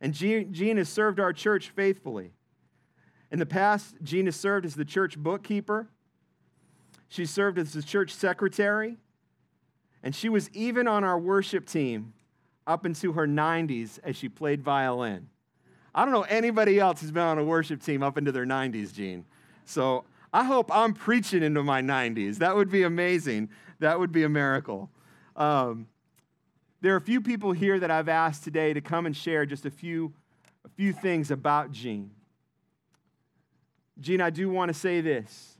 And 0.00 0.12
Jean 0.12 0.76
has 0.76 0.88
served 0.88 1.18
our 1.18 1.32
church 1.32 1.70
faithfully. 1.70 2.32
In 3.30 3.38
the 3.38 3.46
past, 3.46 3.96
Jean 4.02 4.26
has 4.26 4.36
served 4.36 4.66
as 4.66 4.74
the 4.74 4.84
church 4.84 5.18
bookkeeper. 5.18 5.88
She 7.08 7.26
served 7.26 7.58
as 7.58 7.72
the 7.72 7.82
church 7.82 8.12
secretary. 8.12 8.98
And 10.02 10.14
she 10.14 10.28
was 10.28 10.50
even 10.50 10.86
on 10.86 11.02
our 11.02 11.18
worship 11.18 11.66
team 11.66 12.12
up 12.66 12.84
into 12.84 13.12
her 13.12 13.26
90s 13.26 13.98
as 14.04 14.16
she 14.16 14.28
played 14.28 14.62
violin. 14.62 15.28
I 15.94 16.04
don't 16.04 16.12
know 16.12 16.22
anybody 16.22 16.78
else 16.78 17.00
who's 17.00 17.10
been 17.10 17.22
on 17.22 17.38
a 17.38 17.44
worship 17.44 17.82
team 17.82 18.02
up 18.02 18.18
into 18.18 18.30
their 18.30 18.44
90s, 18.44 18.92
Jean. 18.92 19.24
So 19.64 20.04
I 20.32 20.44
hope 20.44 20.70
I'm 20.74 20.92
preaching 20.92 21.42
into 21.42 21.62
my 21.62 21.80
90s. 21.80 22.36
That 22.36 22.54
would 22.54 22.70
be 22.70 22.82
amazing. 22.82 23.48
That 23.78 23.98
would 23.98 24.12
be 24.12 24.22
a 24.22 24.28
miracle. 24.28 24.90
Um, 25.34 25.86
there 26.86 26.94
are 26.94 26.98
a 26.98 27.00
few 27.00 27.20
people 27.20 27.50
here 27.50 27.80
that 27.80 27.90
I've 27.90 28.08
asked 28.08 28.44
today 28.44 28.72
to 28.72 28.80
come 28.80 29.06
and 29.06 29.16
share 29.16 29.44
just 29.44 29.66
a 29.66 29.72
few, 29.72 30.14
a 30.64 30.68
few 30.68 30.92
things 30.92 31.32
about 31.32 31.72
Jean. 31.72 32.12
Jean, 33.98 34.20
I 34.20 34.30
do 34.30 34.48
want 34.48 34.68
to 34.68 34.72
say 34.72 35.00
this. 35.00 35.56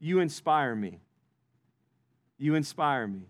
You 0.00 0.20
inspire 0.20 0.74
me. 0.74 1.00
You 2.38 2.54
inspire 2.54 3.06
me. 3.06 3.24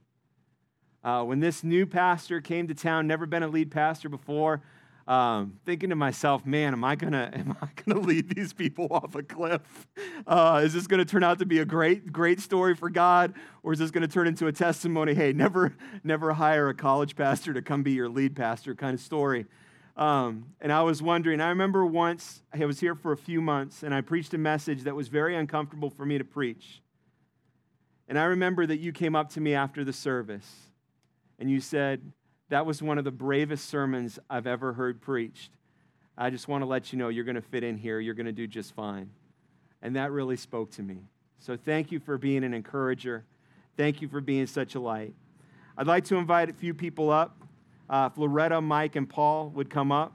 Uh, 1.02 1.24
when 1.24 1.40
this 1.40 1.64
new 1.64 1.84
pastor 1.84 2.40
came 2.40 2.68
to 2.68 2.74
town, 2.74 3.08
never 3.08 3.26
been 3.26 3.42
a 3.42 3.48
lead 3.48 3.72
pastor 3.72 4.08
before, 4.08 4.62
um, 5.08 5.58
thinking 5.64 5.90
to 5.90 5.96
myself, 5.96 6.46
man, 6.46 6.72
am 6.72 6.84
I 6.84 6.94
gonna 6.94 7.30
am 7.34 7.56
I 7.60 7.68
gonna 7.82 8.00
lead 8.00 8.34
these 8.34 8.52
people 8.52 8.88
off 8.90 9.14
a 9.14 9.22
cliff? 9.22 9.86
Uh, 10.26 10.62
is 10.64 10.72
this 10.72 10.86
gonna 10.86 11.04
turn 11.04 11.24
out 11.24 11.38
to 11.40 11.46
be 11.46 11.58
a 11.58 11.64
great 11.64 12.12
great 12.12 12.40
story 12.40 12.74
for 12.74 12.90
God, 12.90 13.34
or 13.62 13.72
is 13.72 13.78
this 13.78 13.90
gonna 13.90 14.08
turn 14.08 14.26
into 14.26 14.46
a 14.46 14.52
testimony? 14.52 15.14
Hey, 15.14 15.32
never 15.32 15.74
never 16.04 16.32
hire 16.32 16.68
a 16.68 16.74
college 16.74 17.16
pastor 17.16 17.52
to 17.52 17.62
come 17.62 17.82
be 17.82 17.92
your 17.92 18.08
lead 18.08 18.36
pastor 18.36 18.74
kind 18.74 18.94
of 18.94 19.00
story. 19.00 19.46
Um, 19.96 20.46
and 20.60 20.72
I 20.72 20.82
was 20.82 21.02
wondering. 21.02 21.40
I 21.40 21.48
remember 21.48 21.84
once 21.84 22.42
I 22.52 22.64
was 22.64 22.80
here 22.80 22.94
for 22.94 23.12
a 23.12 23.16
few 23.16 23.42
months, 23.42 23.82
and 23.82 23.94
I 23.94 24.00
preached 24.00 24.32
a 24.34 24.38
message 24.38 24.82
that 24.82 24.94
was 24.94 25.08
very 25.08 25.36
uncomfortable 25.36 25.90
for 25.90 26.06
me 26.06 26.16
to 26.18 26.24
preach. 26.24 26.80
And 28.08 28.18
I 28.18 28.24
remember 28.24 28.66
that 28.66 28.78
you 28.78 28.92
came 28.92 29.14
up 29.14 29.30
to 29.30 29.40
me 29.40 29.54
after 29.54 29.84
the 29.84 29.92
service, 29.92 30.70
and 31.38 31.50
you 31.50 31.60
said, 31.60 32.12
that 32.52 32.66
was 32.66 32.82
one 32.82 32.98
of 32.98 33.04
the 33.04 33.10
bravest 33.10 33.70
sermons 33.70 34.18
I've 34.28 34.46
ever 34.46 34.74
heard 34.74 35.00
preached. 35.00 35.52
I 36.18 36.28
just 36.28 36.48
want 36.48 36.60
to 36.60 36.66
let 36.66 36.92
you 36.92 36.98
know 36.98 37.08
you're 37.08 37.24
going 37.24 37.34
to 37.34 37.40
fit 37.40 37.64
in 37.64 37.78
here. 37.78 37.98
You're 37.98 38.12
going 38.12 38.26
to 38.26 38.32
do 38.32 38.46
just 38.46 38.74
fine. 38.74 39.08
And 39.80 39.96
that 39.96 40.12
really 40.12 40.36
spoke 40.36 40.70
to 40.72 40.82
me. 40.82 40.98
So 41.38 41.56
thank 41.56 41.90
you 41.90 41.98
for 41.98 42.18
being 42.18 42.44
an 42.44 42.52
encourager. 42.52 43.24
Thank 43.78 44.02
you 44.02 44.08
for 44.08 44.20
being 44.20 44.46
such 44.46 44.74
a 44.74 44.80
light. 44.80 45.14
I'd 45.78 45.86
like 45.86 46.04
to 46.04 46.16
invite 46.16 46.50
a 46.50 46.52
few 46.52 46.74
people 46.74 47.08
up. 47.08 47.34
Uh, 47.88 48.10
if 48.12 48.18
Loretta, 48.18 48.60
Mike, 48.60 48.96
and 48.96 49.08
Paul 49.08 49.48
would 49.54 49.70
come 49.70 49.90
up. 49.90 50.12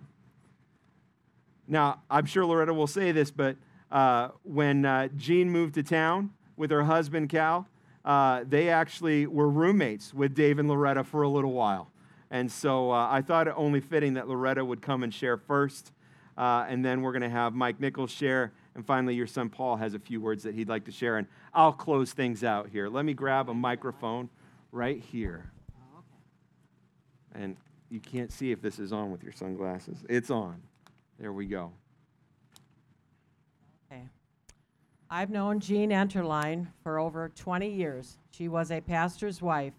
Now, 1.68 2.04
I'm 2.08 2.28
sure 2.28 2.46
Loretta 2.46 2.72
will 2.72 2.86
say 2.86 3.12
this, 3.12 3.32
but 3.32 3.56
uh, 3.92 4.30
when 4.44 4.86
uh, 4.86 5.08
Jean 5.18 5.50
moved 5.50 5.74
to 5.74 5.82
town 5.82 6.30
with 6.56 6.70
her 6.70 6.84
husband, 6.84 7.30
Cal, 7.30 7.68
uh, 8.06 8.44
they 8.48 8.70
actually 8.70 9.26
were 9.26 9.50
roommates 9.50 10.14
with 10.14 10.36
Dave 10.36 10.60
and 10.60 10.70
Loretta 10.70 11.04
for 11.04 11.24
a 11.24 11.28
little 11.28 11.54
while. 11.54 11.90
And 12.30 12.52
so 12.52 12.92
uh, 12.92 13.08
I 13.10 13.22
thought 13.22 13.48
it 13.48 13.54
only 13.56 13.80
fitting 13.80 14.16
that 14.16 14.28
Loretta 14.28 14.64
would 14.64 14.82
come 14.82 15.04
and 15.04 15.14
share 15.14 15.38
first. 15.38 15.92
Uh, 16.38 16.66
and 16.70 16.86
then 16.86 17.02
we're 17.02 17.14
going 17.14 17.22
to 17.24 17.30
have 17.30 17.54
Mike 17.54 17.80
Nichols 17.80 18.12
share. 18.12 18.54
And 18.76 18.86
finally, 18.86 19.16
your 19.16 19.28
son 19.28 19.50
Paul 19.50 19.78
has 19.78 19.94
a 19.94 20.00
few 20.00 20.22
words 20.22 20.44
that 20.44 20.54
he'd 20.54 20.70
like 20.70 20.86
to 20.86 20.92
share. 20.92 21.18
And 21.18 21.28
I'll 21.54 21.74
close 21.74 22.14
things 22.14 22.44
out 22.44 22.70
here. 22.70 22.90
Let 22.90 23.06
me 23.06 23.14
grab 23.14 23.50
a 23.50 23.54
microphone 23.54 24.30
right 24.72 25.02
here. 25.02 25.52
And 27.34 27.56
you 27.90 28.00
can't 28.00 28.32
see 28.32 28.52
if 28.52 28.62
this 28.62 28.78
is 28.80 28.92
on 28.92 29.12
with 29.12 29.24
your 29.24 29.32
sunglasses. 29.32 29.98
It's 30.10 30.30
on. 30.30 30.62
There 31.20 31.34
we 31.34 31.46
go. 31.46 31.72
Okay. 33.92 34.04
I've 35.10 35.30
known 35.30 35.60
Jean 35.60 35.92
Enterline 35.92 36.68
for 36.84 37.00
over 37.00 37.30
20 37.30 37.70
years. 37.70 38.18
She 38.32 38.48
was 38.48 38.72
a 38.72 38.82
pastor's 38.82 39.42
wife 39.42 39.74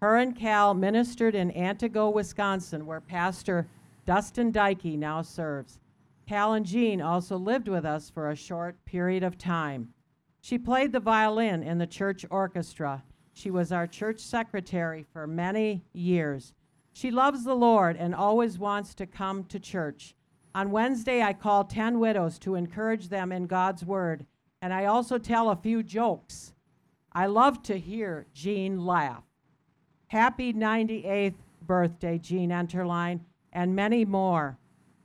her 0.00 0.16
and 0.16 0.34
Cal 0.34 0.72
ministered 0.72 1.34
in 1.34 1.50
Antigo, 1.52 2.12
Wisconsin, 2.12 2.86
where 2.86 3.00
Pastor 3.00 3.66
Dustin 4.06 4.50
Dykey 4.50 4.98
now 4.98 5.20
serves. 5.20 5.78
Cal 6.26 6.54
and 6.54 6.64
Jean 6.64 7.02
also 7.02 7.36
lived 7.36 7.68
with 7.68 7.84
us 7.84 8.08
for 8.08 8.30
a 8.30 8.36
short 8.36 8.82
period 8.84 9.22
of 9.22 9.36
time. 9.36 9.92
She 10.40 10.56
played 10.56 10.92
the 10.92 11.00
violin 11.00 11.62
in 11.62 11.78
the 11.78 11.86
church 11.86 12.24
orchestra. 12.30 13.02
She 13.34 13.50
was 13.50 13.72
our 13.72 13.86
church 13.86 14.20
secretary 14.20 15.04
for 15.12 15.26
many 15.26 15.84
years. 15.92 16.54
She 16.92 17.10
loves 17.10 17.44
the 17.44 17.54
Lord 17.54 17.96
and 17.96 18.14
always 18.14 18.58
wants 18.58 18.94
to 18.94 19.06
come 19.06 19.44
to 19.44 19.60
church. 19.60 20.14
On 20.54 20.70
Wednesday, 20.70 21.22
I 21.22 21.34
call 21.34 21.64
10 21.64 22.00
widows 22.00 22.38
to 22.40 22.54
encourage 22.54 23.08
them 23.08 23.32
in 23.32 23.46
God's 23.46 23.84
word, 23.84 24.26
and 24.62 24.72
I 24.72 24.86
also 24.86 25.18
tell 25.18 25.50
a 25.50 25.56
few 25.56 25.82
jokes. 25.82 26.54
I 27.12 27.26
love 27.26 27.62
to 27.64 27.78
hear 27.78 28.26
Jean 28.32 28.84
laugh. 28.84 29.29
Happy 30.10 30.52
98th 30.52 31.36
birthday, 31.64 32.18
Jean 32.18 32.50
Enterline, 32.50 33.20
and 33.52 33.76
many 33.76 34.04
more. 34.04 34.58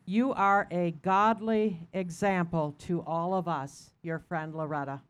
You 0.08 0.34
are 0.34 0.68
a 0.72 0.96
godly 1.04 1.88
example 1.94 2.74
to 2.80 3.04
all 3.04 3.36
of 3.36 3.48
us, 3.48 3.92
your 4.02 4.18
friend 4.18 4.56
Loretta. 4.56 5.02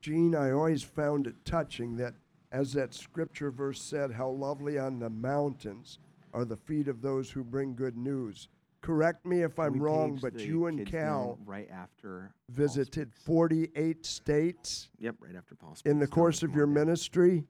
Jean, 0.00 0.34
I 0.34 0.50
always 0.50 0.82
found 0.82 1.28
it 1.28 1.36
touching 1.44 1.94
that, 1.98 2.14
as 2.50 2.72
that 2.72 2.94
scripture 2.94 3.52
verse 3.52 3.80
said, 3.80 4.10
how 4.10 4.30
lovely 4.30 4.76
on 4.76 4.98
the 4.98 5.08
mountains 5.08 6.00
are 6.34 6.44
the 6.44 6.56
feet 6.56 6.88
of 6.88 7.00
those 7.00 7.30
who 7.30 7.44
bring 7.44 7.76
good 7.76 7.96
news 7.96 8.48
correct 8.82 9.24
me 9.24 9.42
if 9.42 9.58
I'm 9.58 9.74
we 9.74 9.80
wrong, 9.80 10.18
but 10.20 10.38
you 10.38 10.66
and 10.66 10.86
Cal 10.86 11.38
right 11.46 11.68
after 11.70 12.34
visited 12.50 13.12
48 13.14 14.04
states. 14.04 14.90
Yep, 14.98 15.16
right 15.20 15.36
after 15.36 15.54
Paul. 15.54 15.76
In 15.84 15.98
the 15.98 16.06
course 16.06 16.42
of 16.42 16.54
your 16.54 16.66
ministry. 16.66 17.44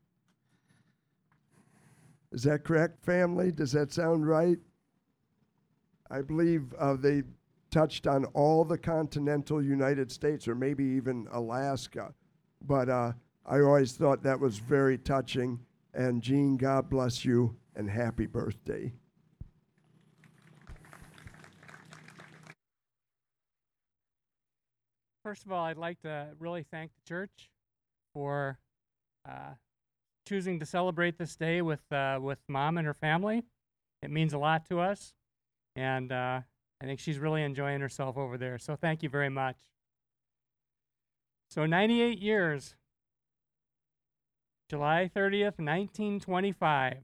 Is 2.31 2.45
that 2.45 2.65
correct, 2.65 3.05
family? 3.05 3.53
Does 3.53 3.73
that 3.73 3.93
sound 3.93 4.27
right? 4.27 4.59
I 6.11 6.23
believe 6.23 6.73
uh, 6.79 6.95
they 6.95 7.25
touched 7.71 8.07
on 8.07 8.25
all 8.27 8.65
the 8.65 8.79
continental 8.79 9.63
United 9.63 10.11
States, 10.11 10.47
or 10.47 10.55
maybe 10.55 10.85
even 10.85 11.27
Alaska. 11.33 12.15
But 12.63 12.89
uh, 12.89 13.13
I 13.45 13.61
always 13.61 13.93
thought 13.93 14.23
that 14.23 14.39
was 14.39 14.59
very 14.59 14.99
touching. 14.99 15.61
And 15.95 16.23
Jean, 16.23 16.57
God 16.57 16.89
bless 16.89 17.25
you 17.25 17.57
and 17.77 17.91
happy 17.91 18.27
birthday. 18.27 18.93
First 25.23 25.47
of 25.47 25.53
all, 25.53 25.65
I'd 25.65 25.77
like 25.77 26.01
to 26.03 26.29
really 26.41 26.65
thank 26.69 26.91
the 26.95 27.09
church 27.09 27.51
for 28.13 28.59
uh, 29.29 29.55
choosing 30.27 30.59
to 30.59 30.67
celebrate 30.67 31.17
this 31.17 31.37
day 31.37 31.63
with 31.63 31.81
uh, 31.93 32.19
with 32.21 32.39
mom 32.49 32.77
and 32.77 32.87
her 32.87 32.95
family. 32.95 33.45
It 34.03 34.11
means 34.11 34.33
a 34.33 34.39
lot 34.39 34.67
to 34.69 34.81
us, 34.81 35.15
and 35.77 36.11
uh, 36.11 36.41
I 36.81 36.85
think 36.85 36.99
she's 36.99 37.21
really 37.21 37.45
enjoying 37.45 37.81
herself 37.81 38.17
over 38.17 38.37
there. 38.37 38.59
So 38.59 38.75
thank 38.75 39.05
you 39.05 39.09
very 39.09 39.29
much. 39.29 39.57
So 41.51 41.67
98 41.67 42.19
years, 42.19 42.75
July 44.69 45.09
30th, 45.15 45.59
1925. 45.59 46.97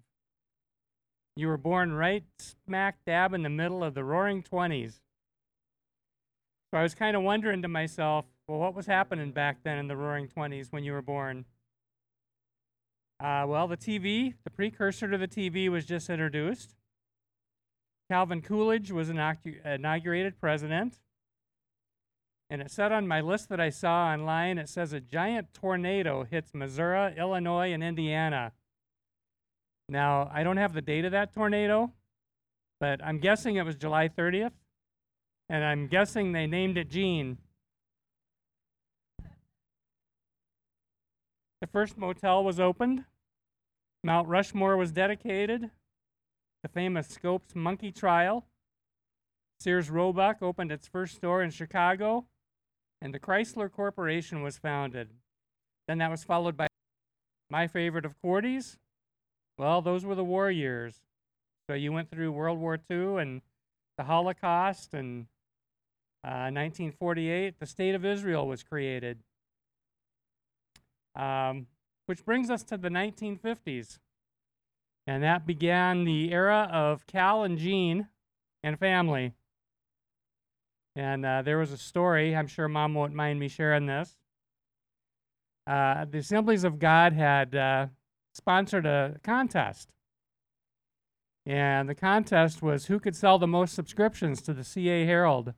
You 1.37 1.47
were 1.47 1.57
born 1.57 1.93
right 1.93 2.25
smack 2.67 2.97
dab 3.07 3.33
in 3.33 3.45
the 3.45 3.49
middle 3.49 3.85
of 3.85 3.95
the 3.95 4.03
roaring 4.03 4.43
20s. 4.43 4.95
So 6.71 6.79
I 6.79 6.83
was 6.83 6.95
kind 6.95 7.17
of 7.17 7.23
wondering 7.23 7.63
to 7.63 7.69
myself, 7.69 8.27
well, 8.47 8.59
what 8.59 8.75
was 8.75 8.87
happening 8.87 9.31
back 9.33 9.59
then 9.63 9.79
in 9.79 9.89
the 9.89 9.97
roaring 9.97 10.29
20s 10.29 10.71
when 10.71 10.85
you 10.85 10.93
were 10.93 11.03
born? 11.03 11.47
Uh, 13.21 13.47
well, 13.49 13.67
the 13.67 13.77
TV, 13.77 14.35
the 14.45 14.51
precursor 14.51 15.09
to 15.09 15.17
the 15.17 15.27
TV, 15.27 15.71
was 15.71 15.87
just 15.87 16.11
introduced. 16.11 16.75
Calvin 18.11 18.43
Coolidge 18.43 18.93
was 18.93 19.09
inaugurated 19.09 20.39
president. 20.41 20.99
And 22.51 22.63
it 22.63 22.71
said 22.71 22.93
on 22.93 23.09
my 23.09 23.21
list 23.21 23.49
that 23.49 23.61
I 23.61 23.71
saw 23.71 24.07
online, 24.07 24.59
it 24.59 24.69
says 24.69 24.93
a 24.93 25.01
giant 25.01 25.53
tornado 25.55 26.25
hits 26.25 26.55
Missouri, 26.55 27.15
Illinois, 27.17 27.73
and 27.73 27.83
Indiana. 27.83 28.53
Now, 29.89 30.31
I 30.33 30.43
don't 30.43 30.57
have 30.59 30.75
the 30.75 30.83
date 30.83 31.07
of 31.07 31.13
that 31.13 31.33
tornado, 31.33 31.93
but 32.79 33.03
I'm 33.03 33.19
guessing 33.19 33.57
it 33.57 33.65
was 33.65 33.75
July 33.75 34.09
30th 34.09 34.53
and 35.49 35.65
I'm 35.65 35.87
guessing 35.87 36.33
they 36.33 36.47
named 36.47 36.77
it 36.77 36.91
Jean. 36.91 37.39
The 41.61 41.67
first 41.67 41.99
motel 41.99 42.45
was 42.45 42.61
opened. 42.61 43.05
Mount 44.05 44.29
Rushmore 44.29 44.77
was 44.77 44.93
dedicated. 44.93 45.71
The 46.63 46.69
famous 46.69 47.09
Scopes 47.09 47.55
Monkey 47.55 47.91
Trial. 47.91 48.47
Sears 49.61 49.91
Roebuck 49.91 50.41
opened 50.41 50.71
its 50.71 50.87
first 50.87 51.17
store 51.17 51.43
in 51.43 51.51
Chicago, 51.51 52.27
and 53.03 53.13
the 53.13 53.19
Chrysler 53.19 53.71
Corporation 53.71 54.43
was 54.43 54.57
founded. 54.57 55.09
Then 55.89 55.99
that 55.99 56.11
was 56.11 56.23
followed 56.23 56.57
by 56.57 56.69
my 57.51 57.67
favorite 57.67 58.05
of 58.05 58.21
Cordy's. 58.23 58.77
Well, 59.57 59.83
those 59.83 60.05
were 60.05 60.15
the 60.15 60.25
war 60.25 60.51
years. 60.51 61.01
So 61.69 61.75
you 61.75 61.91
went 61.93 62.11
through 62.11 62.31
World 62.31 62.59
War 62.61 62.79
II 62.91 63.17
and 63.17 63.43
the 63.97 64.05
Holocaust 64.05 64.95
and 64.95 65.27
1948, 66.23 67.49
uh, 67.49 67.57
the 67.59 67.67
State 67.67 67.95
of 67.95 68.05
Israel 68.05 68.47
was 68.47 68.63
created. 68.63 69.19
Um, 71.15 71.67
which 72.07 72.25
brings 72.25 72.51
us 72.51 72.63
to 72.65 72.77
the 72.77 72.89
1950s. 72.89 73.99
And 75.07 75.23
that 75.23 75.47
began 75.47 76.05
the 76.05 76.33
era 76.33 76.69
of 76.73 77.07
Cal 77.07 77.43
and 77.43 77.59
Jean 77.59 78.09
and 78.63 78.79
family. 78.79 79.35
And 80.97 81.25
uh, 81.25 81.43
there 81.43 81.59
was 81.59 81.71
a 81.71 81.77
story, 81.77 82.35
I'm 82.35 82.47
sure 82.47 82.67
mom 82.67 82.95
won't 82.95 83.15
mind 83.15 83.39
me 83.39 83.49
sharing 83.49 83.87
this. 83.87 84.17
Uh, 85.67 86.07
the 86.11 86.19
Assemblies 86.19 86.65
of 86.65 86.79
God 86.79 87.13
had 87.13 87.55
uh, 87.55 87.87
sponsored 88.33 88.87
a 88.87 89.17
contest. 89.23 89.91
And 91.45 91.89
the 91.89 91.95
contest 91.95 92.63
was 92.63 92.87
who 92.87 92.99
could 92.99 93.17
sell 93.17 93.39
the 93.39 93.47
most 93.47 93.75
subscriptions 93.75 94.41
to 94.43 94.55
the 94.55 94.65
CA 94.65 95.05
Herald. 95.05 95.53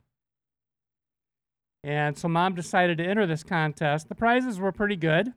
And 1.83 2.17
so 2.17 2.27
mom 2.27 2.53
decided 2.53 2.99
to 2.99 3.05
enter 3.05 3.25
this 3.25 3.43
contest. 3.43 4.07
The 4.07 4.15
prizes 4.15 4.59
were 4.59 4.71
pretty 4.71 4.95
good. 4.95 5.29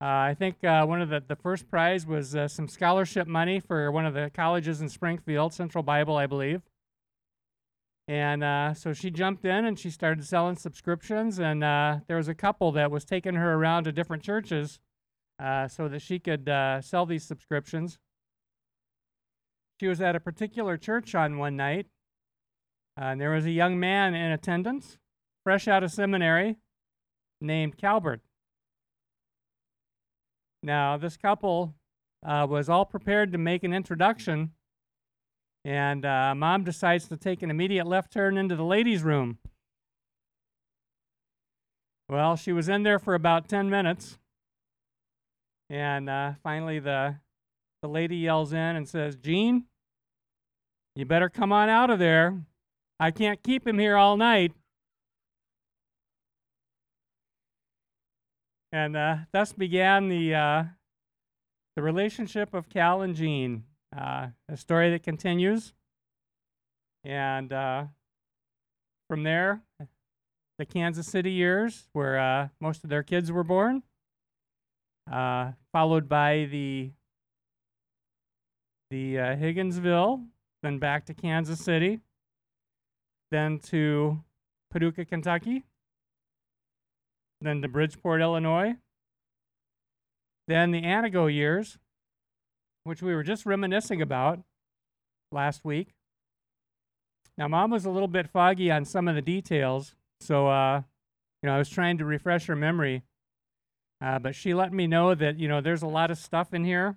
Uh, 0.00 0.30
I 0.30 0.36
think 0.38 0.62
uh, 0.64 0.86
one 0.86 1.02
of 1.02 1.08
the, 1.08 1.22
the 1.26 1.36
first 1.36 1.68
prize 1.68 2.06
was 2.06 2.34
uh, 2.34 2.48
some 2.48 2.68
scholarship 2.68 3.26
money 3.26 3.60
for 3.60 3.90
one 3.90 4.06
of 4.06 4.14
the 4.14 4.30
colleges 4.32 4.80
in 4.80 4.88
Springfield, 4.88 5.52
Central 5.52 5.82
Bible, 5.82 6.16
I 6.16 6.26
believe. 6.26 6.62
And 8.06 8.42
uh, 8.42 8.72
so 8.72 8.94
she 8.94 9.10
jumped 9.10 9.44
in 9.44 9.66
and 9.66 9.78
she 9.78 9.90
started 9.90 10.24
selling 10.24 10.56
subscriptions. 10.56 11.38
And 11.38 11.62
uh, 11.62 11.98
there 12.06 12.16
was 12.16 12.28
a 12.28 12.34
couple 12.34 12.72
that 12.72 12.90
was 12.90 13.04
taking 13.04 13.34
her 13.34 13.54
around 13.54 13.84
to 13.84 13.92
different 13.92 14.22
churches 14.22 14.80
uh, 15.38 15.68
so 15.68 15.88
that 15.88 16.00
she 16.00 16.18
could 16.18 16.46
sell 16.80 17.04
these 17.04 17.24
subscriptions. 17.24 17.98
She 19.80 19.88
was 19.88 20.00
at 20.00 20.16
a 20.16 20.20
particular 20.20 20.76
church 20.76 21.14
on 21.14 21.38
one 21.38 21.54
night, 21.54 21.86
and 22.96 23.20
there 23.20 23.30
was 23.30 23.46
a 23.46 23.50
young 23.50 23.78
man 23.78 24.14
in 24.14 24.32
attendance 24.32 24.98
fresh 25.48 25.66
out 25.66 25.82
of 25.82 25.90
seminary 25.90 26.56
named 27.40 27.78
Calbert. 27.78 28.20
Now, 30.62 30.98
this 30.98 31.16
couple 31.16 31.74
uh, 32.22 32.46
was 32.46 32.68
all 32.68 32.84
prepared 32.84 33.32
to 33.32 33.38
make 33.38 33.64
an 33.64 33.72
introduction, 33.72 34.50
and 35.64 36.04
uh, 36.04 36.34
mom 36.34 36.64
decides 36.64 37.08
to 37.08 37.16
take 37.16 37.42
an 37.42 37.50
immediate 37.50 37.86
left 37.86 38.12
turn 38.12 38.36
into 38.36 38.56
the 38.56 38.62
ladies' 38.62 39.02
room. 39.02 39.38
Well, 42.10 42.36
she 42.36 42.52
was 42.52 42.68
in 42.68 42.82
there 42.82 42.98
for 42.98 43.14
about 43.14 43.48
10 43.48 43.70
minutes, 43.70 44.18
and 45.70 46.10
uh, 46.10 46.32
finally 46.42 46.78
the, 46.78 47.16
the 47.80 47.88
lady 47.88 48.16
yells 48.16 48.52
in 48.52 48.58
and 48.76 48.86
says, 48.86 49.16
Jean, 49.16 49.64
you 50.94 51.06
better 51.06 51.30
come 51.30 51.54
on 51.54 51.70
out 51.70 51.88
of 51.88 51.98
there. 51.98 52.38
I 53.00 53.12
can't 53.12 53.42
keep 53.42 53.66
him 53.66 53.78
here 53.78 53.96
all 53.96 54.18
night. 54.18 54.52
And 58.70 58.96
uh, 58.96 59.16
thus 59.32 59.52
began 59.52 60.08
the, 60.08 60.34
uh, 60.34 60.64
the 61.76 61.82
relationship 61.82 62.52
of 62.52 62.68
Cal 62.68 63.00
and 63.00 63.14
Jean, 63.14 63.64
uh, 63.96 64.28
a 64.48 64.56
story 64.56 64.90
that 64.90 65.02
continues. 65.02 65.72
And 67.02 67.52
uh, 67.52 67.84
from 69.08 69.22
there, 69.22 69.62
the 70.58 70.66
Kansas 70.66 71.06
City 71.06 71.30
years, 71.30 71.88
where 71.92 72.18
uh, 72.18 72.48
most 72.60 72.84
of 72.84 72.90
their 72.90 73.02
kids 73.02 73.32
were 73.32 73.44
born, 73.44 73.82
uh, 75.10 75.52
followed 75.72 76.08
by 76.08 76.46
the, 76.50 76.90
the 78.90 79.14
Higginsville, 79.14 80.26
then 80.62 80.78
back 80.78 81.06
to 81.06 81.14
Kansas 81.14 81.60
City, 81.60 82.00
then 83.30 83.58
to 83.60 84.22
Paducah, 84.70 85.06
Kentucky, 85.06 85.64
then 87.40 87.62
to 87.62 87.68
Bridgeport, 87.68 88.20
Illinois, 88.20 88.74
then 90.48 90.70
the 90.70 90.82
Antigo 90.82 91.32
years, 91.32 91.78
which 92.84 93.02
we 93.02 93.14
were 93.14 93.22
just 93.22 93.46
reminiscing 93.46 94.00
about 94.02 94.40
last 95.30 95.64
week. 95.64 95.94
Now, 97.36 97.46
mom 97.46 97.70
was 97.70 97.84
a 97.84 97.90
little 97.90 98.08
bit 98.08 98.28
foggy 98.28 98.70
on 98.70 98.84
some 98.84 99.06
of 99.06 99.14
the 99.14 99.22
details, 99.22 99.94
so 100.20 100.48
uh, 100.48 100.82
you 101.42 101.48
know 101.48 101.54
I 101.54 101.58
was 101.58 101.68
trying 101.68 101.98
to 101.98 102.04
refresh 102.04 102.46
her 102.46 102.56
memory, 102.56 103.04
uh, 104.00 104.18
but 104.18 104.34
she 104.34 104.54
let 104.54 104.72
me 104.72 104.86
know 104.86 105.14
that 105.14 105.38
you 105.38 105.46
know 105.46 105.60
there's 105.60 105.82
a 105.82 105.86
lot 105.86 106.10
of 106.10 106.18
stuff 106.18 106.52
in 106.52 106.64
here, 106.64 106.96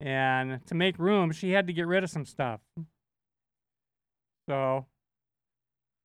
and 0.00 0.64
to 0.66 0.74
make 0.74 0.98
room, 0.98 1.32
she 1.32 1.50
had 1.50 1.66
to 1.66 1.72
get 1.72 1.86
rid 1.86 2.04
of 2.04 2.10
some 2.10 2.24
stuff. 2.24 2.60
So 4.48 4.86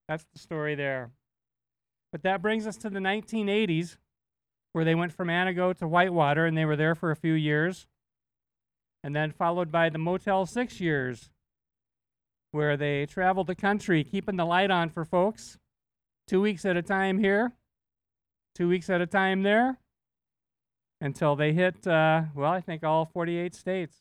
that's 0.07 0.25
the 0.33 0.39
story 0.39 0.75
there. 0.75 1.11
But 2.11 2.23
that 2.23 2.41
brings 2.41 2.65
us 2.65 2.77
to 2.77 2.89
the 2.89 2.99
1980s, 2.99 3.97
where 4.73 4.85
they 4.85 4.95
went 4.95 5.13
from 5.13 5.27
Antigo 5.27 5.75
to 5.77 5.87
Whitewater, 5.87 6.45
and 6.45 6.57
they 6.57 6.65
were 6.65 6.75
there 6.75 6.95
for 6.95 7.11
a 7.11 7.15
few 7.15 7.33
years. 7.33 7.87
And 9.03 9.15
then 9.15 9.31
followed 9.31 9.71
by 9.71 9.89
the 9.89 9.97
Motel 9.97 10.45
6 10.45 10.79
years, 10.79 11.29
where 12.51 12.77
they 12.77 13.05
traveled 13.05 13.47
the 13.47 13.55
country, 13.55 14.03
keeping 14.03 14.37
the 14.37 14.45
light 14.45 14.71
on 14.71 14.89
for 14.89 15.05
folks, 15.05 15.57
two 16.27 16.41
weeks 16.41 16.65
at 16.65 16.77
a 16.77 16.81
time 16.81 17.19
here, 17.19 17.53
two 18.55 18.67
weeks 18.67 18.89
at 18.89 19.01
a 19.01 19.07
time 19.07 19.43
there, 19.43 19.77
until 20.99 21.35
they 21.35 21.53
hit, 21.53 21.85
uh, 21.85 22.23
well, 22.33 22.51
I 22.51 22.61
think 22.61 22.83
all 22.83 23.05
48 23.05 23.53
states. 23.53 23.97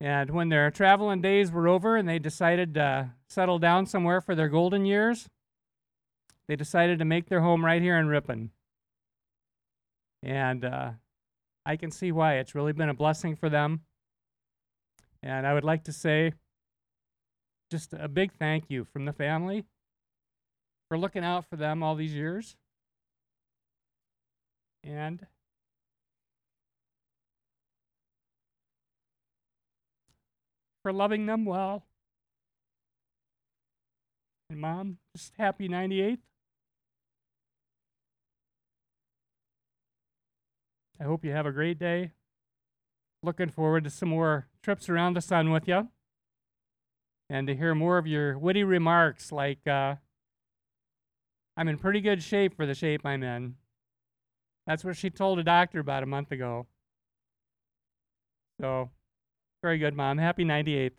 And 0.00 0.30
when 0.30 0.48
their 0.48 0.70
traveling 0.70 1.22
days 1.22 1.50
were 1.50 1.68
over 1.68 1.96
and 1.96 2.08
they 2.08 2.18
decided 2.18 2.74
to 2.74 3.12
settle 3.28 3.58
down 3.58 3.86
somewhere 3.86 4.20
for 4.20 4.34
their 4.34 4.48
golden 4.48 4.84
years, 4.84 5.28
they 6.48 6.56
decided 6.56 6.98
to 6.98 7.04
make 7.04 7.28
their 7.28 7.40
home 7.40 7.64
right 7.64 7.82
here 7.82 7.98
in 7.98 8.08
Ripon. 8.08 8.50
And 10.22 10.64
uh, 10.64 10.90
I 11.64 11.76
can 11.76 11.90
see 11.90 12.12
why. 12.12 12.34
It's 12.34 12.54
really 12.54 12.72
been 12.72 12.88
a 12.88 12.94
blessing 12.94 13.36
for 13.36 13.48
them. 13.48 13.80
And 15.22 15.46
I 15.46 15.54
would 15.54 15.64
like 15.64 15.84
to 15.84 15.92
say 15.92 16.32
just 17.70 17.92
a 17.92 18.08
big 18.08 18.32
thank 18.32 18.64
you 18.68 18.84
from 18.84 19.04
the 19.04 19.12
family 19.12 19.64
for 20.88 20.96
looking 20.96 21.24
out 21.24 21.44
for 21.50 21.56
them 21.56 21.82
all 21.82 21.96
these 21.96 22.14
years. 22.14 22.56
And 24.84 25.26
for 30.82 30.92
loving 30.92 31.26
them 31.26 31.44
well. 31.44 31.84
And 34.48 34.60
mom, 34.60 34.98
just 35.16 35.32
happy 35.36 35.68
98th. 35.68 36.18
I 41.00 41.04
hope 41.04 41.24
you 41.24 41.32
have 41.32 41.46
a 41.46 41.52
great 41.52 41.78
day. 41.78 42.12
Looking 43.22 43.50
forward 43.50 43.84
to 43.84 43.90
some 43.90 44.08
more 44.08 44.48
trips 44.62 44.88
around 44.88 45.14
the 45.14 45.20
sun 45.20 45.50
with 45.50 45.68
you 45.68 45.88
and 47.28 47.46
to 47.46 47.56
hear 47.56 47.74
more 47.74 47.98
of 47.98 48.06
your 48.06 48.38
witty 48.38 48.64
remarks 48.64 49.32
like, 49.32 49.66
uh, 49.66 49.96
I'm 51.56 51.68
in 51.68 51.78
pretty 51.78 52.00
good 52.00 52.22
shape 52.22 52.54
for 52.54 52.66
the 52.66 52.74
shape 52.74 53.04
I'm 53.04 53.22
in. 53.22 53.54
That's 54.66 54.84
what 54.84 54.96
she 54.96 55.10
told 55.10 55.38
a 55.38 55.44
doctor 55.44 55.80
about 55.80 56.02
a 56.02 56.06
month 56.06 56.32
ago. 56.32 56.66
So, 58.60 58.90
very 59.62 59.78
good, 59.78 59.94
Mom. 59.94 60.18
Happy 60.18 60.44
98th. 60.44 60.92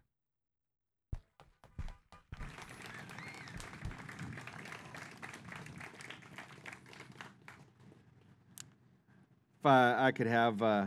I, 9.68 10.08
I 10.08 10.12
could 10.12 10.28
have 10.28 10.62
uh, 10.62 10.86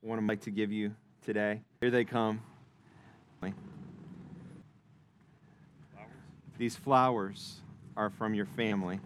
one 0.00 0.18
of 0.18 0.24
my 0.24 0.34
to 0.36 0.50
give 0.50 0.72
you 0.72 0.94
today. 1.24 1.62
Here 1.80 1.90
they 1.90 2.04
come. 2.04 2.42
These 6.58 6.74
flowers 6.74 7.60
are 7.96 8.10
from 8.10 8.34
your 8.34 8.46
family. 8.46 8.98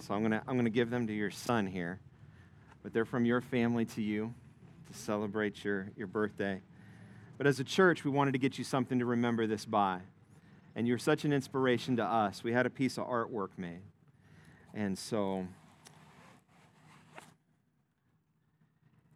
So 0.00 0.12
I'm 0.12 0.20
going 0.20 0.32
to 0.32 0.42
I'm 0.48 0.54
going 0.54 0.64
to 0.64 0.70
give 0.70 0.90
them 0.90 1.06
to 1.06 1.12
your 1.12 1.30
son 1.30 1.68
here. 1.68 2.00
But 2.82 2.92
they're 2.92 3.04
from 3.04 3.24
your 3.24 3.40
family 3.40 3.84
to 3.86 4.02
you 4.02 4.34
to 4.90 4.98
celebrate 4.98 5.62
your, 5.62 5.88
your 5.96 6.08
birthday. 6.08 6.62
But 7.38 7.46
as 7.46 7.60
a 7.60 7.64
church, 7.64 8.04
we 8.04 8.10
wanted 8.10 8.32
to 8.32 8.38
get 8.38 8.58
you 8.58 8.64
something 8.64 8.98
to 8.98 9.04
remember 9.04 9.46
this 9.46 9.64
by. 9.64 10.00
And 10.74 10.88
you're 10.88 10.98
such 10.98 11.24
an 11.24 11.32
inspiration 11.32 11.96
to 11.96 12.04
us. 12.04 12.42
We 12.42 12.52
had 12.52 12.66
a 12.66 12.70
piece 12.70 12.98
of 12.98 13.06
artwork 13.06 13.50
made. 13.56 13.82
And 14.74 14.98
so 14.98 15.46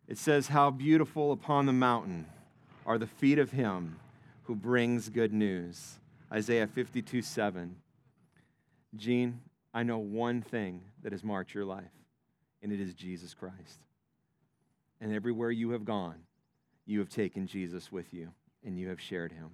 It 0.07 0.19
says, 0.19 0.49
How 0.49 0.71
beautiful 0.71 1.33
upon 1.33 1.67
the 1.67 1.73
mountain 1.73 2.27
are 2.85 2.99
the 2.99 3.07
feet 3.07 3.39
of 3.39 3.53
him 3.53 3.97
who 4.45 4.55
brings 4.55 5.09
good 5.09 5.33
news. 5.33 5.99
Isaiah 6.33 6.67
52 6.67 7.23
7. 7.23 7.77
Jean, 8.97 9.41
I 9.73 9.83
know 9.83 9.99
one 9.99 10.43
thing 10.43 10.83
that 11.03 11.13
has 11.13 11.25
marked 11.25 11.55
your 11.55 11.65
life, 11.65 11.91
and 12.63 12.73
it 12.73 12.81
is 12.81 12.95
Jesus 12.95 13.35
Christ. 13.35 13.81
And 15.01 15.13
everywhere 15.13 15.51
you 15.51 15.71
have 15.71 15.85
gone, 15.85 16.21
you 16.87 17.01
have 17.01 17.09
taken 17.09 17.47
Jesus 17.47 17.91
with 17.91 18.15
you, 18.15 18.31
and 18.65 18.79
you 18.79 18.89
have 18.89 19.01
shared 19.01 19.33
him. 19.33 19.51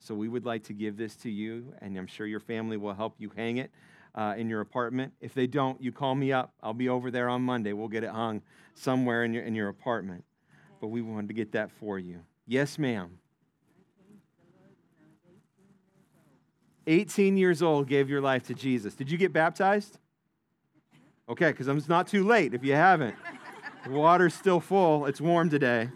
So 0.00 0.14
we 0.14 0.28
would 0.28 0.44
like 0.44 0.64
to 0.64 0.72
give 0.72 0.96
this 0.96 1.14
to 1.16 1.30
you, 1.30 1.74
and 1.80 1.96
I'm 1.96 2.06
sure 2.06 2.26
your 2.26 2.40
family 2.40 2.76
will 2.76 2.94
help 2.94 3.14
you 3.18 3.30
hang 3.36 3.58
it 3.58 3.70
uh, 4.18 4.34
in 4.36 4.48
your 4.50 4.60
apartment. 4.60 5.12
If 5.20 5.32
they 5.32 5.46
don't, 5.46 5.80
you 5.80 5.92
call 5.92 6.16
me 6.16 6.32
up. 6.32 6.52
I'll 6.60 6.74
be 6.74 6.88
over 6.88 7.08
there 7.10 7.28
on 7.28 7.42
Monday. 7.42 7.72
We'll 7.72 7.86
get 7.86 8.02
it 8.02 8.10
hung 8.10 8.42
somewhere 8.74 9.22
in 9.22 9.32
your, 9.32 9.44
in 9.44 9.54
your 9.54 9.68
apartment. 9.68 10.24
But 10.80 10.88
we 10.88 11.02
wanted 11.02 11.28
to 11.28 11.34
get 11.34 11.52
that 11.52 11.70
for 11.70 12.00
you. 12.00 12.18
Yes, 12.44 12.78
ma'am. 12.78 13.18
18 16.88 17.36
years 17.36 17.62
old, 17.62 17.86
gave 17.86 18.10
your 18.10 18.20
life 18.20 18.42
to 18.44 18.54
Jesus. 18.54 18.94
Did 18.94 19.10
you 19.10 19.18
get 19.18 19.32
baptized? 19.32 19.98
Okay, 21.28 21.50
because 21.50 21.68
it's 21.68 21.88
not 21.88 22.08
too 22.08 22.24
late 22.24 22.54
if 22.54 22.64
you 22.64 22.72
haven't. 22.72 23.14
The 23.84 23.90
water's 23.90 24.34
still 24.34 24.58
full. 24.58 25.06
It's 25.06 25.20
warm 25.20 25.48
today. 25.48 25.90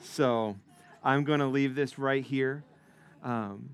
So 0.00 0.54
I'm 1.02 1.24
going 1.24 1.40
to 1.40 1.46
leave 1.46 1.74
this 1.74 1.98
right 1.98 2.22
here. 2.22 2.62
Um, 3.24 3.70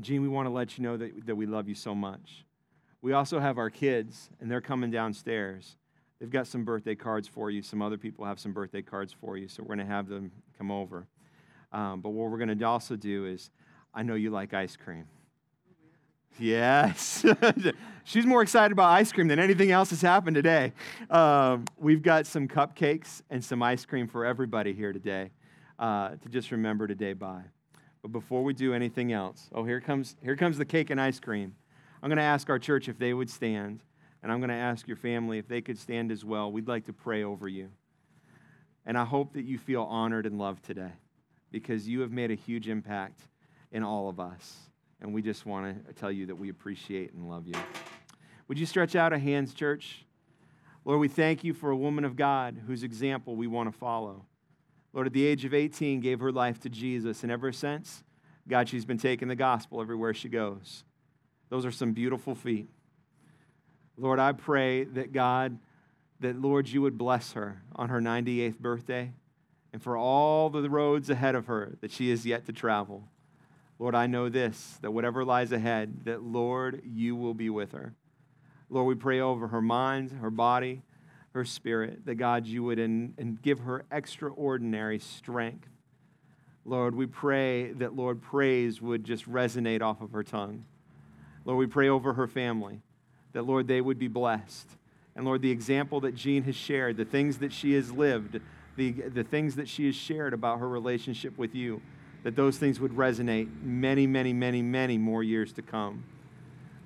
Jean, 0.00 0.22
we 0.22 0.28
want 0.28 0.46
to 0.46 0.50
let 0.50 0.78
you 0.78 0.82
know 0.82 0.96
that, 0.96 1.26
that 1.26 1.36
we 1.36 1.46
love 1.46 1.68
you 1.68 1.76
so 1.76 1.94
much. 1.94 2.44
We 3.02 3.12
also 3.12 3.40
have 3.40 3.58
our 3.58 3.68
kids, 3.68 4.30
and 4.40 4.48
they're 4.48 4.60
coming 4.60 4.92
downstairs. 4.92 5.76
They've 6.20 6.30
got 6.30 6.46
some 6.46 6.64
birthday 6.64 6.94
cards 6.94 7.26
for 7.26 7.50
you. 7.50 7.60
Some 7.60 7.82
other 7.82 7.98
people 7.98 8.24
have 8.24 8.38
some 8.38 8.52
birthday 8.52 8.80
cards 8.80 9.12
for 9.12 9.36
you, 9.36 9.48
so 9.48 9.64
we're 9.64 9.74
going 9.74 9.86
to 9.86 9.92
have 9.92 10.06
them 10.08 10.30
come 10.56 10.70
over. 10.70 11.08
Um, 11.72 12.00
but 12.00 12.10
what 12.10 12.30
we're 12.30 12.38
going 12.38 12.56
to 12.56 12.64
also 12.64 12.94
do 12.94 13.26
is, 13.26 13.50
I 13.92 14.04
know 14.04 14.14
you 14.14 14.30
like 14.30 14.54
ice 14.54 14.76
cream. 14.76 15.06
Yes. 16.38 17.24
She's 18.04 18.24
more 18.24 18.40
excited 18.40 18.70
about 18.70 18.90
ice 18.90 19.12
cream 19.12 19.26
than 19.26 19.40
anything 19.40 19.72
else 19.72 19.90
has 19.90 20.00
happened 20.00 20.36
today. 20.36 20.72
Um, 21.10 21.64
we've 21.76 22.02
got 22.02 22.26
some 22.26 22.46
cupcakes 22.46 23.22
and 23.30 23.44
some 23.44 23.64
ice 23.64 23.84
cream 23.84 24.06
for 24.06 24.24
everybody 24.24 24.72
here 24.72 24.92
today 24.92 25.30
uh, 25.78 26.10
to 26.10 26.28
just 26.28 26.52
remember 26.52 26.86
today 26.86 27.14
by. 27.14 27.42
But 28.00 28.12
before 28.12 28.44
we 28.44 28.54
do 28.54 28.74
anything 28.74 29.12
else, 29.12 29.50
oh, 29.52 29.64
here 29.64 29.80
comes, 29.80 30.16
here 30.22 30.36
comes 30.36 30.56
the 30.56 30.64
cake 30.64 30.90
and 30.90 31.00
ice 31.00 31.18
cream. 31.18 31.56
I'm 32.02 32.08
going 32.08 32.16
to 32.16 32.22
ask 32.22 32.50
our 32.50 32.58
church 32.58 32.88
if 32.88 32.98
they 32.98 33.14
would 33.14 33.30
stand, 33.30 33.82
and 34.22 34.32
I'm 34.32 34.40
going 34.40 34.50
to 34.50 34.54
ask 34.54 34.88
your 34.88 34.96
family 34.96 35.38
if 35.38 35.46
they 35.46 35.60
could 35.60 35.78
stand 35.78 36.10
as 36.10 36.24
well. 36.24 36.50
We'd 36.50 36.66
like 36.66 36.86
to 36.86 36.92
pray 36.92 37.22
over 37.22 37.48
you. 37.48 37.68
And 38.84 38.98
I 38.98 39.04
hope 39.04 39.34
that 39.34 39.44
you 39.44 39.56
feel 39.56 39.84
honored 39.84 40.26
and 40.26 40.38
loved 40.38 40.64
today 40.64 40.92
because 41.52 41.86
you 41.86 42.00
have 42.00 42.10
made 42.10 42.32
a 42.32 42.34
huge 42.34 42.68
impact 42.68 43.20
in 43.70 43.84
all 43.84 44.08
of 44.08 44.18
us. 44.18 44.56
And 45.00 45.14
we 45.14 45.22
just 45.22 45.46
want 45.46 45.86
to 45.86 45.92
tell 45.92 46.10
you 46.10 46.26
that 46.26 46.34
we 46.34 46.48
appreciate 46.48 47.12
and 47.12 47.28
love 47.28 47.46
you. 47.46 47.54
Would 48.48 48.58
you 48.58 48.66
stretch 48.66 48.96
out 48.96 49.12
a 49.12 49.18
hands, 49.18 49.54
church? 49.54 50.04
Lord, 50.84 50.98
we 50.98 51.08
thank 51.08 51.44
you 51.44 51.54
for 51.54 51.70
a 51.70 51.76
woman 51.76 52.04
of 52.04 52.16
God 52.16 52.56
whose 52.66 52.82
example 52.82 53.36
we 53.36 53.46
want 53.46 53.72
to 53.72 53.78
follow. 53.78 54.26
Lord, 54.92 55.06
at 55.06 55.12
the 55.12 55.24
age 55.24 55.44
of 55.44 55.54
18, 55.54 56.00
gave 56.00 56.18
her 56.18 56.32
life 56.32 56.58
to 56.60 56.68
Jesus. 56.68 57.22
And 57.22 57.30
ever 57.30 57.52
since, 57.52 58.02
God, 58.48 58.68
she's 58.68 58.84
been 58.84 58.98
taking 58.98 59.28
the 59.28 59.36
gospel 59.36 59.80
everywhere 59.80 60.12
she 60.12 60.28
goes. 60.28 60.82
Those 61.52 61.66
are 61.66 61.70
some 61.70 61.92
beautiful 61.92 62.34
feet. 62.34 62.70
Lord, 63.98 64.18
I 64.18 64.32
pray 64.32 64.84
that 64.84 65.12
God, 65.12 65.58
that 66.20 66.40
Lord, 66.40 66.66
you 66.66 66.80
would 66.80 66.96
bless 66.96 67.32
her 67.32 67.60
on 67.76 67.90
her 67.90 68.00
98th 68.00 68.58
birthday 68.58 69.12
and 69.70 69.82
for 69.82 69.94
all 69.94 70.48
the 70.48 70.70
roads 70.70 71.10
ahead 71.10 71.34
of 71.34 71.48
her 71.48 71.76
that 71.82 71.90
she 71.90 72.08
is 72.08 72.24
yet 72.24 72.46
to 72.46 72.54
travel. 72.54 73.04
Lord, 73.78 73.94
I 73.94 74.06
know 74.06 74.30
this, 74.30 74.78
that 74.80 74.92
whatever 74.92 75.26
lies 75.26 75.52
ahead, 75.52 76.06
that 76.06 76.22
Lord, 76.22 76.80
you 76.86 77.14
will 77.16 77.34
be 77.34 77.50
with 77.50 77.72
her. 77.72 77.92
Lord, 78.70 78.86
we 78.86 78.94
pray 78.94 79.20
over 79.20 79.48
her 79.48 79.60
mind, 79.60 80.10
her 80.22 80.30
body, 80.30 80.80
her 81.34 81.44
spirit, 81.44 82.06
that 82.06 82.14
God, 82.14 82.46
you 82.46 82.64
would 82.64 82.78
in, 82.78 83.12
and 83.18 83.42
give 83.42 83.58
her 83.58 83.84
extraordinary 83.92 84.98
strength. 84.98 85.68
Lord, 86.64 86.94
we 86.94 87.04
pray 87.04 87.72
that, 87.74 87.94
Lord, 87.94 88.22
praise 88.22 88.80
would 88.80 89.04
just 89.04 89.30
resonate 89.30 89.82
off 89.82 90.00
of 90.00 90.12
her 90.12 90.22
tongue. 90.22 90.64
Lord, 91.44 91.58
we 91.58 91.66
pray 91.66 91.88
over 91.88 92.12
her 92.14 92.26
family, 92.26 92.80
that, 93.32 93.42
Lord, 93.42 93.66
they 93.66 93.80
would 93.80 93.98
be 93.98 94.08
blessed. 94.08 94.68
And 95.14 95.24
Lord, 95.24 95.42
the 95.42 95.50
example 95.50 96.00
that 96.00 96.14
Jean 96.14 96.44
has 96.44 96.56
shared, 96.56 96.96
the 96.96 97.04
things 97.04 97.38
that 97.38 97.52
she 97.52 97.74
has 97.74 97.90
lived, 97.92 98.40
the, 98.76 98.92
the 98.92 99.24
things 99.24 99.56
that 99.56 99.68
she 99.68 99.86
has 99.86 99.94
shared 99.94 100.32
about 100.32 100.58
her 100.60 100.68
relationship 100.68 101.36
with 101.36 101.54
you, 101.54 101.82
that 102.22 102.36
those 102.36 102.56
things 102.56 102.80
would 102.80 102.92
resonate 102.92 103.48
many, 103.62 104.06
many, 104.06 104.32
many, 104.32 104.62
many 104.62 104.96
more 104.96 105.22
years 105.22 105.52
to 105.54 105.62
come. 105.62 106.04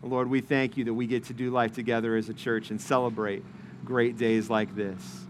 Lord, 0.03 0.29
we 0.31 0.41
thank 0.41 0.77
you 0.77 0.85
that 0.85 0.95
we 0.95 1.07
get 1.07 1.25
to 1.25 1.35
do 1.35 1.51
life 1.51 1.73
together 1.73 2.17
as 2.17 2.29
a 2.29 2.35
church 2.35 2.71
and 2.71 2.81
celebrate 2.81 3.45
great 3.85 4.17
days 4.17 4.49
like 4.49 4.75
this. 4.75 5.27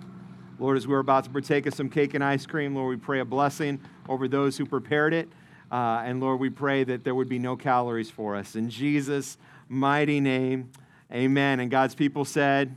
Lord, 0.58 0.76
as 0.76 0.86
we're 0.86 1.00
about 1.00 1.24
to 1.24 1.30
partake 1.30 1.66
of 1.66 1.74
some 1.74 1.88
cake 1.88 2.14
and 2.14 2.24
ice 2.24 2.46
cream, 2.46 2.74
Lord, 2.74 2.88
we 2.88 2.96
pray 2.96 3.20
a 3.20 3.24
blessing 3.24 3.80
over 4.08 4.28
those 4.28 4.56
who 4.56 4.64
prepared 4.64 5.12
it. 5.12 5.28
Uh, 5.70 6.02
and 6.04 6.20
Lord, 6.20 6.40
we 6.40 6.50
pray 6.50 6.84
that 6.84 7.04
there 7.04 7.14
would 7.14 7.28
be 7.28 7.38
no 7.38 7.56
calories 7.56 8.10
for 8.10 8.36
us. 8.36 8.54
In 8.56 8.70
Jesus' 8.70 9.36
mighty 9.68 10.20
name, 10.20 10.70
amen. 11.12 11.60
And 11.60 11.70
God's 11.70 11.94
people 11.94 12.24
said, 12.24 12.76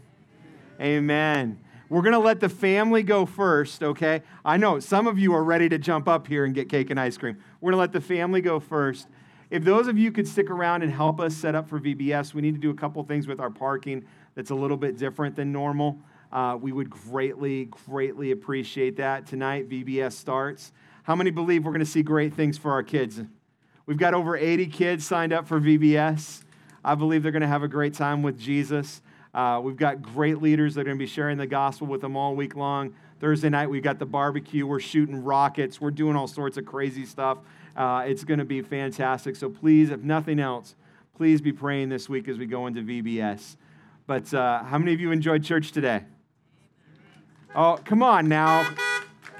Amen. 0.81 1.59
We're 1.89 2.03
going 2.03 2.13
to 2.13 2.19
let 2.19 2.39
the 2.39 2.49
family 2.49 3.03
go 3.03 3.25
first, 3.25 3.83
okay? 3.83 4.21
I 4.45 4.57
know 4.57 4.79
some 4.79 5.07
of 5.07 5.17
you 5.17 5.33
are 5.33 5.43
ready 5.43 5.67
to 5.69 5.77
jump 5.77 6.07
up 6.07 6.27
here 6.27 6.45
and 6.45 6.53
get 6.53 6.69
cake 6.69 6.91
and 6.91 6.99
ice 6.99 7.17
cream. 7.17 7.37
We're 7.59 7.71
going 7.71 7.77
to 7.77 7.81
let 7.81 7.91
the 7.91 8.01
family 8.01 8.41
go 8.41 8.59
first. 8.59 9.07
If 9.49 9.63
those 9.63 9.87
of 9.87 9.97
you 9.97 10.11
could 10.11 10.27
stick 10.27 10.51
around 10.51 10.83
and 10.83 10.93
help 10.93 11.19
us 11.19 11.35
set 11.35 11.55
up 11.55 11.67
for 11.67 11.79
VBS, 11.79 12.35
we 12.35 12.43
need 12.43 12.53
to 12.53 12.61
do 12.61 12.69
a 12.69 12.75
couple 12.75 13.03
things 13.03 13.27
with 13.27 13.39
our 13.39 13.49
parking 13.49 14.05
that's 14.35 14.51
a 14.51 14.55
little 14.55 14.77
bit 14.77 14.97
different 14.97 15.35
than 15.35 15.51
normal. 15.51 15.97
Uh, 16.31 16.55
we 16.61 16.71
would 16.71 16.91
greatly, 16.91 17.65
greatly 17.65 18.31
appreciate 18.31 18.97
that. 18.97 19.25
Tonight, 19.25 19.67
VBS 19.67 20.13
starts. 20.13 20.71
How 21.09 21.15
many 21.15 21.31
believe 21.31 21.65
we're 21.65 21.71
going 21.71 21.79
to 21.79 21.89
see 21.89 22.03
great 22.03 22.35
things 22.35 22.55
for 22.55 22.71
our 22.71 22.83
kids? 22.83 23.19
We've 23.87 23.97
got 23.97 24.13
over 24.13 24.37
80 24.37 24.67
kids 24.67 25.07
signed 25.07 25.33
up 25.33 25.47
for 25.47 25.59
VBS. 25.59 26.43
I 26.85 26.93
believe 26.93 27.23
they're 27.23 27.31
going 27.31 27.41
to 27.41 27.47
have 27.47 27.63
a 27.63 27.67
great 27.67 27.95
time 27.95 28.21
with 28.21 28.37
Jesus. 28.37 29.01
Uh, 29.33 29.59
we've 29.63 29.75
got 29.75 30.03
great 30.03 30.39
leaders 30.39 30.75
that 30.75 30.81
are 30.81 30.83
going 30.83 30.97
to 30.97 31.03
be 31.03 31.07
sharing 31.07 31.39
the 31.39 31.47
gospel 31.47 31.87
with 31.87 32.01
them 32.01 32.15
all 32.15 32.35
week 32.35 32.55
long. 32.55 32.93
Thursday 33.19 33.49
night, 33.49 33.71
we've 33.71 33.81
got 33.81 33.97
the 33.97 34.05
barbecue. 34.05 34.67
We're 34.67 34.79
shooting 34.79 35.23
rockets. 35.23 35.81
We're 35.81 35.89
doing 35.89 36.15
all 36.15 36.27
sorts 36.27 36.57
of 36.57 36.67
crazy 36.67 37.07
stuff. 37.07 37.39
Uh, 37.75 38.03
it's 38.05 38.23
going 38.23 38.37
to 38.37 38.45
be 38.45 38.61
fantastic. 38.61 39.35
So 39.35 39.49
please, 39.49 39.89
if 39.89 40.01
nothing 40.01 40.39
else, 40.39 40.75
please 41.17 41.41
be 41.41 41.51
praying 41.51 41.89
this 41.89 42.07
week 42.07 42.27
as 42.27 42.37
we 42.37 42.45
go 42.45 42.67
into 42.67 42.83
VBS. 42.83 43.55
But 44.05 44.31
uh, 44.31 44.61
how 44.61 44.77
many 44.77 44.93
of 44.93 44.99
you 44.99 45.11
enjoyed 45.11 45.43
church 45.43 45.71
today? 45.71 46.03
Oh, 47.55 47.79
come 47.83 48.03
on 48.03 48.27
now. 48.27 48.69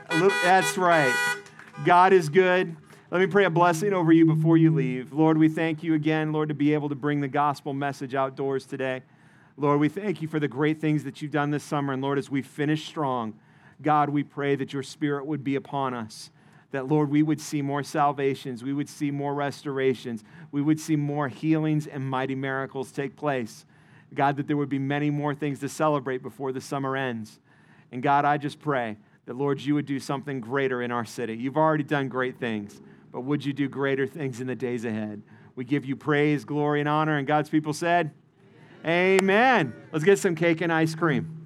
That's 0.10 0.76
right. 0.76 1.39
God 1.86 2.12
is 2.12 2.28
good. 2.28 2.76
Let 3.10 3.22
me 3.22 3.28
pray 3.28 3.46
a 3.46 3.50
blessing 3.50 3.94
over 3.94 4.12
you 4.12 4.26
before 4.26 4.58
you 4.58 4.70
leave. 4.70 5.14
Lord, 5.14 5.38
we 5.38 5.48
thank 5.48 5.82
you 5.82 5.94
again, 5.94 6.34
Lord, 6.34 6.50
to 6.50 6.54
be 6.54 6.74
able 6.74 6.90
to 6.90 6.96
bring 6.96 7.22
the 7.22 7.28
gospel 7.30 7.74
message 7.74 8.14
outdoors 8.14 8.66
today. 8.66 9.02
Lord, 9.56 9.80
we 9.80 9.88
thank 9.88 10.22
you 10.22 10.28
for 10.28 10.42
the 10.42 10.48
great 10.50 10.82
things 10.82 11.06
that 11.06 11.22
you've 11.22 11.32
done 11.32 11.52
this 11.52 11.64
summer. 11.64 11.94
And 11.94 12.02
Lord, 12.02 12.18
as 12.18 12.30
we 12.30 12.42
finish 12.42 12.86
strong, 12.86 13.34
God, 13.82 14.10
we 14.10 14.24
pray 14.24 14.58
that 14.58 14.74
your 14.74 14.84
spirit 14.84 15.26
would 15.26 15.42
be 15.42 15.56
upon 15.56 15.94
us. 15.94 16.32
That, 16.72 16.90
Lord, 16.90 17.10
we 17.10 17.24
would 17.24 17.40
see 17.40 17.62
more 17.62 17.82
salvations, 17.82 18.62
we 18.62 18.74
would 18.74 18.90
see 18.90 19.10
more 19.10 19.34
restorations, 19.34 20.26
we 20.52 20.62
would 20.62 20.82
see 20.82 20.98
more 20.98 21.30
healings 21.30 21.88
and 21.88 22.08
mighty 22.08 22.36
miracles 22.36 22.92
take 22.92 23.16
place. 23.16 23.66
God, 24.14 24.36
that 24.36 24.48
there 24.48 24.58
would 24.58 24.70
be 24.70 24.80
many 24.80 25.10
more 25.10 25.34
things 25.34 25.60
to 25.60 25.70
celebrate 25.70 26.24
before 26.24 26.52
the 26.52 26.62
summer 26.62 26.98
ends. 26.98 27.40
And 27.94 28.04
God, 28.04 28.26
I 28.26 28.38
just 28.38 28.60
pray 28.60 28.98
that, 29.30 29.38
Lord, 29.38 29.62
you 29.62 29.76
would 29.76 29.86
do 29.86 30.00
something 30.00 30.42
greater 30.42 30.82
in 30.82 30.92
our 30.92 31.06
city. 31.06 31.36
You've 31.36 31.56
already 31.56 31.84
done 31.84 32.08
great 32.08 32.40
things, 32.40 32.82
but 33.12 33.22
would 33.22 33.46
you 33.46 33.54
do 33.54 33.70
greater 33.70 34.08
things 34.08 34.42
in 34.42 34.48
the 34.48 34.56
days 34.56 34.86
ahead? 34.86 35.22
We 35.56 35.66
give 35.66 35.86
you 35.86 35.96
praise, 35.96 36.44
glory, 36.44 36.80
and 36.80 36.90
honor. 36.90 37.16
And 37.16 37.28
God's 37.28 37.48
people 37.48 37.74
said, 37.74 38.10
Amen. 38.84 39.72
Let's 39.92 40.04
get 40.04 40.18
some 40.18 40.34
cake 40.34 40.62
and 40.62 40.74
ice 40.74 40.96
cream. 40.96 41.39